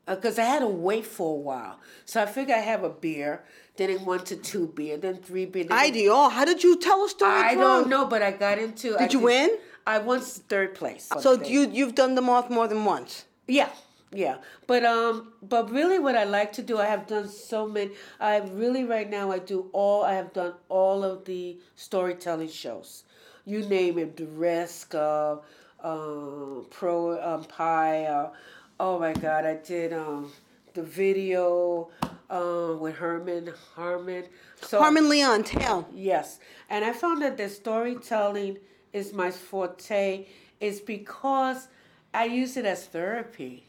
because 0.07 0.37
I 0.37 0.43
had 0.43 0.59
to 0.59 0.67
wait 0.67 1.05
for 1.05 1.35
a 1.35 1.39
while. 1.39 1.79
So 2.05 2.21
I 2.21 2.25
figured 2.25 2.57
I 2.57 2.61
have 2.61 2.83
a 2.83 2.89
beer. 2.89 3.43
Then 3.77 3.89
it 3.89 4.01
went 4.01 4.25
to 4.27 4.35
two 4.37 4.67
beer, 4.67 4.97
then 4.97 5.17
three 5.17 5.45
beer. 5.45 5.65
Then 5.65 5.77
I 5.77 5.89
do. 5.89 6.09
Oh, 6.11 6.29
how 6.29 6.45
did 6.45 6.63
you 6.63 6.79
tell 6.79 7.03
a 7.03 7.09
story? 7.09 7.31
I 7.31 7.55
drunk? 7.55 7.59
don't 7.59 7.89
know, 7.89 8.05
but 8.05 8.21
I 8.21 8.31
got 8.31 8.57
into. 8.57 8.95
I 8.95 8.99
Did 8.99 9.13
you 9.13 9.19
win? 9.19 9.57
I 9.85 9.99
won 9.99 10.21
third 10.21 10.75
place. 10.75 11.09
So 11.19 11.43
you 11.43 11.69
you've 11.69 11.95
done 11.95 12.15
the 12.15 12.21
moth 12.21 12.49
more 12.49 12.67
than 12.67 12.85
once. 12.85 13.25
Yeah, 13.47 13.69
yeah. 14.11 14.37
But 14.65 14.85
um, 14.85 15.33
but 15.43 15.69
really, 15.69 15.99
what 15.99 16.15
I 16.15 16.23
like 16.23 16.53
to 16.53 16.63
do, 16.63 16.79
I 16.79 16.85
have 16.85 17.05
done 17.05 17.27
so 17.27 17.67
many. 17.67 17.91
I 18.19 18.37
really 18.37 18.85
right 18.85 19.09
now 19.09 19.31
I 19.31 19.39
do 19.39 19.69
all. 19.73 20.03
I 20.03 20.13
have 20.13 20.33
done 20.33 20.53
all 20.69 21.03
of 21.03 21.25
the 21.25 21.57
storytelling 21.75 22.49
shows. 22.49 23.03
You 23.45 23.63
name 23.65 23.99
it, 23.99 24.17
the 24.17 24.25
risk, 24.25 24.95
uh, 24.95 25.35
um, 25.83 26.65
pro 26.71 27.21
um, 27.21 27.43
pie. 27.43 28.05
Uh, 28.05 28.31
oh 28.79 28.99
my 28.99 29.13
God, 29.13 29.45
I 29.45 29.55
did 29.55 29.93
um 29.93 30.31
the 30.73 30.83
video 30.83 31.89
um 32.29 32.79
with 32.79 32.95
Herman 32.95 33.53
Harmon. 33.75 34.25
So 34.61 34.79
Harmon 34.79 35.09
Leon, 35.09 35.43
tell. 35.43 35.87
Yes. 35.93 36.39
And 36.69 36.83
I 36.83 36.93
found 36.93 37.21
that 37.21 37.37
the 37.37 37.49
storytelling 37.49 38.57
is 38.93 39.13
my 39.13 39.31
forte 39.31 40.25
is 40.59 40.79
because 40.79 41.67
I 42.13 42.25
use 42.25 42.57
it 42.57 42.65
as 42.65 42.85
therapy. 42.85 43.65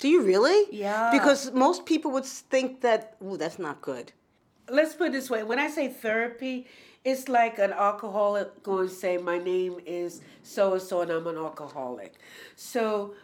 Do 0.00 0.08
you 0.08 0.22
really? 0.22 0.66
Yeah. 0.70 1.10
Because 1.10 1.52
most 1.52 1.86
people 1.86 2.10
would 2.12 2.24
think 2.24 2.82
that, 2.82 3.16
ooh, 3.24 3.36
that's 3.36 3.58
not 3.58 3.80
good. 3.80 4.12
Let's 4.68 4.94
put 4.94 5.08
it 5.08 5.12
this 5.12 5.30
way. 5.30 5.42
When 5.42 5.58
I 5.58 5.68
say 5.68 5.88
therapy, 5.88 6.66
it's 7.04 7.28
like 7.28 7.58
an 7.58 7.72
alcoholic 7.72 8.62
going 8.62 8.88
to 8.88 8.94
say, 8.94 9.16
My 9.16 9.38
name 9.38 9.78
is 9.86 10.20
so 10.42 10.74
and 10.74 10.82
so 10.82 11.00
and 11.00 11.10
I'm 11.10 11.26
an 11.26 11.36
alcoholic. 11.36 12.14
So 12.54 13.14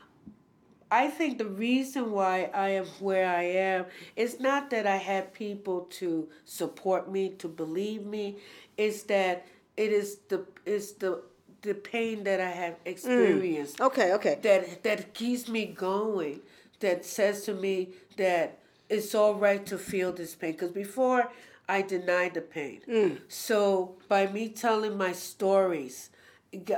I 0.94 1.08
think 1.08 1.38
the 1.38 1.46
reason 1.46 2.12
why 2.12 2.50
I 2.54 2.68
am 2.80 2.86
where 3.00 3.28
I 3.28 3.42
am 3.42 3.86
is 4.14 4.38
not 4.38 4.70
that 4.70 4.86
I 4.86 4.96
had 4.96 5.34
people 5.34 5.88
to 5.98 6.28
support 6.44 7.10
me, 7.10 7.30
to 7.42 7.48
believe 7.48 8.06
me. 8.06 8.36
It's 8.76 9.02
that 9.14 9.44
it 9.76 9.90
is 9.90 10.18
the 10.28 10.46
it's 10.64 10.92
the 10.92 11.22
the 11.62 11.74
pain 11.74 12.22
that 12.24 12.40
I 12.40 12.52
have 12.62 12.76
experienced 12.84 13.80
Okay, 13.80 14.12
okay. 14.12 14.38
that 14.42 14.84
that 14.84 15.14
keeps 15.14 15.48
me 15.48 15.62
going 15.66 16.40
that 16.78 17.04
says 17.04 17.42
to 17.46 17.54
me 17.54 17.88
that 18.16 18.58
it's 18.88 19.16
all 19.16 19.34
right 19.34 19.66
to 19.66 19.76
feel 19.78 20.12
this 20.12 20.34
pain. 20.36 20.52
Because 20.52 20.70
before 20.70 21.22
i 21.68 21.80
denied 21.82 22.34
the 22.34 22.42
pain. 22.58 22.80
So 23.26 23.96
by 24.08 24.26
me 24.26 24.50
telling 24.50 24.96
my 24.96 25.12
stories 25.12 26.10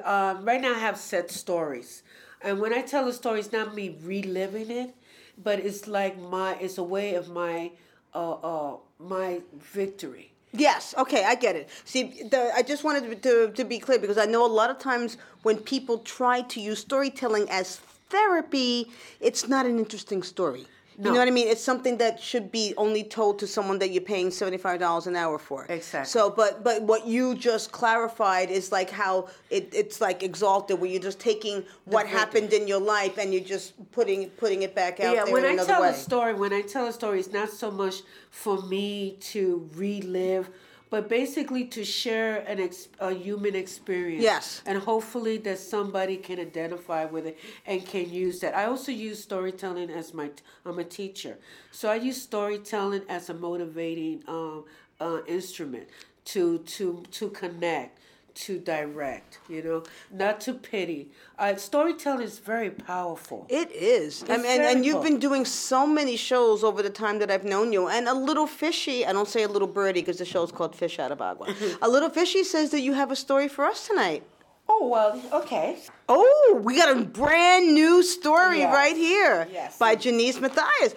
um, 0.04 0.44
right 0.48 0.60
now 0.60 0.74
i 0.74 0.78
have 0.78 0.96
set 0.96 1.30
stories 1.30 2.02
and 2.42 2.60
when 2.60 2.72
i 2.72 2.82
tell 2.82 3.08
a 3.08 3.12
story 3.12 3.40
it's 3.40 3.52
not 3.52 3.74
me 3.74 3.96
reliving 4.02 4.70
it 4.70 4.94
but 5.42 5.58
it's 5.58 5.86
like 5.86 6.18
my 6.18 6.54
it's 6.60 6.78
a 6.78 6.82
way 6.82 7.14
of 7.14 7.28
my 7.28 7.70
uh, 8.14 8.32
uh, 8.32 8.76
my 8.98 9.40
victory 9.54 10.32
Yes, 10.52 10.94
okay, 10.96 11.24
I 11.24 11.34
get 11.34 11.54
it. 11.54 11.68
See, 11.84 12.22
the, 12.30 12.50
I 12.54 12.62
just 12.62 12.82
wanted 12.82 13.22
to, 13.22 13.50
to 13.50 13.64
be 13.64 13.78
clear 13.78 13.98
because 13.98 14.16
I 14.16 14.24
know 14.24 14.46
a 14.46 14.48
lot 14.48 14.70
of 14.70 14.78
times 14.78 15.18
when 15.42 15.58
people 15.58 15.98
try 15.98 16.40
to 16.42 16.60
use 16.60 16.78
storytelling 16.78 17.46
as 17.50 17.80
therapy, 18.08 18.90
it's 19.20 19.48
not 19.48 19.66
an 19.66 19.78
interesting 19.78 20.22
story. 20.22 20.66
You 20.98 21.12
know 21.12 21.18
what 21.18 21.28
I 21.28 21.30
mean? 21.30 21.48
It's 21.48 21.62
something 21.62 21.98
that 21.98 22.18
should 22.20 22.50
be 22.50 22.72
only 22.78 23.04
told 23.04 23.38
to 23.40 23.46
someone 23.46 23.78
that 23.80 23.90
you're 23.90 24.00
paying 24.02 24.30
seventy 24.30 24.56
five 24.56 24.80
dollars 24.80 25.06
an 25.06 25.14
hour 25.14 25.38
for. 25.38 25.66
Exactly. 25.68 26.08
So, 26.08 26.30
but 26.30 26.64
but 26.64 26.82
what 26.82 27.06
you 27.06 27.34
just 27.34 27.70
clarified 27.70 28.50
is 28.50 28.72
like 28.72 28.88
how 28.88 29.28
it, 29.50 29.68
it's 29.74 30.00
like 30.00 30.22
exalted, 30.22 30.80
where 30.80 30.90
you're 30.90 31.02
just 31.02 31.20
taking 31.20 31.64
what 31.84 32.06
happened 32.06 32.54
in 32.54 32.66
your 32.66 32.80
life 32.80 33.18
and 33.18 33.34
you're 33.34 33.44
just 33.44 33.74
putting 33.92 34.30
putting 34.30 34.62
it 34.62 34.74
back 34.74 35.00
out 35.00 35.14
yeah, 35.14 35.24
there 35.24 35.34
when 35.34 35.44
I 35.44 35.62
tell 35.64 35.82
way. 35.82 35.90
a 35.90 35.94
story, 35.94 36.32
when 36.32 36.54
I 36.54 36.62
tell 36.62 36.86
a 36.86 36.92
story, 36.92 37.20
it's 37.20 37.32
not 37.32 37.50
so 37.50 37.70
much 37.70 37.96
for 38.30 38.62
me 38.62 39.16
to 39.20 39.68
relive, 39.74 40.48
but 40.90 41.08
basically 41.08 41.64
to 41.64 41.84
share 41.84 42.38
an 42.46 42.60
ex- 42.60 42.88
a 43.00 43.12
human 43.12 43.54
experience. 43.54 44.22
Yes. 44.22 44.62
And 44.66 44.78
hopefully 44.78 45.38
that 45.38 45.58
somebody 45.58 46.16
can 46.16 46.38
identify 46.38 47.04
with 47.04 47.26
it 47.26 47.38
and 47.66 47.84
can 47.84 48.10
use 48.10 48.40
that. 48.40 48.56
I 48.56 48.66
also 48.66 48.92
use 48.92 49.22
storytelling 49.22 49.90
as 49.90 50.14
my. 50.14 50.30
I'm 50.64 50.78
a 50.78 50.84
teacher, 50.84 51.38
so 51.70 51.88
I 51.88 51.96
use 51.96 52.20
storytelling 52.20 53.02
as 53.08 53.30
a 53.30 53.34
motivating 53.34 54.22
um, 54.28 54.64
uh, 55.00 55.18
instrument 55.26 55.88
to 56.26 56.58
to 56.58 57.02
to 57.12 57.30
connect. 57.30 57.98
To 58.44 58.58
direct, 58.58 59.38
you 59.48 59.62
know, 59.62 59.82
not 60.12 60.40
to 60.42 60.52
pity. 60.52 61.08
Uh, 61.38 61.56
storytelling 61.56 62.20
is 62.22 62.38
very 62.38 62.68
powerful. 62.70 63.46
It 63.48 63.72
is. 63.72 64.24
I 64.28 64.36
mean, 64.36 64.46
and, 64.46 64.62
and 64.62 64.84
you've 64.84 65.02
been 65.02 65.18
doing 65.18 65.46
so 65.46 65.86
many 65.86 66.16
shows 66.16 66.62
over 66.62 66.82
the 66.82 66.90
time 66.90 67.18
that 67.20 67.30
I've 67.30 67.44
known 67.44 67.72
you. 67.72 67.88
And 67.88 68.06
a 68.06 68.12
little 68.12 68.46
fishy, 68.46 69.06
I 69.06 69.12
don't 69.14 69.26
say 69.26 69.44
a 69.44 69.48
little 69.48 69.66
birdie 69.66 70.02
because 70.02 70.18
the 70.18 70.26
show's 70.26 70.52
called 70.52 70.76
Fish 70.76 70.98
Out 70.98 71.12
of 71.12 71.22
Agua. 71.22 71.54
a 71.82 71.88
little 71.88 72.10
fishy 72.10 72.44
says 72.44 72.70
that 72.72 72.80
you 72.82 72.92
have 72.92 73.10
a 73.10 73.16
story 73.16 73.48
for 73.48 73.64
us 73.64 73.86
tonight. 73.86 74.22
Oh 74.68 74.86
well, 74.86 75.20
okay. 75.32 75.78
Oh, 76.08 76.60
we 76.62 76.76
got 76.76 76.94
a 76.94 77.00
brand 77.04 77.72
new 77.72 78.02
story 78.02 78.58
Yes. 78.58 78.74
right 78.74 78.96
here 78.96 79.48
Yes. 79.50 79.78
by 79.78 79.94
Jenice 79.94 80.40
Matias. 80.40 80.94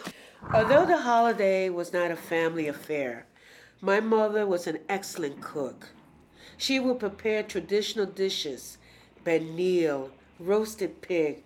Although 0.54 0.86
the 0.86 0.98
holiday 0.98 1.70
was 1.70 1.94
not 1.94 2.12
a 2.12 2.16
family 2.18 2.68
affair, 2.68 3.26
my 3.80 4.02
mother 4.02 4.46
was 4.46 4.68
an 4.68 4.80
excellent 4.90 5.40
cook. 5.42 5.88
She 6.60 6.78
would 6.78 7.00
prepare 7.00 7.42
traditional 7.42 8.06
dishes, 8.06 8.78
pernil, 9.24 10.10
roasted 10.42 11.00
pig, 11.00 11.42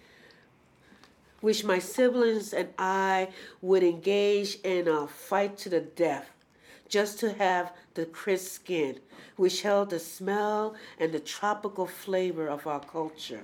which 1.39 1.63
my 1.63 1.77
siblings 1.77 2.51
and 2.51 2.73
I 2.79 3.29
would 3.61 3.83
engage 3.83 4.57
in 4.63 4.87
a 4.87 5.05
fight 5.05 5.55
to 5.59 5.69
the 5.69 5.81
death 5.81 6.31
just 6.89 7.19
to 7.19 7.33
have 7.33 7.71
the 7.93 8.07
crisp 8.07 8.53
skin, 8.53 9.01
which 9.35 9.61
held 9.61 9.91
the 9.91 9.99
smell 9.99 10.73
and 10.99 11.11
the 11.11 11.19
tropical 11.19 11.85
flavor 11.85 12.47
of 12.47 12.65
our 12.65 12.79
culture. 12.79 13.43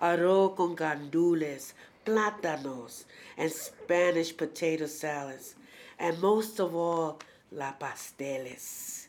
Arroz 0.00 0.56
con 0.56 0.76
gandules, 0.76 1.72
plátanos, 2.06 3.06
and 3.36 3.50
Spanish 3.50 4.36
potato 4.36 4.86
salads, 4.86 5.56
and 5.98 6.20
most 6.20 6.60
of 6.60 6.76
all, 6.76 7.18
la 7.50 7.72
pasteles 7.72 9.01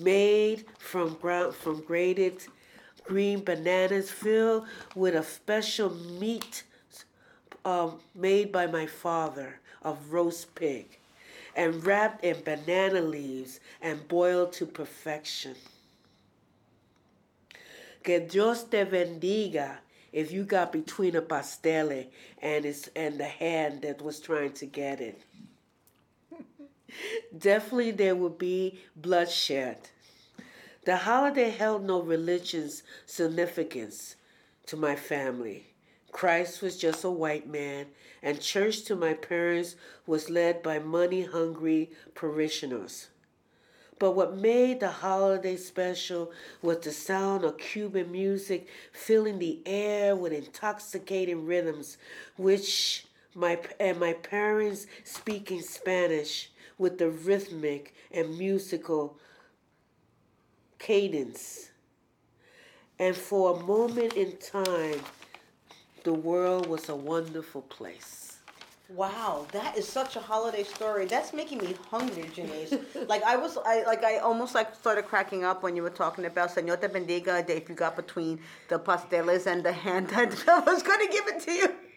made 0.00 0.64
from 0.78 1.14
ground 1.14 1.54
from 1.54 1.80
grated 1.82 2.42
green 3.04 3.42
bananas 3.44 4.10
filled 4.10 4.66
with 4.94 5.14
a 5.14 5.22
special 5.22 5.90
meat 5.90 6.64
um, 7.64 8.00
made 8.14 8.52
by 8.52 8.66
my 8.66 8.86
father 8.86 9.60
of 9.82 10.12
roast 10.12 10.54
pig 10.54 10.98
and 11.54 11.84
wrapped 11.84 12.24
in 12.24 12.36
banana 12.44 13.00
leaves 13.00 13.60
and 13.80 14.06
boiled 14.08 14.52
to 14.52 14.66
perfection. 14.66 15.54
Que 18.02 18.20
Dios 18.20 18.64
te 18.64 18.84
bendiga 18.84 19.78
if 20.12 20.32
you 20.32 20.44
got 20.44 20.72
between 20.72 21.16
a 21.16 21.22
pastele 21.22 22.06
and 22.40 22.64
it's 22.64 22.88
and 22.96 23.18
the 23.18 23.24
hand 23.24 23.82
that 23.82 24.02
was 24.02 24.20
trying 24.20 24.52
to 24.52 24.66
get 24.66 25.00
it. 25.00 25.20
Definitely 27.36 27.92
there 27.92 28.16
would 28.16 28.38
be 28.38 28.80
bloodshed. 28.96 29.78
The 30.84 30.96
holiday 30.96 31.50
held 31.50 31.84
no 31.84 32.00
religious 32.00 32.82
significance 33.06 34.16
to 34.66 34.76
my 34.76 34.96
family. 34.96 35.68
Christ 36.12 36.60
was 36.60 36.76
just 36.76 37.04
a 37.04 37.10
white 37.10 37.48
man, 37.48 37.86
and 38.22 38.40
church 38.40 38.82
to 38.84 38.94
my 38.94 39.14
parents 39.14 39.76
was 40.06 40.28
led 40.28 40.62
by 40.62 40.78
money 40.78 41.22
hungry 41.22 41.90
parishioners. 42.14 43.08
But 43.98 44.12
what 44.12 44.36
made 44.36 44.80
the 44.80 44.90
holiday 44.90 45.56
special 45.56 46.32
was 46.60 46.78
the 46.78 46.92
sound 46.92 47.44
of 47.44 47.58
Cuban 47.58 48.10
music 48.10 48.66
filling 48.92 49.38
the 49.38 49.60
air 49.64 50.16
with 50.16 50.32
intoxicating 50.32 51.46
rhythms, 51.46 51.96
which 52.36 53.06
my 53.34 53.58
and 53.80 53.98
my 53.98 54.12
parents 54.12 54.86
speaking 55.04 55.62
Spanish 55.62 56.50
with 56.82 56.98
the 56.98 57.08
rhythmic 57.08 57.94
and 58.10 58.36
musical 58.36 59.16
cadence. 60.78 61.70
And 62.98 63.16
for 63.16 63.56
a 63.56 63.62
moment 63.62 64.14
in 64.14 64.36
time, 64.36 65.00
the 66.02 66.12
world 66.12 66.66
was 66.66 66.88
a 66.88 66.96
wonderful 66.96 67.62
place. 67.62 68.18
Wow, 68.88 69.46
that 69.52 69.78
is 69.78 69.88
such 69.88 70.16
a 70.16 70.20
holiday 70.20 70.64
story. 70.64 71.06
That's 71.06 71.32
making 71.32 71.58
me 71.58 71.74
hungry, 71.88 72.28
Jenice. 72.34 72.74
like 73.08 73.22
I 73.22 73.36
was, 73.36 73.56
I 73.64 73.84
like 73.84 74.04
I 74.04 74.18
almost 74.18 74.54
like 74.54 74.74
started 74.74 75.06
cracking 75.06 75.44
up 75.44 75.62
when 75.62 75.76
you 75.76 75.82
were 75.82 75.96
talking 76.04 76.26
about 76.26 76.50
Señor 76.50 76.76
bendiga. 76.78 77.48
If 77.48 77.70
you 77.70 77.74
got 77.74 77.96
between 77.96 78.40
the 78.68 78.78
pasteles 78.78 79.46
and 79.46 79.64
the 79.64 79.72
hand, 79.72 80.10
I 80.16 80.24
was 80.66 80.82
to 80.82 81.08
give 81.10 81.26
it 81.28 81.40
to 81.44 81.52
you. 81.52 81.91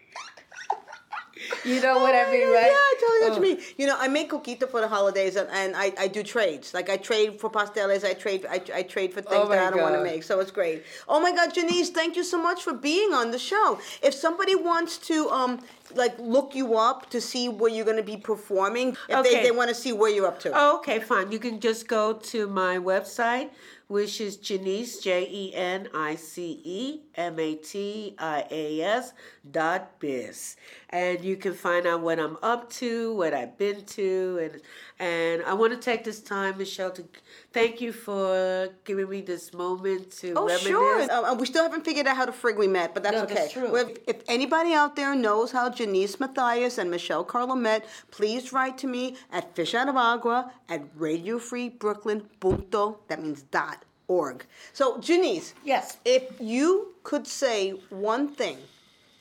You 1.64 1.80
know 1.80 1.98
what 1.98 2.14
I 2.14 2.30
mean, 2.30 2.48
right? 2.48 2.66
Yeah? 2.66 2.86
I 2.92 2.94
totally 3.00 3.20
know 3.20 3.28
what 3.28 3.38
Oh. 3.38 3.42
you 3.50 3.56
mean. 3.56 3.64
You 3.76 3.86
know, 3.86 3.96
I 3.98 4.08
make 4.08 4.30
coquito 4.30 4.68
for 4.70 4.80
the 4.80 4.88
holidays, 4.88 5.36
and, 5.36 5.48
and 5.50 5.74
I, 5.76 5.92
I 5.98 6.08
do 6.08 6.22
trades. 6.22 6.72
Like 6.74 6.88
I 6.90 6.96
trade 6.96 7.40
for 7.40 7.50
pasteles, 7.50 8.04
I 8.04 8.14
trade 8.14 8.46
I, 8.48 8.60
I 8.74 8.82
trade 8.82 9.12
for 9.12 9.20
things 9.20 9.46
Oh 9.46 9.48
that 9.48 9.58
I 9.58 9.70
don't 9.70 9.82
want 9.82 9.94
to 9.96 10.02
make. 10.02 10.22
So 10.22 10.40
it's 10.40 10.50
great. 10.50 10.84
Oh 11.08 11.20
my 11.20 11.32
God, 11.32 11.52
Jenice, 11.54 11.90
thank 11.90 12.16
you 12.16 12.24
so 12.24 12.40
much 12.40 12.62
for 12.62 12.72
being 12.72 13.12
on 13.12 13.30
the 13.30 13.38
show. 13.38 13.78
If 14.02 14.14
somebody 14.14 14.54
wants 14.54 14.98
to 15.10 15.28
um 15.30 15.60
like 15.94 16.18
look 16.18 16.54
you 16.54 16.76
up 16.76 17.10
to 17.10 17.20
see 17.20 17.48
where 17.48 17.70
you're 17.70 17.84
going 17.84 17.96
to 17.96 18.02
be 18.02 18.16
performing, 18.16 18.96
if 19.08 19.22
they, 19.24 19.42
they 19.42 19.50
want 19.52 19.68
to 19.68 19.74
see 19.74 19.92
where 19.92 20.10
you're 20.10 20.26
up 20.26 20.40
to. 20.40 20.50
Oh, 20.54 20.76
okay, 20.78 20.98
fine. 21.00 21.30
You 21.32 21.38
can 21.38 21.60
just 21.60 21.86
go 21.88 22.12
to 22.12 22.46
my 22.48 22.76
website, 22.78 23.50
which 23.88 24.20
is 24.20 24.36
Janice, 24.36 24.98
J 24.98 25.28
E 25.30 25.54
N 25.54 25.88
I 25.94 26.16
C 26.16 26.60
E 26.64 27.00
M 27.14 27.38
A 27.38 27.54
T 27.54 28.14
I 28.18 28.44
A 28.50 28.80
S 28.80 29.12
dot 29.48 29.98
biz. 30.00 30.56
And 30.90 31.24
you 31.24 31.36
can 31.36 31.54
find 31.54 31.86
out 31.86 32.00
what 32.00 32.18
I'm 32.18 32.36
up 32.42 32.70
to, 32.74 33.14
what 33.14 33.32
I've 33.32 33.56
been 33.56 33.84
to. 33.84 34.38
And, 34.42 34.62
and 34.98 35.42
I 35.42 35.52
want 35.52 35.72
to 35.74 35.78
take 35.78 36.04
this 36.04 36.20
time, 36.20 36.56
Michelle, 36.56 36.90
to 36.92 37.04
thank 37.52 37.80
you 37.82 37.92
for 37.92 38.68
giving 38.84 39.08
me 39.10 39.20
this 39.20 39.52
moment 39.52 40.10
to 40.20 40.32
Oh, 40.34 40.46
reminisce. 40.46 40.62
sure. 40.66 41.10
Uh, 41.10 41.34
we 41.34 41.44
still 41.46 41.62
haven't 41.64 41.84
figured 41.84 42.06
out 42.06 42.16
how 42.16 42.24
to 42.24 42.32
frig 42.32 42.56
we 42.56 42.66
met, 42.66 42.94
but 42.94 43.02
that's 43.02 43.16
No, 43.16 43.24
okay. 43.24 43.34
that's 43.34 43.52
true. 43.52 43.70
Well, 43.70 43.88
If, 43.88 43.98
if 44.06 44.16
anybody 44.28 44.72
out 44.72 44.96
there 44.96 45.14
knows 45.14 45.52
how 45.52 45.68
Jenice 45.68 46.18
Matias 46.18 46.78
and 46.78 46.90
Michelle 46.90 47.24
Carlo 47.24 47.54
met, 47.54 47.84
please 48.10 48.52
write 48.54 48.78
to 48.78 48.86
me 48.86 49.16
at 49.32 49.54
Fish 49.54 49.74
Out 49.74 49.88
of 49.88 49.96
Agua 49.96 50.50
at 50.70 50.82
Radio 50.96 51.38
Free 51.38 51.68
Brooklyn 51.68 52.22
punto, 52.40 52.98
that 53.08 53.22
means 53.22 53.42
dot 53.42 53.84
org. 54.08 54.46
So, 54.72 54.98
Jenice, 54.98 55.52
Yes. 55.64 55.98
if 56.06 56.24
you 56.40 56.94
could 57.02 57.26
say 57.26 57.70
one 57.90 58.28
thing 58.28 58.56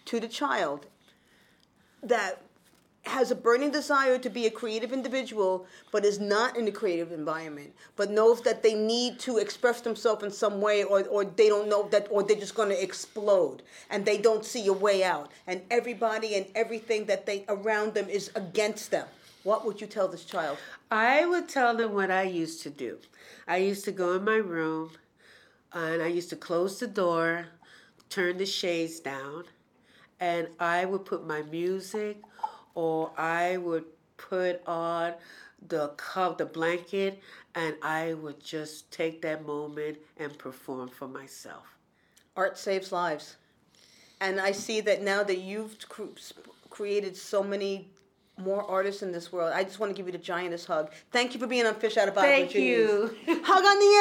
to 0.06 0.20
the 0.22 0.28
child 0.30 0.86
that 2.04 2.42
has 3.06 3.32
a 3.32 3.36
burning 3.36 3.72
desire 3.72 4.18
to 4.18 4.30
be 4.30 4.46
a 4.46 4.52
creative 4.52 4.92
individual, 4.92 5.66
but 5.92 6.04
is 6.04 6.20
not 6.20 6.58
in 6.58 6.68
a 6.68 6.72
creative 6.72 7.12
environment, 7.12 7.74
but 7.96 8.10
knows 8.10 8.42
that 8.42 8.64
they 8.64 8.74
need 8.74 9.20
to 9.20 9.38
express 9.38 9.82
themselves 9.82 10.24
in 10.24 10.32
some 10.32 10.60
way, 10.60 10.84
or, 10.84 11.04
or 11.04 11.24
they 11.24 11.48
don't 11.48 11.70
know 11.70 11.88
that, 11.90 12.08
or 12.10 12.24
they're 12.24 12.36
just 12.36 12.56
going 12.56 12.70
to 12.70 12.84
explode, 12.84 13.62
and 13.90 14.06
they 14.06 14.18
don't 14.18 14.44
see 14.44 14.66
a 14.68 14.74
way 14.74 15.04
out, 15.04 15.32
and 15.48 15.62
everybody 15.70 16.36
and 16.36 16.46
everything 16.56 17.06
that 17.06 17.26
they 17.26 17.46
around 17.48 17.94
them 17.94 18.10
is 18.10 18.32
against 18.36 18.92
them. 18.92 19.08
What 19.44 19.66
would 19.66 19.80
you 19.80 19.88
tell 19.88 20.08
this 20.08 20.26
child? 20.26 20.58
I 20.90 21.26
would 21.26 21.48
tell 21.48 21.76
them 21.76 21.94
what 21.94 22.10
I 22.10 22.24
used 22.24 22.64
to 22.64 22.72
do. 22.72 22.98
I 23.48 23.58
used 23.58 23.86
to 23.86 23.92
go 23.92 24.14
in 24.14 24.24
my 24.24 24.38
room 24.38 24.92
and 25.72 26.02
I 26.02 26.08
used 26.08 26.30
to 26.32 26.36
close 26.36 26.80
the 26.80 26.88
door, 26.88 27.48
turn 28.10 28.38
the 28.38 28.46
shades 28.46 29.00
down, 29.00 29.44
and 30.20 30.48
I 30.60 30.86
would 30.86 31.06
put 31.06 31.28
my 31.28 31.44
music 31.44 32.18
or 32.76 33.12
I 33.18 33.58
would 33.58 33.86
put 34.18 34.62
on 34.68 35.14
the 35.68 35.90
cup, 35.98 36.38
the 36.38 36.46
blanket, 36.46 37.20
and 37.56 37.76
I 37.82 38.14
would 38.14 38.44
just 38.44 38.92
take 38.92 39.22
that 39.24 39.46
moment 39.46 39.98
and 40.18 40.38
perform 40.38 40.90
for 40.90 41.08
myself. 41.08 41.78
Art 42.36 42.58
saves 42.58 42.92
lives. 42.92 43.38
And 44.22 44.40
I 44.40 44.52
see 44.52 44.82
that 44.82 45.02
now 45.02 45.24
that 45.24 45.40
you've 45.40 45.78
cr- 45.90 46.04
created 46.70 47.18
so 47.18 47.44
many 47.44 47.90
more 48.38 48.64
artists 48.70 49.02
in 49.02 49.12
this 49.12 49.32
world. 49.32 49.54
I 49.54 49.64
just 49.64 49.80
want 49.80 49.96
to 49.96 49.96
give 49.96 50.06
you 50.06 50.12
the 50.12 50.24
giantest 50.24 50.68
hug. 50.68 50.92
Thank 51.12 51.34
you 51.34 51.40
for 51.40 51.48
being 51.48 51.66
on 51.66 51.76
Fish 51.76 51.98
Out 51.98 52.08
of 52.08 52.18
Agua. 52.18 52.30
Thank 52.30 52.54
you. 52.54 53.16
Hug 53.28 53.66
on 53.66 53.80
the 53.80 53.92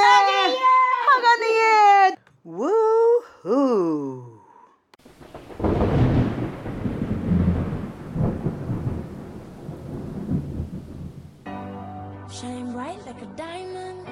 air. 0.50 0.58
Hug 1.06 1.24
on 1.24 1.40
the 1.40 2.12
air. 2.12 2.16
Woo 2.44 3.20
hoo. 3.42 4.33
a 13.24 13.36
diamond. 13.36 14.06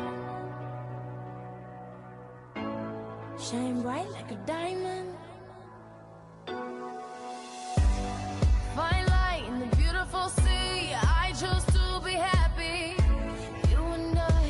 Shine 3.38 3.82
bright 3.82 4.10
like 4.10 4.30
a 4.30 4.40
diamond. 4.46 5.08
Find 8.76 9.08
light 9.08 9.44
in 9.48 9.60
the 9.60 9.76
beautiful 9.76 10.28
sea. 10.28 10.94
I 10.94 11.34
chose 11.42 11.64
to 11.76 11.84
be 12.04 12.12
happy. 12.12 12.96
You 13.70 13.82
and 13.98 14.18
I, 14.18 14.44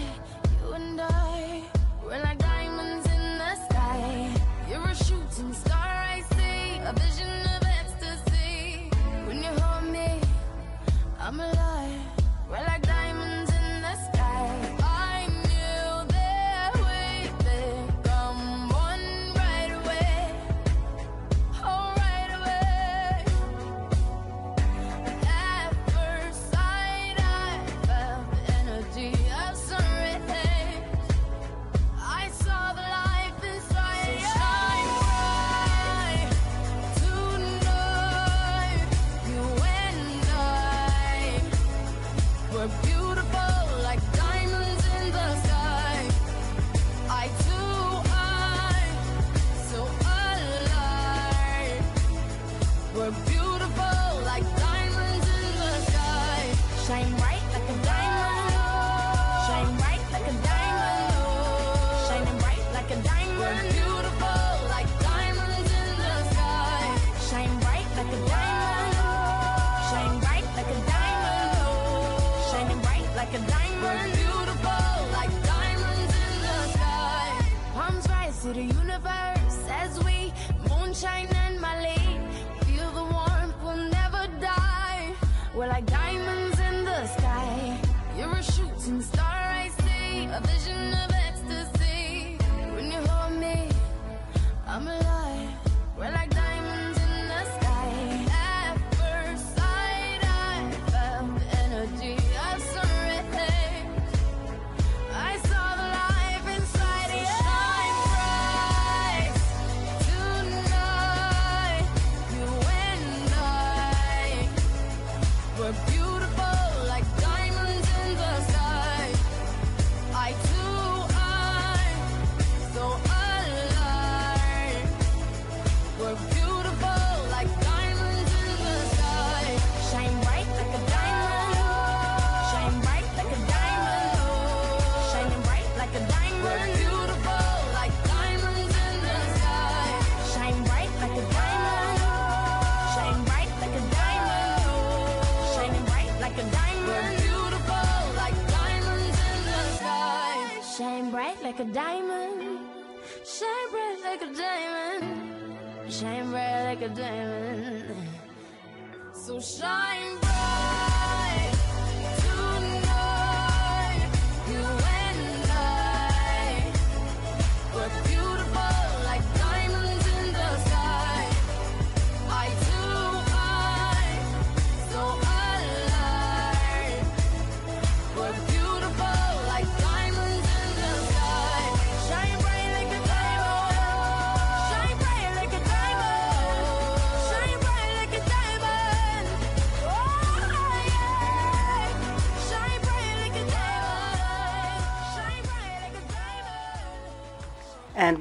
you 0.55 0.73
and 0.75 1.01
I, 1.01 1.63
we're 2.05 2.23
like 2.23 2.39
diamonds 2.39 3.07
in 3.07 3.25
the 3.43 3.55
sky. 3.67 4.31
You're 4.69 4.89
a 4.89 4.95
shooting 4.95 5.53
star, 5.55 5.93
I 6.17 6.23
see. 6.35 6.79
A 6.91 6.93
vision 7.05 7.35
of 7.57 7.63
ecstasy. 7.81 8.91
When 9.27 9.39
you 9.43 9.53
hold 9.61 9.91
me, 9.91 10.21
I'm 11.19 11.41
alive. 11.41 11.72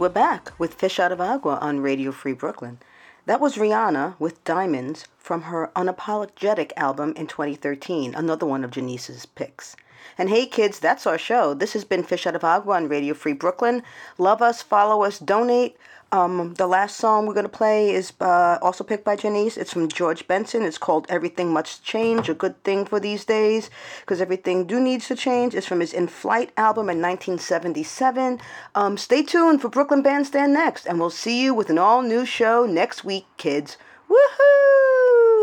We're 0.02 0.10
back 0.10 0.52
with 0.58 0.74
Fish 0.74 1.00
Out 1.00 1.12
of 1.12 1.22
Agua 1.22 1.60
on 1.62 1.82
Radio 1.82 2.12
Free 2.12 2.34
Brooklyn. 2.34 2.80
That 3.28 3.40
was 3.40 3.58
Rihanna 3.58 4.16
with 4.18 4.44
Diamonds 4.44 5.08
from 5.20 5.44
her 5.44 5.70
Unapologetic 5.76 6.72
album 6.76 7.14
in 7.16 7.28
2013, 7.28 8.16
another 8.16 8.48
one 8.48 8.64
of 8.64 8.72
Jenice's 8.72 9.28
picks. 9.28 9.76
And 10.18 10.32
hey 10.32 10.48
kids, 10.48 10.80
that's 10.80 11.06
our 11.06 11.20
show. 11.20 11.54
This 11.54 11.74
has 11.74 11.84
been 11.84 12.02
Fish 12.02 12.26
Out 12.26 12.36
of 12.36 12.44
Agua 12.44 12.78
on 12.78 12.90
Radio 12.90 13.14
Free 13.14 13.34
Brooklyn. 13.34 13.84
Love 14.18 14.42
us, 14.42 14.64
follow 14.64 15.04
us, 15.04 15.20
donate. 15.20 15.78
Um, 16.14 16.56
the 16.56 16.68
last 16.68 16.98
song 16.98 17.26
we're 17.26 17.34
going 17.34 17.46
to 17.46 17.50
play 17.50 17.92
is 17.92 18.12
uh, 18.20 18.58
also 18.62 18.84
picked 18.84 19.06
by 19.06 19.16
Jenice. 19.16 19.56
It's 19.56 19.72
from 19.72 19.88
George 19.88 20.28
Benson. 20.28 20.64
It's 20.64 20.78
called 20.78 21.06
Everything 21.08 21.54
Must 21.54 21.84
Change, 21.86 22.28
a 22.28 22.34
good 22.34 22.62
thing 22.66 22.86
for 22.86 23.00
these 23.00 23.24
days, 23.24 23.70
because 24.02 24.20
everything 24.20 24.66
do 24.66 24.82
needs 24.82 25.08
to 25.08 25.16
change. 25.16 25.56
It's 25.56 25.68
from 25.68 25.80
his 25.80 25.94
In 25.94 26.08
Flight 26.08 26.52
album 26.58 26.90
in 26.90 27.02
1977. 27.02 28.42
Um, 28.76 28.98
stay 28.98 29.24
tuned 29.24 29.62
for 29.62 29.70
Brooklyn 29.70 30.02
Bandstand 30.02 30.54
next, 30.54 30.86
and 30.86 31.00
we'll 31.00 31.10
see 31.10 31.42
you 31.42 31.54
with 31.54 31.70
an 31.70 31.78
all 31.78 32.02
new 32.02 32.26
show 32.26 32.66
next 32.66 33.06
week, 33.06 33.28
kids. 33.38 33.78
Woohoo! 34.10 35.41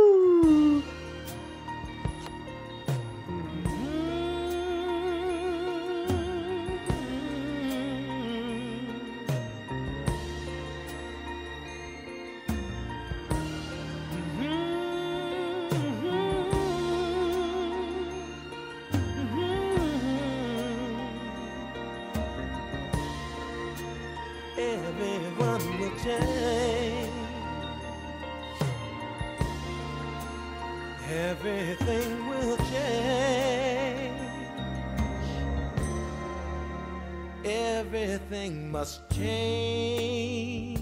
Must 38.88 39.10
change. 39.10 40.80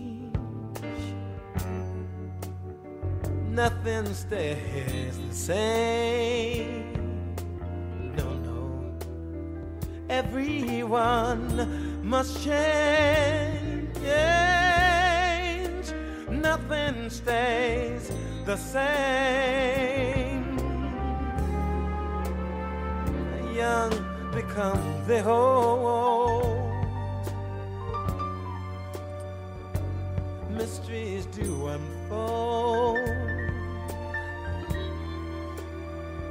Nothing 3.51 4.07
stays 4.15 5.19
the 5.29 5.35
same. 5.35 6.93
No, 8.17 8.29
no. 8.49 8.97
Everyone 10.09 11.49
must 12.05 12.45
change. 12.45 13.99
Nothing 16.31 17.11
stays 17.11 18.13
the 18.45 18.57
same. 18.57 20.57
The 23.33 23.53
young 23.53 23.91
become 24.33 24.81
the 25.09 25.25
old. 25.25 26.16
Do 31.37 31.67
unfold. 31.67 32.99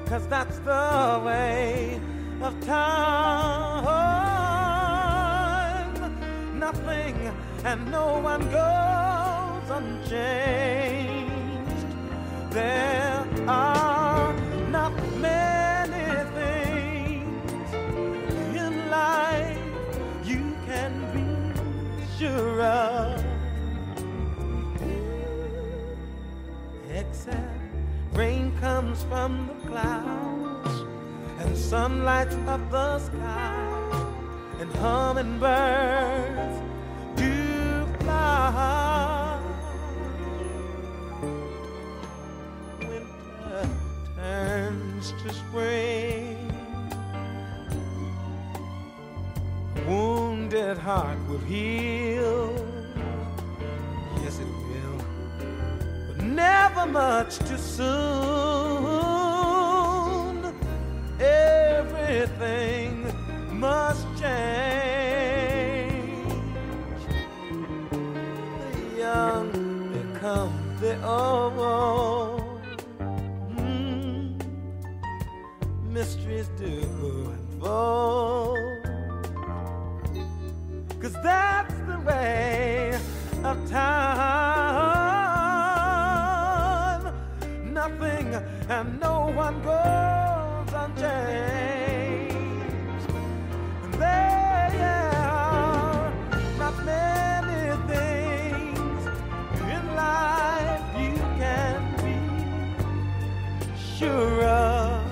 Cause 0.07 0.27
that's 0.27 0.57
the 0.59 1.21
way 1.23 2.01
of 2.41 2.59
time. 2.65 2.95
Nothing 6.57 7.31
and 7.63 7.91
no 7.91 8.17
one 8.17 8.41
goes 8.49 9.69
unchanged. 9.69 11.29
There 12.49 13.27
are 13.47 14.33
not 14.71 14.93
many 15.19 16.23
things 16.33 17.73
in 18.55 18.89
life 18.89 19.59
you 20.23 20.55
can 20.65 20.91
be 21.13 21.27
sure 22.17 22.61
of. 22.63 22.94
Comes 28.65 29.03
from 29.03 29.45
the 29.45 29.67
clouds 29.69 30.85
and 31.37 31.55
sun 31.55 32.03
lights 32.03 32.33
up 32.47 32.61
the 32.71 32.97
sky 32.97 34.07
and 34.59 34.71
hummingbirds 34.77 36.57
do 37.15 37.85
fly. 37.99 39.39
Winter 42.79 43.69
turns 44.15 45.13
to 45.21 45.31
spring. 45.31 46.51
A 49.75 49.81
wounded 49.87 50.79
heart 50.79 51.19
will 51.29 51.45
heal. 51.53 52.74
Never 56.35 56.85
much 56.85 57.39
too 57.39 57.57
soon. 57.57 57.85
Everything 61.19 63.05
must 63.51 64.05
change. 64.19 65.05
The 68.73 68.97
young 68.97 69.51
come 70.19 70.53
the 70.81 70.97
oh, 71.03 72.59
mm, 73.57 74.35
mysteries 75.89 76.49
do 76.57 76.81
unfold. 77.35 78.57
Cause 81.01 81.15
that's 81.23 81.73
the 81.89 81.99
way 82.05 82.99
of 83.43 83.69
time. 83.69 84.14
And 88.67 88.99
no 88.99 89.27
one 89.27 89.61
goes 89.61 90.73
unchanged. 90.73 92.35
There 93.99 94.71
are 94.81 96.11
not 96.57 96.83
many 96.83 97.77
things 97.87 99.05
in 99.59 99.95
life 99.95 100.81
you 100.97 101.13
can 101.37 101.79
be 102.03 102.17
sure 103.97 104.43
of. 104.43 105.03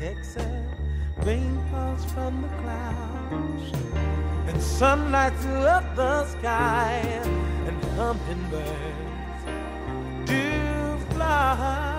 Except 0.00 1.26
rain 1.26 1.58
falls 1.72 2.04
from 2.12 2.42
the 2.42 2.48
clouds 2.62 3.72
and 4.46 4.62
sun 4.62 5.10
lights 5.10 5.44
up 5.46 5.96
the 5.96 6.24
sky 6.26 7.00
and 7.66 7.84
hummingbirds 7.96 9.05
fly. 11.26 11.95